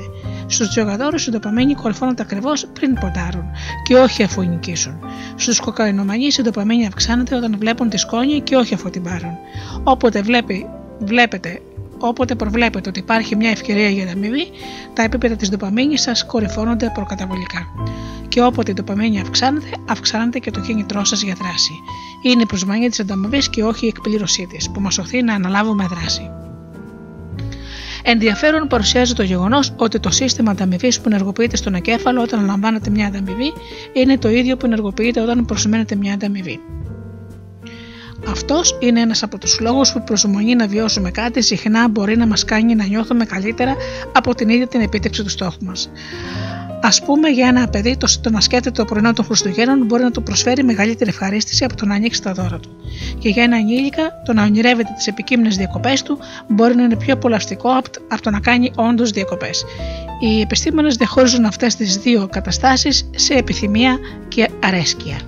Στους 0.47 0.69
τζογαδόρους 0.69 1.27
η 1.27 1.31
ντοπαμίνη 1.31 1.73
κορυφώνεται 1.73 2.21
ακριβώς 2.21 2.67
πριν 2.73 2.93
ποντάρουν 2.93 3.45
και 3.83 3.95
όχι 3.95 4.23
αφού 4.23 4.41
νικήσουν. 4.41 4.99
Στους 5.35 5.59
κοκαϊνομανεί 5.59 6.25
η 6.25 6.41
ντοπαμίνη 6.41 6.85
αυξάνεται 6.85 7.35
όταν 7.35 7.55
βλέπουν 7.59 7.89
τη 7.89 7.97
σκόνη 7.97 8.41
και 8.41 8.55
όχι 8.55 8.73
αφού 8.73 8.89
την 8.89 9.03
πάρουν. 9.03 9.37
Όποτε 9.83 10.21
βλέπει, 10.21 10.65
βλέπετε 10.99 11.61
όποτε 12.01 12.35
προβλέπετε 12.35 12.89
ότι 12.89 12.99
υπάρχει 12.99 13.35
μια 13.35 13.49
ευκαιρία 13.49 13.89
για 13.89 14.03
ανταμοιβή, 14.03 14.47
τα 14.93 15.03
επίπεδα 15.03 15.35
της 15.35 15.49
ντοπαμίνης 15.49 16.01
σας 16.01 16.25
κορυφώνονται 16.25 16.91
προκαταβολικά 16.93 17.67
και 18.27 18.43
όποτε 18.43 18.71
η 18.71 18.73
ντοπαμίνη 18.73 19.19
αυξάνεται, 19.19 19.69
αυξάνεται 19.89 20.39
και 20.39 20.51
το 20.51 20.59
κίνητρό 20.59 21.03
σας 21.03 21.21
για 21.23 21.35
δράση. 21.41 21.73
Είναι 22.23 22.41
η 22.41 22.45
προσμανία 22.45 22.89
της 22.89 22.99
ανταμοιβής 22.99 23.49
και 23.49 23.63
όχι 23.63 23.85
η 23.85 23.87
εκπλήρωσή 23.87 24.47
της, 24.47 24.69
που 24.69 24.81
μας 24.81 24.97
οθεί 24.97 25.23
να 25.23 25.33
αναλάβουμε 25.33 25.85
δράση. 25.89 26.29
Ενδιαφέρον 28.03 28.67
παρουσιάζει 28.67 29.13
το 29.13 29.23
γεγονός 29.23 29.73
ότι 29.77 29.99
το 29.99 30.09
σύστημα 30.09 30.51
ανταμοιβής 30.51 31.01
που 31.01 31.09
ενεργοποιείται 31.09 31.55
στον 31.55 31.75
εγκέφαλο 31.75 32.21
όταν 32.21 32.45
λαμβάνετε 32.45 32.89
μια 32.89 33.07
ανταμοιβή 33.07 33.53
είναι 33.93 34.17
το 34.17 34.29
ίδιο 34.29 34.57
που 34.57 34.65
ενεργοποιείται 34.65 35.21
όταν 35.21 35.45
προσμένετε 35.45 35.95
μια 35.95 36.13
ανταμοιβή. 36.13 36.59
Αυτός 38.27 38.77
είναι 38.79 38.99
ένας 38.99 39.23
από 39.23 39.37
τους 39.37 39.59
λόγους 39.59 39.91
που 39.91 39.97
η 39.97 40.01
προσμονή 40.01 40.55
να 40.55 40.67
βιώσουμε 40.67 41.11
κάτι 41.11 41.41
συχνά 41.41 41.87
μπορεί 41.87 42.17
να 42.17 42.27
μας 42.27 42.45
κάνει 42.45 42.75
να 42.75 42.85
νιώθουμε 42.85 43.25
καλύτερα 43.25 43.75
από 44.13 44.35
την 44.35 44.49
ίδια 44.49 44.67
την 44.67 44.81
επίτευξη 44.81 45.23
του 45.23 45.29
στόχου 45.29 45.65
μας. 45.65 45.89
Α 46.81 47.05
πούμε, 47.05 47.29
για 47.29 47.47
ένα 47.47 47.67
παιδί, 47.67 47.97
το, 47.97 48.07
το 48.21 48.29
να 48.29 48.41
σκέφτεται 48.41 48.81
το 48.81 48.85
πρωινό 48.85 49.13
των 49.13 49.25
Χριστουγέννων 49.25 49.85
μπορεί 49.85 50.03
να 50.03 50.11
του 50.11 50.23
προσφέρει 50.23 50.63
μεγαλύτερη 50.63 51.09
ευχαρίστηση 51.09 51.63
από 51.63 51.75
το 51.75 51.85
να 51.85 51.95
ανοίξει 51.95 52.21
τα 52.21 52.31
δώρα 52.31 52.59
του. 52.59 52.69
Και 53.19 53.29
για 53.29 53.43
ένα 53.43 53.55
ανήλικα, 53.55 54.21
το 54.25 54.33
να 54.33 54.43
ονειρεύεται 54.43 54.89
τις 54.95 55.07
επικείμενες 55.07 55.57
διακοπές 55.57 56.01
του 56.01 56.17
μπορεί 56.47 56.75
να 56.75 56.83
είναι 56.83 56.95
πιο 56.95 57.13
απολαυστικό 57.13 57.69
από 58.07 58.21
το 58.21 58.29
να 58.29 58.39
κάνει 58.39 58.71
όντως 58.75 59.11
διακοπές. 59.11 59.65
Οι 60.19 60.41
επιστήμονες 60.41 60.95
διαχωρίζουν 60.95 61.45
αυτές 61.45 61.75
τις 61.75 61.97
δύο 61.97 62.27
καταστάσεις 62.31 63.09
σε 63.15 63.33
επιθυμία 63.33 63.97
και 64.27 64.49
αρέσκεια. 64.63 65.19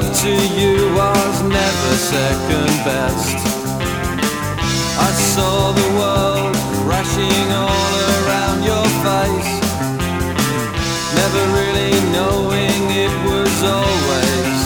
love 0.00 0.16
to 0.16 0.30
you 0.60 0.74
was 0.94 1.42
never 1.42 1.92
second 2.14 2.70
best. 2.86 3.38
I 5.08 5.10
saw 5.34 5.72
the 5.72 5.88
world 5.98 6.54
crashing 6.84 7.48
all 7.62 7.94
around 8.18 8.58
your 8.62 8.86
face, 9.06 9.52
never 11.18 11.42
really 11.58 11.94
knowing 12.14 12.80
it 13.06 13.14
was 13.26 13.54
always 13.76 14.58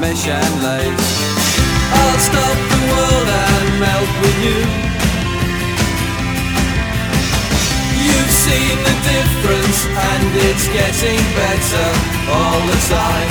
mesh 0.00 0.26
and 0.28 0.54
lace. 0.62 1.12
I'll 1.98 2.20
stop 2.30 2.58
the 2.74 2.82
world 2.92 3.28
and 3.46 3.66
melt 3.82 4.12
with 4.22 4.38
you. 4.46 4.60
You've 8.06 8.34
seen 8.46 8.76
the 8.88 8.96
difference 9.10 9.78
and 10.10 10.24
it's 10.46 10.66
getting 10.78 11.22
better 11.40 11.88
all 12.36 12.60
the 12.70 12.78
time. 12.94 13.21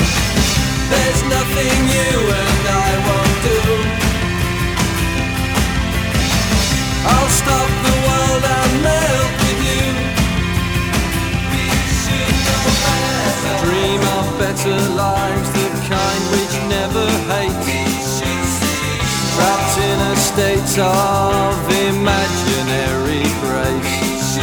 states 20.34 20.78
of 20.78 21.56
imaginary 21.90 23.24
grace. 23.44 24.38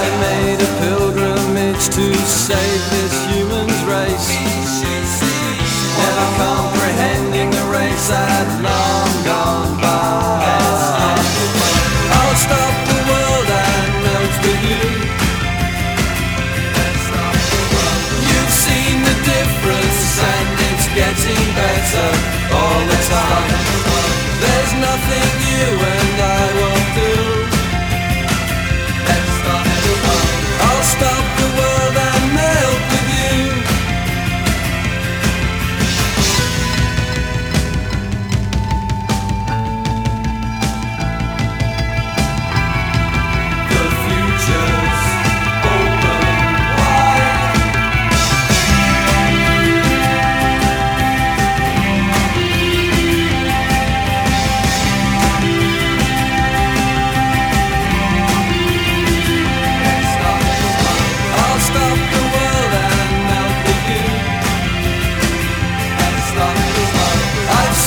I 0.00 0.04
made 0.26 0.60
a 0.60 0.72
pilgrimage 0.82 1.84
to 1.96 2.14
save 2.26 2.82
this 2.90 3.14
human's 3.30 3.80
race, 3.84 4.28
Never 5.98 6.28
comprehending 6.42 7.50
the 7.50 7.64
race 7.70 8.10
at 8.10 8.62
large. 8.62 9.07
nothing 25.08 25.37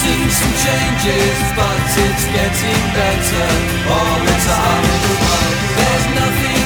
seen 0.01 0.29
some 0.31 0.53
changes, 0.65 1.37
but 1.55 1.77
it's 2.05 2.25
getting 2.35 2.83
better 2.97 3.47
all 3.95 4.17
the 4.25 4.37
time. 4.49 4.85
There's 5.77 6.07
nothing. 6.15 6.60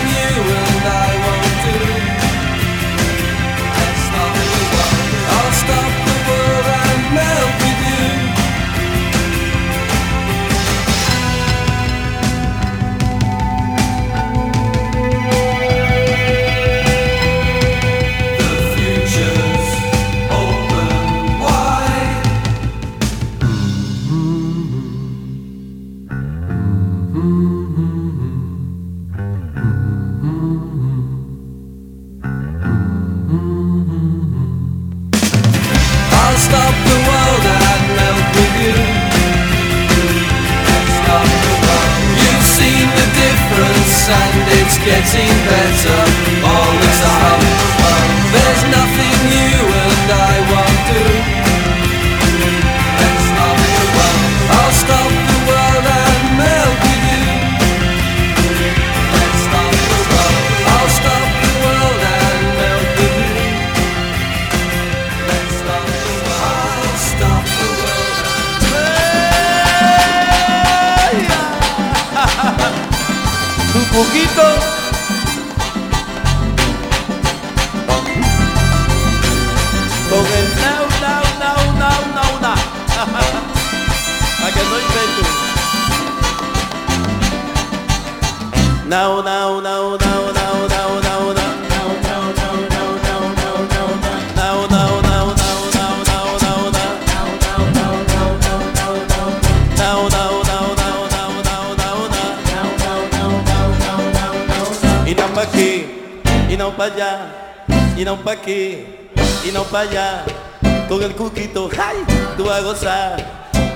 getting 44.85 45.27
better. 45.49 46.04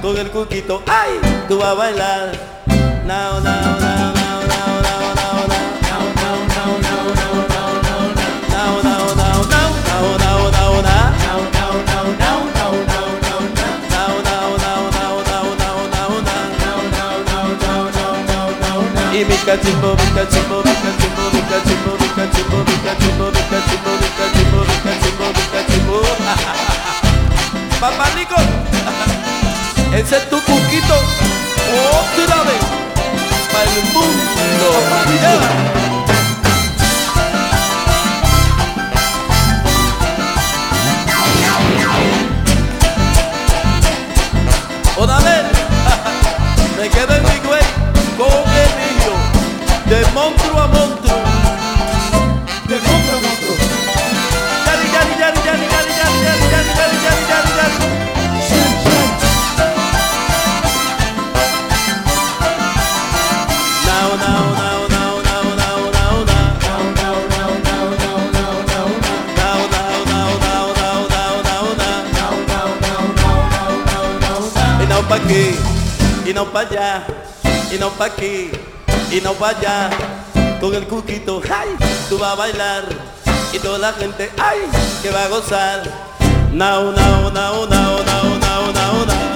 con 0.01 0.17
el 0.17 0.31
cuquito, 0.31 0.81
ay, 0.87 1.19
tú 1.47 1.59
vas 1.59 1.69
a 1.69 1.73
bailar. 1.75 2.31
Now, 3.05 3.39
now, 3.39 3.79
now. 3.79 3.99
Y 19.11 19.25
mi 19.25 19.35
cachimbo, 19.35 19.97
mi 19.97 20.05
cachimbo, 20.15 20.63
mi 20.63 20.71
cachimbo, 20.71 21.23
mi 21.33 21.41
cachimbo, 21.41 21.91
mi 21.99 22.07
cachimbo, 22.15 22.63
mi 22.63 22.75
cachimbo, 22.85 23.25
mi 23.27 23.29
cachimbo, 23.29 23.29
mi 23.29 23.41
cachimbo, 23.49 23.91
mi 23.99 24.09
cachimbo, 24.17 24.59
mi 24.63 24.75
cachimbo, 24.81 25.25
mi 25.27 25.43
cachimbo. 25.51 26.68
Papá 27.79 28.09
Rico, 28.13 28.35
ese 29.93 30.17
es 30.17 30.29
tu 30.29 30.35
cuquito. 30.41 30.95
Otra 32.01 32.43
vez, 32.43 32.59
para 33.53 33.63
el 33.63 33.83
mundo. 33.93 34.29
Otra 44.97 45.19
vez, 45.19 45.43
me 46.77 46.89
quedo 46.89 47.07
quedé 47.07 47.28
no 76.39 76.45
para 76.53 76.69
allá, 76.69 77.03
y 77.69 77.77
no 77.77 77.89
para 77.89 78.13
aquí, 78.13 78.49
y 79.11 79.19
no 79.19 79.33
para 79.33 79.57
allá. 79.57 79.89
Con 80.61 80.73
el 80.73 80.87
cuquito, 80.87 81.41
ay, 81.51 81.67
tú 82.07 82.17
vas 82.17 82.31
a 82.31 82.35
bailar, 82.35 82.85
y 83.51 83.59
toda 83.59 83.77
la 83.77 83.91
gente, 83.91 84.31
ay, 84.37 84.59
que 85.01 85.11
va 85.11 85.25
a 85.25 85.27
gozar. 85.27 85.83
Now, 86.53 86.91
now, 86.93 87.29
now, 87.29 87.65
now, 87.65 88.05
now. 88.05 88.39
Now, 88.39 88.71
now, 88.71 89.28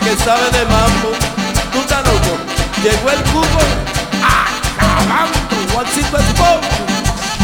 Que 0.00 0.16
sabe 0.16 0.48
de 0.52 0.64
mambo, 0.64 1.10
tú 1.72 1.80
estás 1.80 2.04
loco. 2.06 2.38
Llegó 2.82 3.10
el 3.10 3.22
cubo, 3.24 3.60
acabando. 4.22 5.38
Juancito 5.74 6.16
Sport, 6.18 6.64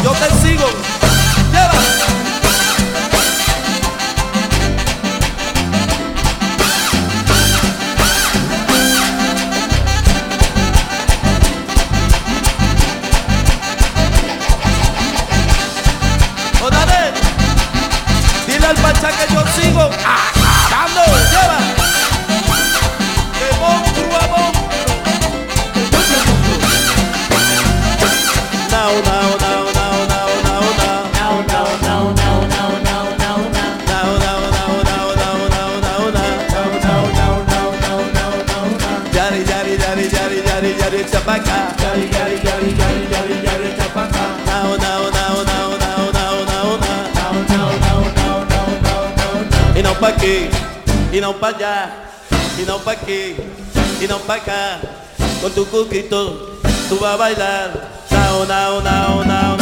yo 0.01 0.11
te 0.11 0.29
sigo. 0.41 0.69
Lleva. 1.51 1.81
Al 18.67 18.75
pacha 18.77 19.09
que 19.09 19.31
yo 19.31 19.43
sigo 19.61 19.81
acabando. 19.81 20.34
paguei, 50.05 50.51
e 51.11 51.19
não 51.19 51.33
pagar, 51.33 52.11
e 52.59 52.61
não 52.61 52.79
paguei, 52.79 53.35
e 53.99 54.07
não 54.07 54.19
pagar. 54.19 54.79
Quando 55.41 55.65
tu 55.65 55.85
gritou, 55.85 56.59
tu 56.87 56.95
vai 56.97 57.17
bailar, 57.17 57.71
não, 58.11 58.45
não, 58.45 58.81
não, 58.81 59.25
não. 59.25 59.54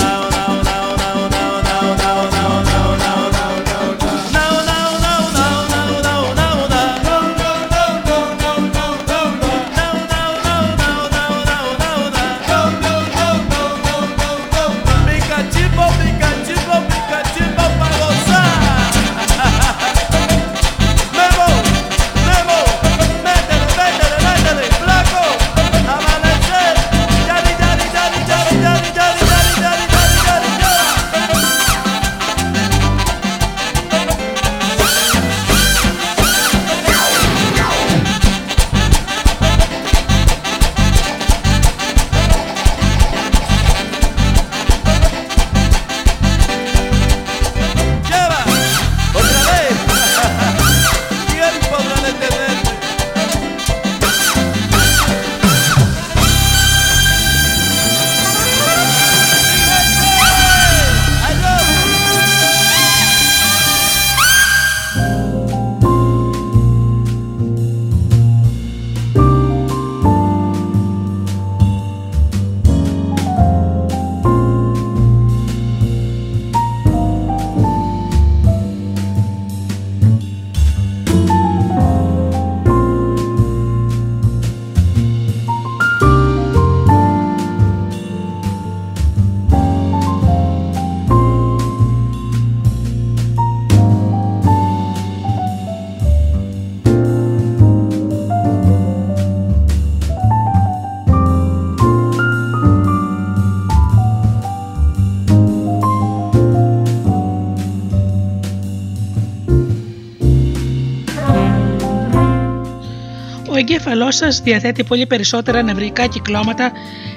Ο 114.04 114.06
εγκέφαλό 114.06 114.32
σας 114.32 114.42
διαθέτει 114.44 114.84
πολύ 114.84 115.06
περισσότερα 115.06 115.62
νευρικά 115.62 116.08
κυκλώματα 116.08 116.72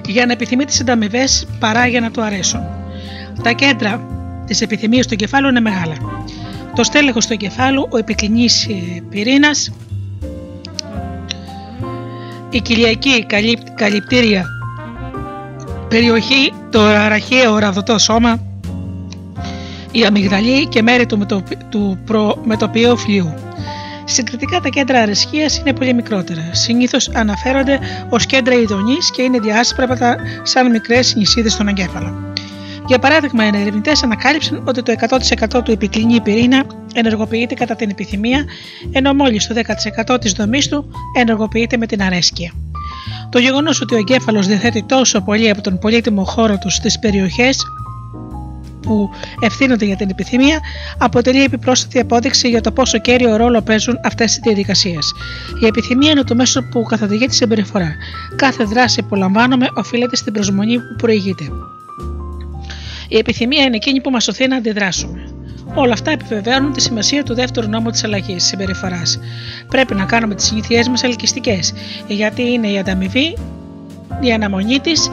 για 0.06 0.26
να 0.26 0.32
επιθυμεί 0.32 0.64
τις 0.64 0.80
ανταμοιβές 0.80 1.46
παρά 1.58 1.86
για 1.86 2.00
να 2.00 2.10
του 2.10 2.22
αρέσουν. 2.22 2.60
Τα 3.42 3.52
κέντρα 3.52 4.06
της 4.46 4.60
επιθυμίας 4.60 5.06
του 5.06 5.14
εγκεφάλου 5.14 5.48
είναι 5.48 5.60
μεγάλα. 5.60 5.94
Το 6.74 6.84
στέλεχος 6.84 7.26
του 7.26 7.32
εγκεφάλου, 7.32 7.86
ο 7.90 7.96
επικλινή 7.96 8.48
πυρήνας, 9.10 9.72
η 12.50 12.60
κοιλιακή 12.60 13.26
καλύπ- 13.26 13.70
καλυπτήρια 13.74 14.46
περιοχή, 15.88 16.52
το 16.70 16.80
αραχαίο 16.80 17.58
ραδωτό 17.58 17.98
σώμα, 17.98 18.40
η 19.90 20.04
αμυγδαλή 20.04 20.66
και 20.66 20.82
μέρη 20.82 21.06
του, 21.06 21.18
μετοπι- 21.18 21.64
του 21.70 21.98
προμετωπίου 22.04 22.96
φλοιού. 22.96 23.34
Συγκριτικά 24.08 24.60
τα 24.60 24.68
κέντρα 24.68 25.00
αρεσκίας 25.00 25.58
είναι 25.58 25.72
πολύ 25.72 25.94
μικρότερα. 25.94 26.48
Συνήθως 26.52 27.08
αναφέρονται 27.08 27.78
ως 28.08 28.26
κέντρα 28.26 28.54
ειδονής 28.54 29.10
και 29.10 29.22
είναι 29.22 29.38
διάσπρεπτα 29.38 30.16
σαν 30.42 30.70
μικρές 30.70 31.14
νησίδες 31.14 31.52
στον 31.52 31.68
εγκέφαλο. 31.68 32.34
Για 32.86 32.98
παράδειγμα, 32.98 33.44
οι 33.44 33.48
ερευνητές 33.60 34.02
ανακάλυψαν 34.02 34.62
ότι 34.66 34.82
το 34.82 34.92
100% 34.92 35.62
του 35.64 35.70
επικλινή 35.70 36.20
πυρήνα 36.20 36.64
ενεργοποιείται 36.94 37.54
κατά 37.54 37.76
την 37.76 37.90
επιθυμία, 37.90 38.44
ενώ 38.92 39.14
μόλις 39.14 39.46
το 39.46 39.54
10% 39.54 40.20
της 40.20 40.32
δομής 40.32 40.68
του 40.68 40.90
ενεργοποιείται 41.18 41.76
με 41.76 41.86
την 41.86 42.02
αρέσκεια. 42.02 42.52
Το 43.30 43.38
γεγονός 43.38 43.80
ότι 43.80 43.94
ο 43.94 43.98
εγκέφαλος 43.98 44.46
διαθέτει 44.46 44.82
τόσο 44.82 45.20
πολύ 45.20 45.50
από 45.50 45.60
τον 45.60 45.78
πολύτιμο 45.78 46.24
χώρο 46.24 46.58
του 46.58 46.70
στις 46.70 46.98
περιοχές 46.98 47.64
που 48.86 49.10
ευθύνονται 49.40 49.84
για 49.84 49.96
την 49.96 50.08
επιθυμία 50.10 50.60
αποτελεί 50.98 51.42
επιπρόσθετη 51.42 51.98
απόδειξη 51.98 52.48
για 52.48 52.60
το 52.60 52.72
πόσο 52.72 52.98
κέριο 52.98 53.36
ρόλο 53.36 53.62
παίζουν 53.62 53.98
αυτές 54.04 54.36
οι 54.36 54.40
διαδικασίες. 54.42 55.12
Η 55.62 55.66
επιθυμία 55.66 56.10
είναι 56.10 56.22
το 56.22 56.34
μέσο 56.34 56.62
που 56.62 56.82
καθοδηγεί 56.82 57.26
τη 57.26 57.34
συμπεριφορά. 57.34 57.94
Κάθε 58.36 58.64
δράση 58.64 59.02
που 59.02 59.14
λαμβάνουμε 59.14 59.66
οφείλεται 59.74 60.16
στην 60.16 60.32
προσμονή 60.32 60.78
που 60.78 60.94
προηγείται. 60.96 61.44
Η 63.08 63.16
επιθυμία 63.16 63.62
είναι 63.62 63.76
εκείνη 63.76 64.00
που 64.00 64.10
μας 64.10 64.28
οθεί 64.28 64.48
να 64.48 64.56
αντιδράσουμε. 64.56 65.30
Όλα 65.74 65.92
αυτά 65.92 66.10
επιβεβαίωνουν 66.10 66.72
τη 66.72 66.80
σημασία 66.80 67.22
του 67.22 67.34
δεύτερου 67.34 67.68
νόμου 67.68 67.90
της 67.90 68.04
αλλαγής 68.04 68.44
συμπεριφοράς. 68.44 69.18
Πρέπει 69.68 69.94
να 69.94 70.04
κάνουμε 70.04 70.34
τις 70.34 70.44
συνήθειές 70.44 70.88
μας 70.88 71.02
ελκυστικές, 71.02 71.72
γιατί 72.06 72.42
είναι 72.42 72.68
η 72.68 72.78
ανταμοιβή, 72.78 73.36
η 74.20 74.32
αναμονή 74.32 74.80
της 74.80 75.10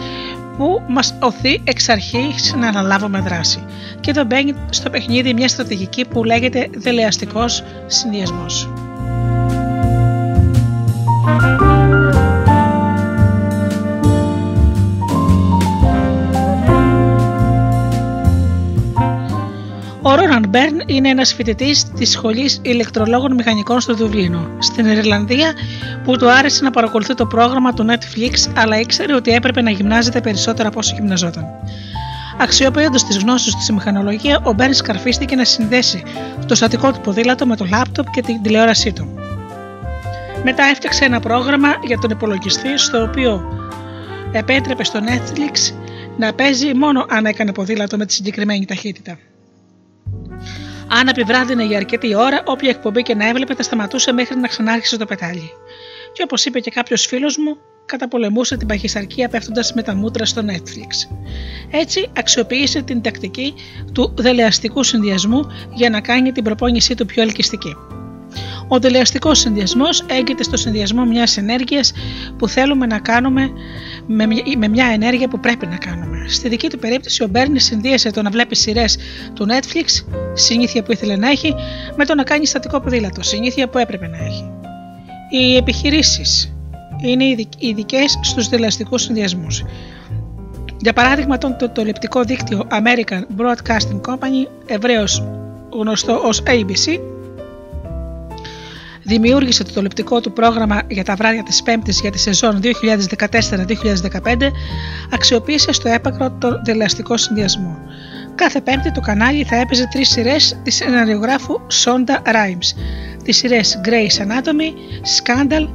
που 0.58 0.82
μας 0.88 1.16
οθεί 1.22 1.62
εξ 1.64 1.90
αρχής 1.90 2.54
να 2.58 2.68
αναλάβουμε 2.68 3.20
δράση. 3.20 3.64
Και 4.00 4.10
εδώ 4.10 4.24
μπαίνει 4.24 4.56
στο 4.70 4.90
παιχνίδι 4.90 5.34
μια 5.34 5.48
στρατηγική 5.48 6.06
που 6.06 6.24
λέγεται 6.24 6.70
δελεαστικός 6.78 7.64
συνδυασμός. 7.88 8.70
Ρόναν 20.16 20.46
Μπέρν 20.50 20.82
είναι 20.86 21.10
ένας 21.10 21.34
φοιτητής 21.34 21.84
της 21.92 22.10
Σχολής 22.10 22.60
Ηλεκτρολόγων 22.62 23.34
Μηχανικών 23.34 23.82
στο 23.82 23.94
Δουβλίνο, 23.94 24.50
στην 24.60 24.86
Ιρλανδία, 24.86 25.54
που 26.04 26.18
του 26.18 26.32
άρεσε 26.32 26.64
να 26.64 26.72
παρακολουθεί 26.72 27.14
το 27.14 27.26
πρόγραμμα 27.26 27.74
του 27.74 27.86
Netflix, 27.90 28.52
αλλά 28.56 28.80
ήξερε 28.80 29.16
ότι 29.16 29.32
έπρεπε 29.32 29.62
να 29.62 29.70
γυμνάζεται 29.70 30.22
περισσότερο 30.22 30.68
από 30.68 30.80
όσο 30.80 30.96
γυμναζόταν. 30.96 31.46
Αξιοποιώντας 32.38 33.06
τις 33.06 33.18
γνώσεις 33.18 33.54
του 33.54 33.62
στη 33.62 33.74
μηχανολογία, 33.74 34.40
ο 34.44 34.54
Μπέρν 34.54 34.74
σκαρφίστηκε 34.74 35.36
να 35.36 35.46
συνδέσει 35.46 36.04
το 36.48 36.56
στατικό 36.56 36.92
του 36.92 37.02
ποδήλατο 37.02 37.46
με 37.46 37.56
το 37.56 37.66
λάπτοπ 37.70 38.10
και 38.10 38.22
την 38.22 38.42
τηλεόρασή 38.42 38.94
του. 38.94 39.14
Μετά 40.44 40.64
έφτιαξε 40.64 41.06
ένα 41.06 41.20
πρόγραμμα 41.20 41.70
για 41.86 41.98
τον 41.98 42.10
υπολογιστή, 42.10 42.78
στο 42.78 43.02
οποίο 43.02 43.44
επέτρεπε 44.32 44.84
στο 44.84 45.00
Netflix 45.00 45.74
να 46.18 46.34
παίζει 46.34 46.74
μόνο 46.74 47.06
αν 47.10 47.26
έκανε 47.26 47.52
ποδήλατο 47.52 47.98
με 47.98 48.06
τη 48.06 48.14
συγκεκριμένη 48.14 48.66
ταχύτητα. 48.66 49.18
Αν 50.88 51.08
επιβράδυνε 51.08 51.64
για 51.64 51.78
αρκετή 51.78 52.16
ώρα, 52.16 52.42
όποια 52.46 52.70
εκπομπή 52.70 53.02
και 53.02 53.16
να 53.16 53.28
έβλεπε, 53.28 53.56
θα 53.56 53.64
σταματούσε 53.64 54.12
μέχρι 54.12 54.36
να 54.36 54.48
ξανάρχισε 54.48 54.98
το 54.98 55.06
πετάλι. 55.06 55.52
Και 56.14 56.24
όπως 56.24 56.46
είπε 56.46 56.60
και 56.60 56.72
κάποιος 56.72 57.06
φίλος 57.06 57.38
μου, 57.38 57.58
καταπολεμούσε 57.86 58.58
την 58.58 58.68
παχυσαρκία 58.68 59.30
πέφτοντας 59.30 59.74
με 59.74 59.82
τα 59.82 59.96
μούτρα 59.96 60.26
στο 60.26 60.42
Netflix. 60.46 61.16
Έτσι, 61.72 62.10
αξιοποίησε 62.18 62.82
την 62.82 63.02
τακτική 63.02 63.54
του 63.94 64.14
δελεαστικού 64.18 64.84
συνδυασμού 64.84 65.48
για 65.74 65.90
να 65.90 66.02
κάνει 66.02 66.32
την 66.32 66.44
προπόνησή 66.44 66.96
του 66.96 67.06
πιο 67.06 67.22
ελκυστική. 67.22 67.76
Ο 68.68 68.80
δελεαστικό 68.80 69.34
συνδυασμός 69.34 70.06
έγκυται 70.08 70.44
στο 70.44 70.58
συνδυασμό 70.58 71.06
μιας 71.06 71.38
ενέργειας 71.38 71.94
που 72.38 72.48
θέλουμε 72.48 72.86
να 72.86 73.00
κάνουμε 73.00 73.50
με 74.58 74.68
μια 74.68 74.86
ενέργεια 74.86 75.28
που 75.28 75.40
πρέπει 75.40 75.68
να 75.68 75.78
κάνουμε. 75.78 76.26
Στη 76.28 76.50
δική 76.50 76.70
του 76.70 76.80
περίπτωση, 76.80 77.24
ο 77.24 77.28
Μπέρνι 77.28 77.60
συνδύασε 77.60 78.12
το 78.12 78.22
να 78.22 78.30
βλέπει 78.30 78.56
σειρές 78.56 78.98
του 79.34 79.46
Netflix, 79.50 80.06
συνήθεια 80.34 80.84
που 80.84 80.92
ήθελε 80.92 81.16
να 81.16 81.30
έχει, 81.30 81.56
με 81.96 82.06
το 82.06 82.16
να 82.16 82.24
κάνει 82.24 82.46
στατικό 82.46 82.80
ποδήλατο, 82.80 83.24
συνήθεια 83.24 83.70
που 83.70 83.78
έπρεπε 83.78 84.08
να 84.08 84.18
έχει. 84.18 84.52
Οι 85.30 85.56
επιχειρήσεις 85.56 86.54
είναι 87.02 87.24
ειδικές 87.58 88.20
στους 88.22 88.48
δελεαστικού 88.48 88.98
συνδυασμούς. 88.98 89.64
Για 90.78 90.94
παράδειγμα, 90.94 91.38
το, 91.38 91.56
το, 91.60 91.70
το 91.70 91.84
λεπτικό 91.84 92.24
δίκτυο 92.24 92.68
American 92.70 93.22
Broadcasting 93.42 94.02
Company, 94.12 94.48
ευρέως 94.66 95.24
γνωστό 95.70 96.22
ως 96.24 96.44
ABC, 96.46 97.00
δημιούργησε 99.04 99.64
το 99.64 99.74
τολεπτικό 99.74 100.22
του 100.22 100.34
πρόγραμμα 100.34 100.82
για 100.88 101.04
τα 101.04 101.16
βράδια 101.16 101.44
της 101.44 101.64
Πέμπτης 101.64 102.00
για 102.02 102.12
τη 102.12 102.20
σεζόν 102.20 102.60
2014-2015, 102.64 102.70
αξιοποίησε 105.12 105.72
στο 105.72 105.90
έπακρο 105.90 106.32
το 106.32 106.62
δελαστικό 106.64 107.18
συνδυασμό. 107.18 107.78
Κάθε 108.36 108.62
Πέμπτη 108.62 108.92
το 108.92 109.00
κανάλι 109.00 109.44
θα 109.44 109.56
έπαιζε 109.56 109.88
τρεις 109.92 110.10
σειρές 110.10 110.60
της 110.64 110.76
σεναριογράφου 110.76 111.60
Shonda 111.84 112.32
Rhimes, 112.32 112.78
τις 113.24 113.38
σειρές 113.38 113.82
Grey's 113.86 114.22
Anatomy, 114.22 114.72
Scandal 115.18 115.68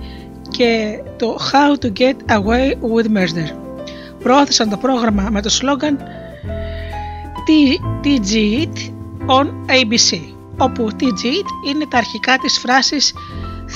και 0.50 0.98
το 1.16 1.38
How 1.52 1.84
to 1.84 1.92
Get 1.98 2.36
Away 2.36 2.70
with 2.70 3.16
Murder. 3.16 3.52
Προώθησαν 4.22 4.68
το 4.68 4.76
πρόγραμμα 4.76 5.28
με 5.30 5.42
το 5.42 5.48
σλόγκαν 5.48 5.98
TGIT 8.04 8.92
on 9.26 9.46
ABC 9.66 10.37
όπου 10.58 10.88
TGIT 11.00 11.24
είναι 11.68 11.86
τα 11.88 11.98
αρχικά 11.98 12.38
της 12.38 12.58
φράσης 12.58 13.14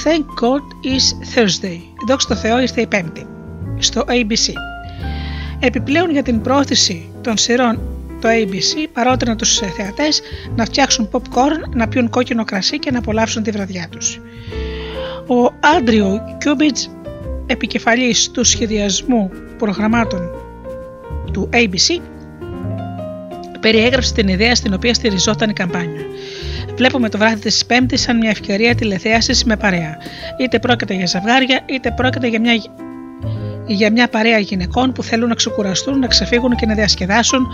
Thank 0.05 0.25
God 0.45 0.63
it's 0.95 1.35
Thursday, 1.35 1.79
δόξα 2.09 2.29
τω 2.29 2.35
Θεώ 2.35 2.61
είναι 2.61 2.87
Πέμπτη, 2.87 3.27
στο 3.79 4.05
ABC. 4.07 4.53
Επιπλέον 5.61 6.11
για 6.11 6.23
την 6.23 6.41
πρόθεση 6.41 7.13
των 7.21 7.37
σειρών 7.37 7.81
το 8.21 8.29
ABC 8.29 8.89
παρότρινα 8.93 9.37
τους 9.37 9.59
θεατές 9.59 10.23
να 10.57 10.65
φτιάξουν 10.65 11.09
popcorn, 11.13 11.75
να 11.75 11.89
πιούν 11.89 12.11
κόκκινο 12.11 12.45
κρασί 12.45 12.79
και 12.79 12.91
να 12.91 12.99
απολαύσουν 12.99 13.43
τη 13.43 13.51
βραδιά 13.51 13.89
τους. 13.91 14.21
Ο 15.27 15.55
Άντριο 15.77 16.37
Κιούμπιτς, 16.39 16.91
επικεφαλής 17.47 18.31
του 18.31 18.45
σχεδιασμού 18.45 19.31
προγραμμάτων 19.59 20.31
του 21.33 21.49
ABC, 21.53 22.01
περιέγραψε 23.61 24.15
την 24.15 24.29
ιδέα 24.29 24.55
στην 24.55 24.75
οποία 24.75 24.95
στηριζόταν 24.95 25.51
η 25.51 25.53
καμπάνια. 25.53 26.03
Βλέπουμε 26.83 27.09
το 27.09 27.19
βράδυ 27.19 27.41
της 27.41 27.67
Πέμπτης 27.67 28.01
σαν 28.01 28.17
μια 28.17 28.31
ευκαιρία 28.31 28.75
τηλεθέασης 28.75 29.45
με 29.45 29.57
παρέα. 29.57 29.97
Είτε 30.39 30.59
πρόκειται 30.59 30.95
για 30.95 31.07
ζευγάρια, 31.07 31.61
είτε 31.67 31.91
πρόκειται 31.91 32.27
για 32.27 32.41
μια, 32.41 32.53
για 33.67 33.93
μια 33.93 34.09
παρέα 34.09 34.39
γυναικών 34.39 34.93
που 34.93 35.03
θέλουν 35.03 35.29
να 35.29 35.35
ξεκουραστούν, 35.35 35.99
να 35.99 36.07
ξεφύγουν 36.07 36.57
και 36.57 36.67
να 36.67 36.75
διασκεδάσουν, 36.75 37.47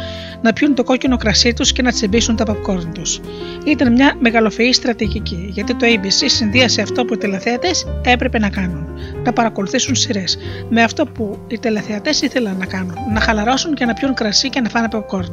να 0.43 0.53
πιούν 0.53 0.75
το 0.75 0.85
κόκκινο 0.85 1.17
κρασί 1.17 1.53
τους 1.53 1.73
και 1.73 1.83
να 1.83 1.93
τσιμπήσουν 1.93 2.37
τα 2.37 2.45
popcorn 2.47 2.85
τους. 2.95 3.21
Ήταν 3.65 3.93
μια 3.93 4.15
μεγαλοφυή 4.19 4.73
στρατηγική, 4.73 5.49
γιατί 5.53 5.75
το 5.75 5.87
ABC 5.87 6.25
συνδύασε 6.27 6.83
αυτό 6.83 7.05
που 7.05 7.15
οι 7.15 7.17
τηλεθέατες 7.17 7.87
έπρεπε 8.05 8.39
να 8.39 8.49
κάνουν, 8.49 8.89
να 9.25 9.33
παρακολουθήσουν 9.33 9.95
σειρές, 9.95 10.39
με 10.69 10.83
αυτό 10.83 11.07
που 11.07 11.39
οι 11.49 11.59
τηλεθεατέ 11.59 12.11
ήθελαν 12.11 12.57
να 12.57 12.67
κάνουν, 12.67 12.95
να 13.13 13.21
χαλαρώσουν 13.21 13.75
και 13.75 13.85
να 13.85 13.93
πιούν 13.93 14.15
κρασί 14.15 14.49
και 14.49 14.61
να 14.61 14.69
φάνε 14.69 14.89
popcorn. 14.93 15.33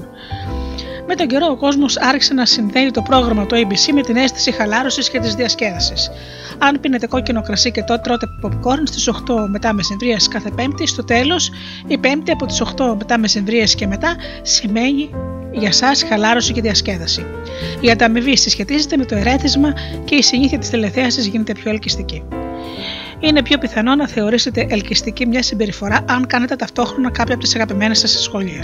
Με 1.07 1.15
τον 1.15 1.27
καιρό 1.27 1.47
ο 1.51 1.55
κόσμος 1.55 1.97
άρχισε 1.97 2.33
να 2.33 2.45
συνδέει 2.45 2.91
το 2.91 3.01
πρόγραμμα 3.01 3.45
του 3.45 3.55
ABC 3.55 3.93
με 3.93 4.01
την 4.01 4.15
αίσθηση 4.15 4.51
χαλάρωσης 4.51 5.09
και 5.09 5.19
της 5.19 5.35
διασκέδασης. 5.35 6.11
Αν 6.57 6.79
πίνετε 6.79 7.07
κόκκινο 7.07 7.41
κρασί 7.41 7.71
και 7.71 7.83
τότε 7.83 8.01
τρώτε 8.03 8.25
popcorn 8.43 8.81
στις 8.83 9.09
8 9.09 9.47
μετά 9.49 9.73
μεσημβρίας 9.73 10.27
κάθε 10.27 10.51
Πέμπτη, 10.55 10.87
στο 10.87 11.03
τέλος 11.03 11.51
η 11.87 11.97
Πέμπτη 11.97 12.31
από 12.31 12.45
τις 12.45 12.61
8 12.61 12.95
μετά 12.97 13.17
μεσημβρίας 13.17 13.75
και 13.75 13.87
μετά 13.87 14.15
σημαίνει 14.41 15.09
για 15.51 15.67
εσά 15.67 15.91
χαλάρωση 16.09 16.53
και 16.53 16.61
διασκέδαση. 16.61 17.25
Η 17.79 17.89
ανταμοιβή 17.89 18.37
συσχετίζεται 18.37 18.97
με 18.97 19.05
το 19.05 19.15
ερέθισμα 19.15 19.73
και 20.05 20.15
η 20.15 20.21
συνήθεια 20.21 20.59
της 20.59 20.69
τηλεθέαση 20.69 21.29
γίνεται 21.29 21.53
πιο 21.53 21.71
ελκυστική 21.71 22.23
είναι 23.19 23.41
πιο 23.41 23.57
πιθανό 23.57 23.95
να 23.95 24.07
θεωρήσετε 24.07 24.67
ελκυστική 24.69 25.25
μια 25.25 25.43
συμπεριφορά 25.43 26.05
αν 26.09 26.27
κάνετε 26.27 26.55
ταυτόχρονα 26.55 27.11
κάποια 27.11 27.33
από 27.33 27.43
τις 27.43 27.55
αγαπημένες 27.55 27.99
σας 27.99 28.11
σχολείε. 28.21 28.59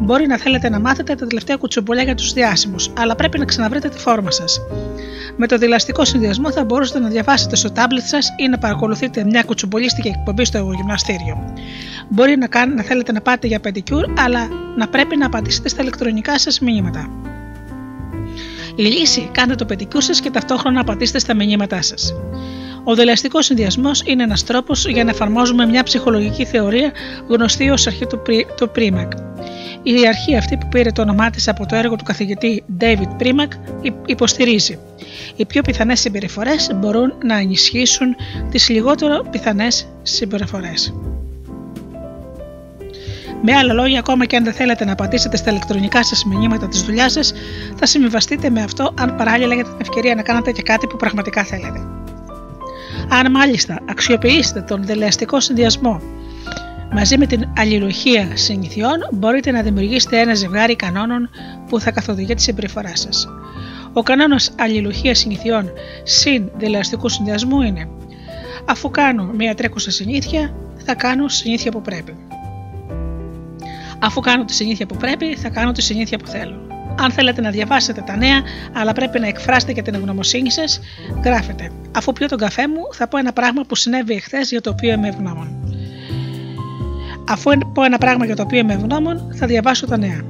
Μπορεί 0.00 0.26
να 0.26 0.38
θέλετε 0.38 0.68
να 0.68 0.80
μάθετε 0.80 1.14
τα 1.14 1.26
τελευταία 1.26 1.56
κουτσομπολιά 1.56 2.02
για 2.02 2.14
τους 2.14 2.32
διάσημους, 2.32 2.90
αλλά 2.98 3.14
πρέπει 3.14 3.38
να 3.38 3.44
ξαναβρείτε 3.44 3.88
τη 3.88 3.98
φόρμα 3.98 4.30
σας. 4.30 4.60
Με 5.36 5.46
το 5.46 5.58
δελεαστικό 5.58 6.04
συνδυασμό 6.04 6.52
θα 6.52 6.64
μπορούσατε 6.64 6.98
να 6.98 7.08
διαβάσετε 7.08 7.56
στο 7.56 7.70
τάμπλετ 7.70 8.04
σας 8.04 8.28
ή 8.36 8.48
να 8.48 8.58
παρακολουθείτε 8.58 9.24
μια 9.24 9.42
κουτσομπολίστικη 9.42 10.08
εκπομπή 10.08 10.44
στο 10.44 10.70
γυμναστήριο. 10.74 11.54
Μπορεί 12.08 12.36
να, 12.36 12.46
κάν, 12.46 12.74
να 12.74 12.82
θέλετε 12.82 13.12
να 13.12 13.20
πάτε 13.20 13.46
για 13.46 13.60
πεντικιούρ, 13.60 14.04
αλλά 14.18 14.48
να 14.76 14.88
πρέπει 14.88 15.16
να 15.16 15.26
απαντήσετε 15.26 15.68
στα 15.68 15.82
ηλεκτρονικά 15.82 16.38
σας 16.38 16.60
μηνύματα. 16.60 17.08
Η 18.74 18.82
λύση: 18.82 19.28
κάντε 19.32 19.54
το 19.54 19.64
πεντικιούρ 19.64 20.02
σας 20.02 20.20
και 20.20 20.30
ταυτόχρονα 20.30 20.80
απαντήστε 20.80 21.18
στα 21.18 21.34
μηνύματά 21.34 21.82
σας. 21.82 22.14
Ο 22.84 22.94
δελεαστικός 22.94 23.44
συνδυασμός 23.44 24.02
είναι 24.06 24.22
ένας 24.22 24.44
τρόπος 24.44 24.86
για 24.86 25.04
να 25.04 25.10
εφαρμόζουμε 25.10 25.66
μια 25.66 25.82
ψυχολογική 25.82 26.44
θεωρία 26.44 26.92
γνωστή 27.28 27.70
ως 27.70 27.86
αρχή 27.86 28.06
του, 28.06 28.22
του 28.56 28.70
Premack. 28.76 29.08
Η 29.82 30.08
αρχή 30.08 30.36
αυτή 30.36 30.56
που 30.56 30.68
πήρε 30.68 30.90
το 30.90 31.02
όνομά 31.02 31.30
της 31.30 31.48
από 31.48 31.66
το 31.66 31.76
έργο 31.76 31.96
του 31.96 32.04
καθηγητή 32.04 32.64
David 32.80 33.22
Premack 33.22 33.48
υποστηρίζει. 34.06 34.78
Οι 35.36 35.46
πιο 35.46 35.62
πιθανές 35.62 36.00
συμπεριφορές 36.00 36.70
μπορούν 36.74 37.12
να 37.24 37.38
ενισχύσουν 37.38 38.16
τις 38.50 38.68
λιγότερο 38.68 39.26
πιθανές 39.30 39.86
συμπεριφορές. 40.02 40.94
Με 43.44 43.52
άλλα 43.52 43.72
λόγια, 43.72 43.98
ακόμα 43.98 44.24
και 44.24 44.36
αν 44.36 44.44
δεν 44.44 44.52
θέλετε 44.52 44.84
να 44.84 44.92
απαντήσετε 44.92 45.36
στα 45.36 45.50
ηλεκτρονικά 45.50 46.02
σας 46.04 46.24
μηνύματα 46.24 46.68
της 46.68 46.82
δουλειάς 46.82 47.12
σας, 47.12 47.32
θα 47.76 47.86
συμβιβαστείτε 47.86 48.50
με 48.50 48.62
αυτό 48.62 48.94
αν 48.98 49.16
παράλληλα 49.16 49.52
έχετε 49.52 49.68
την 49.68 49.80
ευκαιρία 49.80 50.14
να 50.14 50.22
κάνετε 50.22 50.52
και 50.52 50.62
κάτι 50.62 50.86
που 50.86 50.96
πραγματικά 50.96 51.44
θέλετε. 51.44 51.80
Αν 53.08 53.30
μάλιστα 53.30 53.78
αξιοποιήσετε 53.88 54.60
τον 54.60 54.84
δελεαστικό 54.84 55.40
συνδυασμό 55.40 56.00
μαζί 56.92 57.18
με 57.18 57.26
την 57.26 57.48
αλληλουχία 57.56 58.28
συνηθιών, 58.34 58.96
μπορείτε 59.12 59.50
να 59.50 59.62
δημιουργήσετε 59.62 60.20
ένα 60.20 60.34
ζευγάρι 60.34 60.76
κανόνων 60.76 61.30
που 61.68 61.80
θα 61.80 61.90
καθοδηγεί 61.90 62.34
τη 62.34 62.42
συμπεριφορά 62.42 62.96
σας. 62.96 63.28
Ο 63.92 64.02
κανόνας 64.02 64.54
αλληλουχίας 64.58 65.18
συνηθιών 65.18 65.70
συν 66.02 66.50
δελεαστικού 66.58 67.08
συνδυασμού 67.08 67.62
είναι 67.62 67.88
Αφού 68.64 68.90
κάνω 68.90 69.24
μία 69.24 69.54
τρέχουσα 69.54 69.90
συνήθεια, 69.90 70.54
θα 70.84 70.94
κάνω 70.94 71.28
συνήθεια 71.28 71.70
που 71.70 71.80
πρέπει. 71.80 72.16
Αφού 74.02 74.20
κάνω 74.20 74.44
τη 74.44 74.54
συνήθεια 74.54 74.86
που 74.86 74.96
πρέπει, 74.96 75.36
θα 75.36 75.48
κάνω 75.48 75.72
τη 75.72 75.82
συνήθεια 75.82 76.18
που 76.18 76.26
θέλω. 76.26 76.66
Αν 76.98 77.10
θέλετε 77.10 77.40
να 77.40 77.50
διαβάσετε 77.50 78.00
τα 78.06 78.16
νέα, 78.16 78.42
αλλά 78.72 78.92
πρέπει 78.92 79.20
να 79.20 79.26
εκφράσετε 79.26 79.72
και 79.72 79.82
την 79.82 79.94
ευγνωμοσύνη 79.94 80.50
σας, 80.50 80.80
γράφετε. 81.24 81.70
Αφού 81.96 82.12
πιω 82.12 82.28
τον 82.28 82.38
καφέ 82.38 82.68
μου, 82.68 82.82
θα 82.92 83.08
πω 83.08 83.18
ένα 83.18 83.32
πράγμα 83.32 83.62
που 83.62 83.74
συνέβη 83.74 84.14
εχθές 84.14 84.50
για 84.50 84.60
το 84.60 84.70
οποίο 84.70 84.92
είμαι 84.92 85.08
ευγνώμων. 85.08 85.48
Αφού 87.28 87.50
πω 87.74 87.82
ένα 87.82 87.98
πράγμα 87.98 88.24
για 88.24 88.36
το 88.36 88.42
οποίο 88.42 88.58
είμαι 88.58 88.72
ευγνώμων, 88.72 89.34
θα 89.34 89.46
διαβάσω 89.46 89.86
τα 89.86 89.98
νέα. 89.98 90.20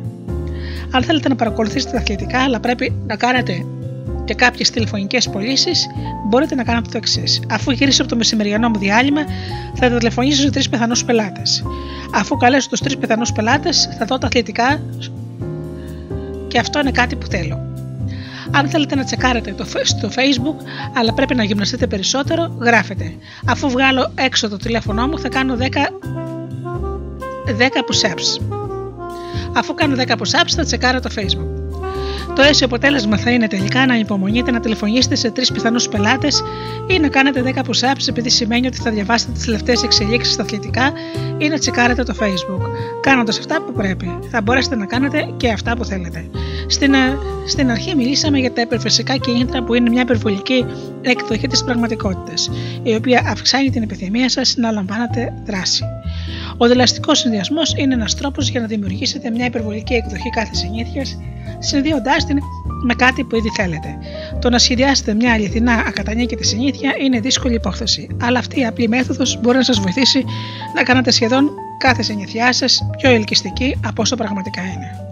Αν 0.91 1.03
θέλετε 1.03 1.29
να 1.29 1.35
παρακολουθήσετε 1.35 1.93
τα 1.93 1.99
αθλητικά, 1.99 2.43
αλλά 2.43 2.61
πρέπει 2.61 3.03
να 3.07 3.17
κάνετε 3.17 3.67
και 4.25 4.35
κάποιες 4.35 4.71
τηλεφωνικές 4.71 5.29
πωλήσεις, 5.29 5.87
μπορείτε 6.29 6.55
να 6.55 6.65
κάνετε 6.65 6.89
το 6.91 6.97
εξής. 6.97 7.41
Αφού 7.51 7.71
γυρίσω 7.71 8.03
από 8.03 8.11
το 8.11 8.17
μεσημεριανό 8.17 8.69
μου 8.69 8.79
διάλειμμα, 8.79 9.21
θα 9.75 9.91
τηλεφωνήσω 9.91 10.43
σε 10.43 10.51
τρεις 10.51 10.69
πιθανούς 10.69 11.05
πελάτες. 11.05 11.65
Αφού 12.15 12.37
καλέσω 12.37 12.69
τους 12.69 12.81
τρεις 12.81 12.97
πιθανούς 12.97 13.33
πελάτες, 13.33 13.89
θα 13.99 14.05
δω 14.05 14.19
τα 14.19 14.27
αθλητικά 14.27 14.83
και 16.49 16.59
αυτό 16.59 16.81
είναι 16.81 16.91
κάτι 16.91 17.17
που 17.17 17.27
θέλω. 17.27 17.71
Αν 18.51 18.69
θέλετε 18.69 18.95
να 18.95 19.05
τσεκάρετε 19.05 19.53
το, 19.53 19.65
στο 19.83 20.09
facebook 20.09 20.67
αλλά 20.95 21.13
πρέπει 21.13 21.35
να 21.35 21.45
γυμναστείτε 21.45 21.87
περισσότερο, 21.87 22.57
γράφετε. 22.61 23.15
Αφού 23.47 23.71
βγάλω 23.71 24.13
έξω 24.15 24.49
το 24.49 24.57
τηλέφωνό 24.57 25.07
μου 25.07 25.19
θα 25.19 25.29
κάνω 25.29 25.57
10, 25.61 25.63
10 25.63 25.69
push-ups. 27.51 28.43
Αφού 29.53 29.75
κάνω 29.75 29.95
10 29.99 30.07
push-ups 30.07 30.53
θα 30.57 30.65
τσεκάρω 30.65 31.01
το 31.01 31.11
facebook. 31.15 31.52
Το 32.35 32.43
αίσιο 32.43 32.67
αποτέλεσμα 32.67 33.17
θα 33.17 33.31
είναι 33.31 33.47
τελικά 33.47 33.87
να 33.87 33.99
υπομονείτε 33.99 34.51
να 34.51 34.61
τηλεφωνήσετε 34.61 35.15
σε 35.15 35.31
τρεις 35.31 35.53
πιθανούς 35.53 35.89
πελάτες 35.89 36.43
ή 36.87 36.99
να 36.99 37.09
κάνετε 37.09 37.43
10 37.43 37.59
push-ups 37.59 38.09
επειδή 38.09 38.31
σημαίνει 38.31 38.67
ότι 38.67 38.77
θα 38.77 38.91
διαβάσετε 38.91 39.33
τις 39.33 39.45
τελευταίες 39.45 39.83
εξελίξεις 39.83 40.33
στα 40.33 40.43
αθλητικά 40.43 40.93
ή 41.39 41.49
να 41.49 41.59
τσεκάρετε 41.59 42.03
το 42.03 42.15
Facebook. 42.21 42.63
Κάνοντας 43.01 43.39
αυτά 43.39 43.63
που 43.63 43.73
πρέπει, 43.73 44.19
θα 44.31 44.41
μπορέσετε 44.43 44.77
να 44.77 44.87
κάνετε 44.87 45.29
και 45.37 45.49
αυτά 45.49 45.77
που 45.77 45.85
θέλετε. 45.85 46.25
Στην, 46.67 46.95
ε, 46.95 47.19
στην 47.47 47.71
αρχή 47.71 47.95
μιλήσαμε 47.95 48.39
για 48.39 48.53
τα 48.53 48.61
υπερφυσικά 48.61 49.17
κίνητρα 49.17 49.63
που 49.63 49.75
είναι 49.75 49.91
μια 49.91 50.03
υπερβολική 50.03 50.67
εκδοχή 51.03 51.47
της 51.47 51.65
πραγματικότητας, 51.65 52.51
η 52.83 52.95
οποία 52.95 53.25
αυξάνει 53.27 53.71
την 53.71 53.83
επιθυμία 53.83 54.29
σας 54.29 54.55
να 54.57 54.71
λαμβάνετε 54.71 55.33
δράση. 55.45 55.85
Ο 56.57 56.67
δελαστικό 56.67 57.15
συνδυασμός 57.15 57.75
είναι 57.77 57.95
ένας 57.95 58.15
τρόπος 58.15 58.49
για 58.49 58.61
να 58.61 58.67
δημιουργήσετε 58.67 59.31
μια 59.31 59.47
υπερβολική 59.47 59.95
εκδοχή 59.95 60.31
κάθε 60.31 60.55
συνήθειας 60.55 61.17
συνδύοντά 61.59 62.21
την 62.27 62.39
με 62.85 62.95
κάτι 62.95 63.25
που 63.25 63.37
ήδη 63.37 63.49
θέλετε. 63.57 63.99
Το 64.41 64.51
να 64.51 64.59
σχεδιάσετε 64.59 65.15
μια 65.15 65.33
αληθινά 65.33 65.73
ακατανίκητη 65.73 66.45
συνήθεια 66.45 66.95
είναι 67.03 67.21
δύσκολη 67.21 67.55
υπόθεση, 67.55 68.17
αλλά 68.21 68.39
αυτή 68.39 68.61
η 68.61 68.67
απλή 68.67 68.89
μέθοδος 68.89 69.41
μπορεί 69.41 69.57
να 69.57 69.63
σας 69.63 69.81
βοηθήσει 69.81 70.25
να 70.75 70.83
κάνετε 70.83 71.11
σχεδόν 71.11 71.51
κάθε 71.79 72.03
συνήθειά 72.03 72.53
σας 72.53 72.89
πιο 72.97 73.11
ελκυστική 73.11 73.77
από 73.87 74.03
όσο 74.03 74.17
πραγματικά 74.17 74.61
είναι. 74.61 75.12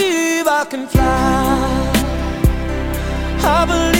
I 3.43 3.65
believe 3.65 3.90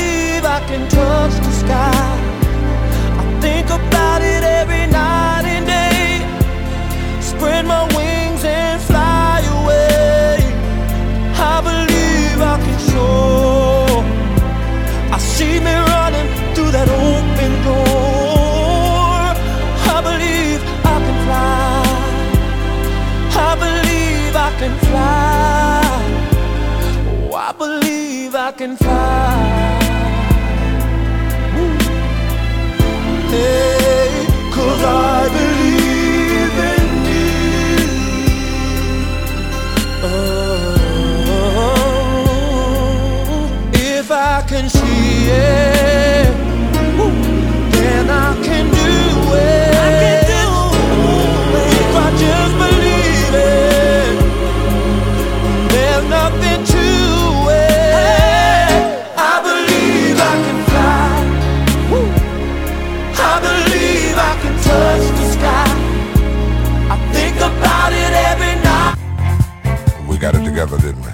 together, 70.62 70.82
didn't 70.86 71.02
we? 71.02 71.12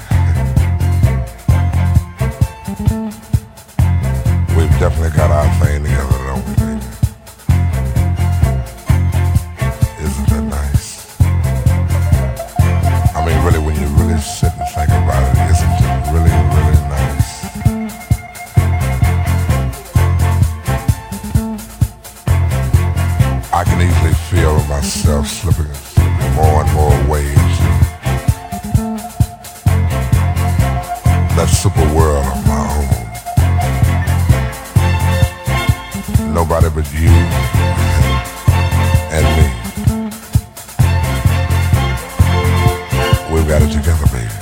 We've 4.58 4.80
definitely 4.80 5.16
got 5.16 5.32
our 5.32 5.48
thing 5.60 5.84
together, 5.84 6.18
don't 6.28 6.46
we, 6.48 6.54
baby? 6.56 6.82
Isn't 10.04 10.28
that 10.30 10.44
nice? 10.50 10.90
I 13.16 13.18
mean, 13.26 13.38
really, 13.46 13.60
when 13.60 13.76
you 13.80 13.88
really 13.96 14.20
sit 14.20 14.52
and 14.52 14.68
think 14.76 14.90
about 14.90 15.24
it, 15.24 15.38
isn't 15.52 15.76
it 15.80 16.12
really, 16.12 16.36
really 16.56 16.80
nice? 16.92 17.32
I 23.54 23.64
can 23.64 23.82
easily 23.82 24.14
feel 24.30 24.56
myself 24.68 25.28
slipping. 25.28 25.57
but 36.78 36.94
you 36.94 37.10
and 39.10 39.26
me. 39.36 39.46
We've 43.34 43.48
got 43.48 43.64
it 43.64 43.72
together, 43.74 44.06
baby. 44.14 44.37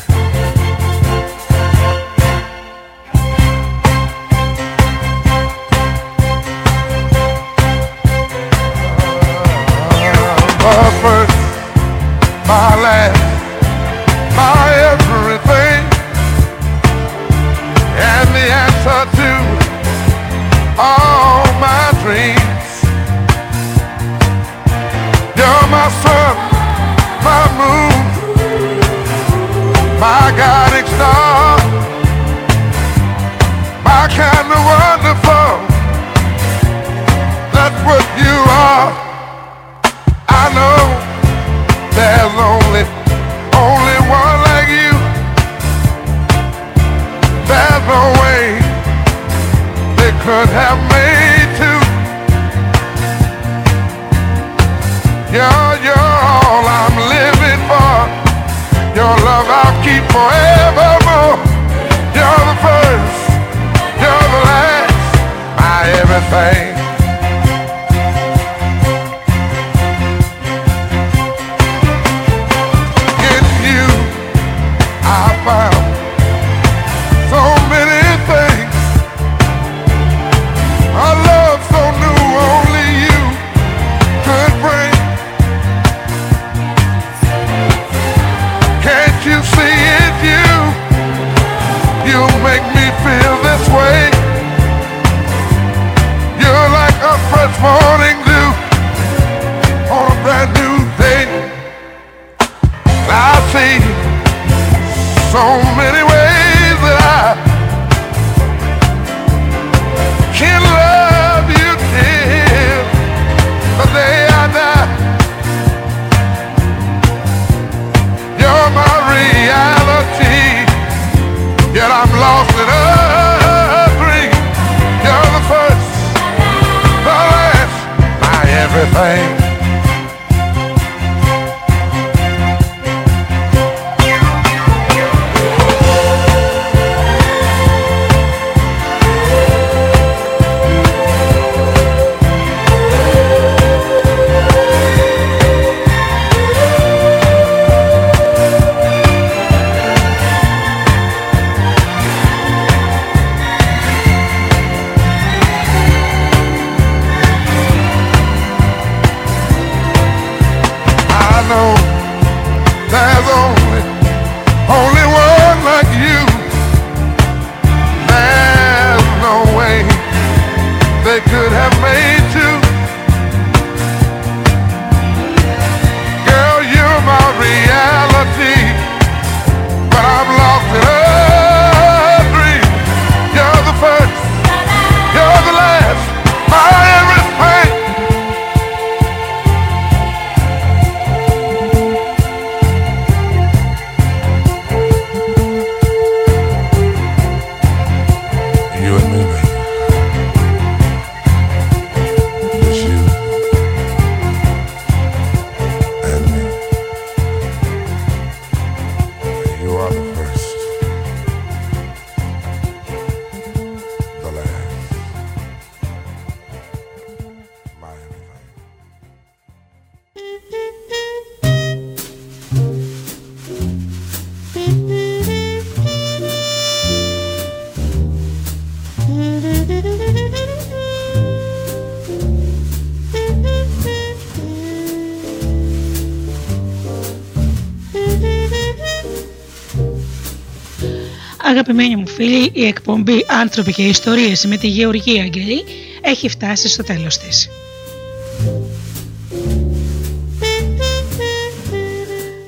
Φίλοι, 242.16 242.50
η 242.54 242.66
εκπομπή 242.66 243.26
«Άνθρωποι 243.28 243.74
και 243.74 243.84
Ιστορίες» 243.84 244.46
με 244.46 244.58
τη 244.58 244.68
Γεωργία 244.68 245.24
Αγγελή 245.24 245.64
έχει 246.02 246.30
φτάσει 246.30 246.68
στο 246.68 246.84
τέλος 246.84 247.18
της. 247.18 247.50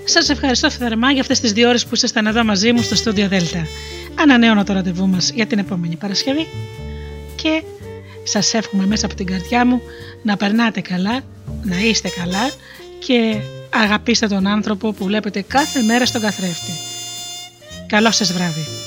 Σας 0.04 0.30
ευχαριστώ 0.30 0.72
θερμά 0.72 1.12
για 1.12 1.22
αυτές 1.22 1.40
τις 1.40 1.52
δύο 1.52 1.70
ώρες 1.70 1.86
που 1.86 1.96
ήσασταν 1.96 2.28
εδώ 2.28 2.44
μαζί 2.44 2.72
μου 2.72 2.82
στο 2.82 2.96
στούντιο 2.96 3.28
Δέλτα. 3.28 3.68
Ανανέωνα 4.16 4.64
το 4.64 4.74
ραντεβού 4.74 5.08
μας 5.08 5.30
για 5.30 5.46
την 5.46 5.60
επόμενη 5.60 5.96
Παρασκευή 5.96 6.48
και 7.36 7.64
σας 8.24 8.54
εύχομαι 8.54 8.86
μέσα 8.86 9.06
από 9.06 9.16
την 9.16 9.26
καρδιά 9.26 9.66
μου 9.66 9.82
να 10.24 10.38
περνάτε 10.38 10.82
καλά, 10.82 11.22
να 11.64 11.80
είστε 11.80 12.10
καλά 12.10 12.52
και 13.06 13.36
αγαπήστε 13.70 14.28
τον 14.28 14.48
άνθρωπο 14.48 14.92
που 14.92 15.06
βλέπετε 15.06 15.42
κάθε 15.42 15.82
μέρα 15.82 16.06
στον 16.06 16.22
καθρέφτη. 16.22 16.72
Καλό 17.88 18.12
σας 18.12 18.34
βράδυ. 18.34 18.87